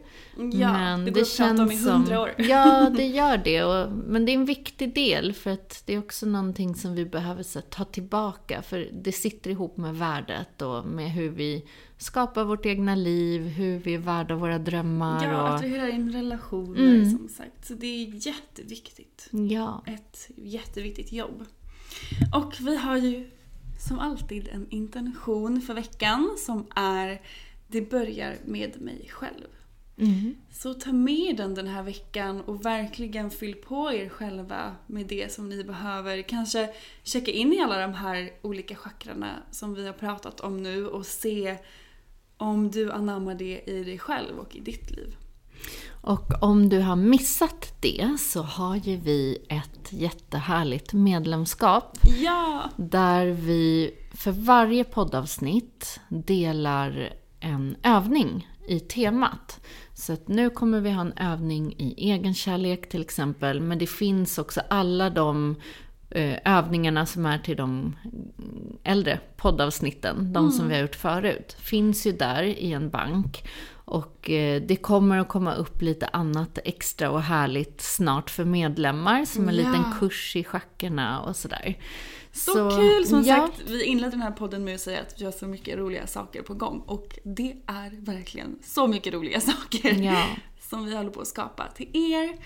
Ja, 0.53 0.97
det 1.05 1.11
går 1.11 1.21
att 1.21 1.37
prata 1.37 1.63
om 1.63 1.71
i 1.71 1.77
hundra 1.77 2.21
år. 2.21 2.31
Ja, 2.37 2.89
det 2.97 3.05
gör 3.07 3.37
det. 3.37 3.63
Och, 3.63 3.91
men 3.91 4.25
det 4.25 4.31
är 4.31 4.33
en 4.33 4.45
viktig 4.45 4.95
del 4.95 5.33
för 5.33 5.51
att 5.51 5.83
det 5.85 5.93
är 5.93 5.99
också 5.99 6.25
någonting 6.25 6.75
som 6.75 6.95
vi 6.95 7.05
behöver 7.05 7.43
så, 7.43 7.61
ta 7.61 7.85
tillbaka. 7.85 8.61
För 8.61 8.89
det 8.93 9.11
sitter 9.11 9.51
ihop 9.51 9.77
med 9.77 9.95
värdet 9.95 10.61
och 10.61 10.85
med 10.85 11.11
hur 11.11 11.29
vi 11.29 11.65
skapar 11.97 12.43
vårt 12.43 12.65
egna 12.65 12.95
liv, 12.95 13.41
hur 13.41 13.79
vi 13.79 13.93
är 13.93 13.97
värda 13.99 14.35
våra 14.35 14.59
drömmar. 14.59 15.23
Ja, 15.25 15.41
och, 15.41 15.55
attrahera 15.55 15.89
in 15.89 16.11
relationer 16.11 16.79
Mm. 16.95 17.17
som 17.17 17.27
sagt. 17.29 17.65
Så 17.67 17.73
det 17.73 17.87
är 17.87 18.27
jätteviktigt. 18.27 19.27
ja. 19.31 19.83
Ett 19.87 20.29
jätteviktigt 20.35 21.11
jobb. 21.11 21.45
Och 22.33 22.53
vi 22.59 22.77
har 22.77 22.97
ju 22.97 23.29
som 23.87 23.99
alltid 23.99 24.47
en 24.47 24.67
intention 24.69 25.61
för 25.61 25.73
veckan 25.73 26.35
som 26.37 26.67
är 26.75 27.21
Det 27.71 27.89
börjar 27.89 28.37
med 28.45 28.81
mig 28.81 29.09
själv. 29.11 29.47
Mm. 29.97 30.35
Så 30.51 30.73
ta 30.73 30.91
med 30.91 31.37
den 31.37 31.55
den 31.55 31.67
här 31.67 31.83
veckan 31.83 32.41
och 32.41 32.65
verkligen 32.65 33.31
fyll 33.31 33.55
på 33.55 33.93
er 33.93 34.09
själva 34.09 34.75
med 34.87 35.07
det 35.07 35.33
som 35.33 35.49
ni 35.49 35.63
behöver. 35.63 36.21
Kanske 36.21 36.69
checka 37.03 37.31
in 37.31 37.53
i 37.53 37.61
alla 37.61 37.77
de 37.81 37.93
här 37.93 38.31
olika 38.41 38.75
chakrarna 38.75 39.43
som 39.51 39.73
vi 39.73 39.85
har 39.85 39.93
pratat 39.93 40.39
om 40.39 40.63
nu 40.63 40.87
och 40.87 41.05
se 41.05 41.57
om 42.37 42.71
du 42.71 42.91
anammar 42.91 43.35
det 43.35 43.63
i 43.65 43.83
dig 43.83 43.99
själv 43.99 44.39
och 44.39 44.55
i 44.55 44.59
ditt 44.59 44.91
liv. 44.91 45.15
Och 46.01 46.43
om 46.43 46.69
du 46.69 46.79
har 46.79 46.95
missat 46.95 47.73
det 47.79 48.17
så 48.19 48.41
har 48.41 48.75
ju 48.75 48.97
vi 48.97 49.45
ett 49.49 49.93
jättehärligt 49.93 50.93
medlemskap 50.93 51.97
Ja! 52.23 52.69
där 52.75 53.25
vi 53.27 53.93
för 54.13 54.31
varje 54.31 54.83
poddavsnitt 54.83 55.99
delar 56.09 57.13
en 57.41 57.75
övning 57.83 58.47
i 58.67 58.79
temat. 58.79 59.59
Så 59.93 60.17
nu 60.25 60.49
kommer 60.49 60.79
vi 60.79 60.91
ha 60.91 61.01
en 61.01 61.13
övning 61.17 61.73
i 61.77 62.09
egenkärlek 62.11 62.89
till 62.89 63.01
exempel, 63.01 63.61
men 63.61 63.77
det 63.77 63.87
finns 63.87 64.37
också 64.37 64.61
alla 64.69 65.09
de 65.09 65.55
eh, 66.09 66.37
övningarna 66.45 67.05
som 67.05 67.25
är 67.25 67.37
till 67.37 67.57
de 67.57 67.95
äldre 68.83 69.19
poddavsnitten, 69.37 70.33
de 70.33 70.51
som 70.51 70.67
vi 70.67 70.73
har 70.73 70.81
gjort 70.81 70.95
förut, 70.95 71.55
finns 71.59 72.07
ju 72.07 72.11
där 72.11 72.43
i 72.43 72.73
en 72.73 72.89
bank. 72.89 73.43
Och 73.85 74.29
eh, 74.29 74.61
det 74.61 74.75
kommer 74.75 75.17
att 75.17 75.27
komma 75.27 75.53
upp 75.55 75.81
lite 75.81 76.07
annat 76.07 76.59
extra 76.65 77.09
och 77.11 77.21
härligt 77.21 77.81
snart 77.81 78.29
för 78.29 78.45
medlemmar, 78.45 79.25
som 79.25 79.49
en 79.49 79.55
Ja. 79.55 79.61
liten 79.61 79.83
kurs 79.99 80.35
i 80.35 80.43
schackerna 80.43 81.19
och 81.21 81.35
sådär. 81.35 81.75
Så, 82.33 82.69
kul! 82.69 83.05
Som 83.05 83.23
ja. 83.23 83.35
sagt, 83.35 83.69
vi 83.69 83.83
inledde 83.85 84.11
den 84.11 84.21
här 84.21 84.31
podden 84.31 84.63
med 84.63 84.75
att 84.75 84.81
säga 84.81 85.01
att 85.01 85.21
vi 85.21 85.25
har 85.25 85.31
så 85.31 85.45
mycket 85.47 85.77
roliga 85.77 86.07
saker 86.07 86.41
på 86.41 86.53
gång. 86.53 86.83
Och 86.85 87.19
det 87.23 87.55
är 87.65 88.05
verkligen 88.05 88.59
så 88.63 88.87
mycket 88.87 89.13
roliga 89.13 89.41
saker 89.41 89.93
Ja. 90.03 90.25
som 90.69 90.85
vi 90.85 90.95
håller 90.95 91.09
på 91.09 91.21
att 91.21 91.27
skapa 91.27 91.67
till 91.75 91.89
er. 92.13 92.37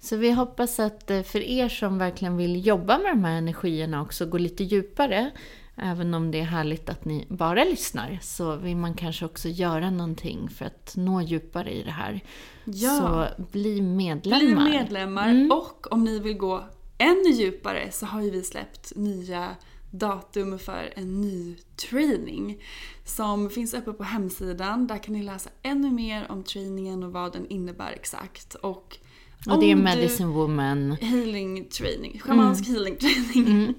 Så 0.00 0.16
vi 0.16 0.30
hoppas 0.32 0.80
att 0.80 1.10
eh, 1.10 1.22
för 1.22 1.40
er 1.40 1.68
som 1.68 1.98
verkligen 1.98 2.36
vill 2.36 2.66
jobba 2.66 2.98
med 2.98 3.12
de 3.12 3.24
här 3.24 3.38
energierna 3.38 4.02
också, 4.02 4.26
gå 4.26 4.38
lite 4.38 4.64
djupare, 4.64 5.30
även 5.76 6.14
om 6.14 6.30
det 6.30 6.38
är 6.40 6.44
härligt 6.44 6.88
att 6.88 7.04
ni 7.04 7.26
bara 7.28 7.64
lyssnar, 7.64 8.18
så 8.22 8.56
vill 8.56 8.76
man 8.76 8.94
kanske 8.94 9.24
också 9.24 9.48
göra 9.48 9.90
någonting 9.90 10.48
för 10.48 10.64
att 10.64 10.92
nå 10.96 11.22
djupare 11.22 11.70
i 11.70 11.82
det 11.82 11.90
här. 11.90 12.20
Ja. 12.64 12.90
Så 13.36 13.42
bli 13.52 13.80
medlemmar. 13.82 14.62
Bli 14.64 14.72
medlemmar 14.78 15.28
Mm. 15.28 15.50
och 15.52 15.92
om 15.92 16.04
ni 16.04 16.18
vill 16.18 16.36
gå 16.36 16.64
ännu 17.00 17.30
djupare 17.30 17.90
så 17.90 18.06
har 18.06 18.22
ju 18.22 18.30
vi 18.30 18.42
släppt 18.42 18.92
nya 18.96 19.56
datum 19.90 20.58
för 20.58 20.92
en 20.96 21.20
ny 21.20 21.56
training 21.76 22.62
som 23.04 23.50
finns 23.50 23.74
uppe 23.74 23.92
på 23.92 24.04
hemsidan. 24.04 24.86
Där 24.86 24.98
kan 24.98 25.14
ni 25.14 25.22
läsa 25.22 25.50
ännu 25.62 25.90
mer 25.90 26.26
om 26.30 26.44
trainingen 26.44 27.02
och 27.02 27.12
vad 27.12 27.32
den 27.32 27.46
innebär 27.46 27.92
exakt. 27.92 28.54
Och, 28.54 28.98
och 29.46 29.60
det 29.60 29.70
är 29.70 29.76
Medicine 29.76 30.28
du, 30.28 30.34
Woman. 30.34 30.92
Healing 30.92 31.68
training. 31.68 32.20
Schamansk 32.20 32.68
mm. 32.68 32.74
healing 32.74 32.96
training. 32.96 33.74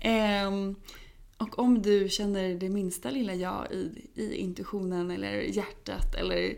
Mm. 0.00 0.46
um, 0.46 0.74
och 1.36 1.58
om 1.58 1.82
du 1.82 2.08
känner 2.08 2.54
det 2.54 2.68
minsta 2.68 3.10
lilla 3.10 3.34
ja 3.34 3.66
i, 3.70 4.08
i 4.14 4.34
intuitionen 4.34 5.10
eller 5.10 5.32
hjärtat 5.32 6.14
eller 6.14 6.54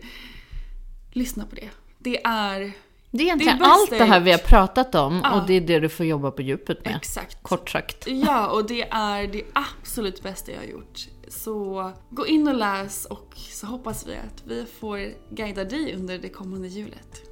lyssna 1.12 1.46
på 1.46 1.54
det. 1.54 1.70
Det 1.98 2.24
är 2.24 2.72
det 3.16 3.22
är 3.22 3.24
egentligen 3.24 3.58
det 3.58 3.64
allt 3.64 3.90
det 3.90 4.04
här 4.04 4.20
vi 4.20 4.30
har 4.30 4.38
pratat 4.38 4.94
om 4.94 5.20
ja. 5.24 5.40
och 5.40 5.46
det 5.46 5.54
är 5.54 5.60
det 5.60 5.80
du 5.80 5.88
får 5.88 6.06
jobba 6.06 6.30
på 6.30 6.42
djupet 6.42 6.84
med. 6.84 6.96
Exakt. 6.96 7.42
Kort 7.42 7.70
sagt. 7.70 8.06
Ja, 8.06 8.50
och 8.50 8.66
det 8.66 8.82
är 8.90 9.26
det 9.26 9.42
absolut 9.52 10.22
bästa 10.22 10.52
jag 10.52 10.58
har 10.58 10.66
gjort. 10.66 11.00
Så 11.28 11.92
gå 12.10 12.26
in 12.26 12.48
och 12.48 12.54
läs 12.54 13.04
och 13.04 13.34
så 13.36 13.66
hoppas 13.66 14.06
vi 14.06 14.12
att 14.12 14.42
vi 14.46 14.64
får 14.80 14.98
guida 15.30 15.64
dig 15.64 15.94
under 15.94 16.18
det 16.18 16.28
kommande 16.28 16.68
julet. 16.68 17.22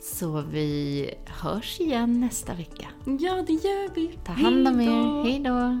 Så 0.00 0.44
vi 0.50 1.10
hörs 1.26 1.80
igen 1.80 2.20
nästa 2.20 2.54
vecka. 2.54 2.88
Ja, 3.04 3.44
det 3.46 3.52
gör 3.52 3.94
vi. 3.94 4.18
Ta 4.24 4.32
hand 4.32 4.68
om 4.68 4.80
er. 4.80 5.24
Hej 5.24 5.40
då. 5.40 5.80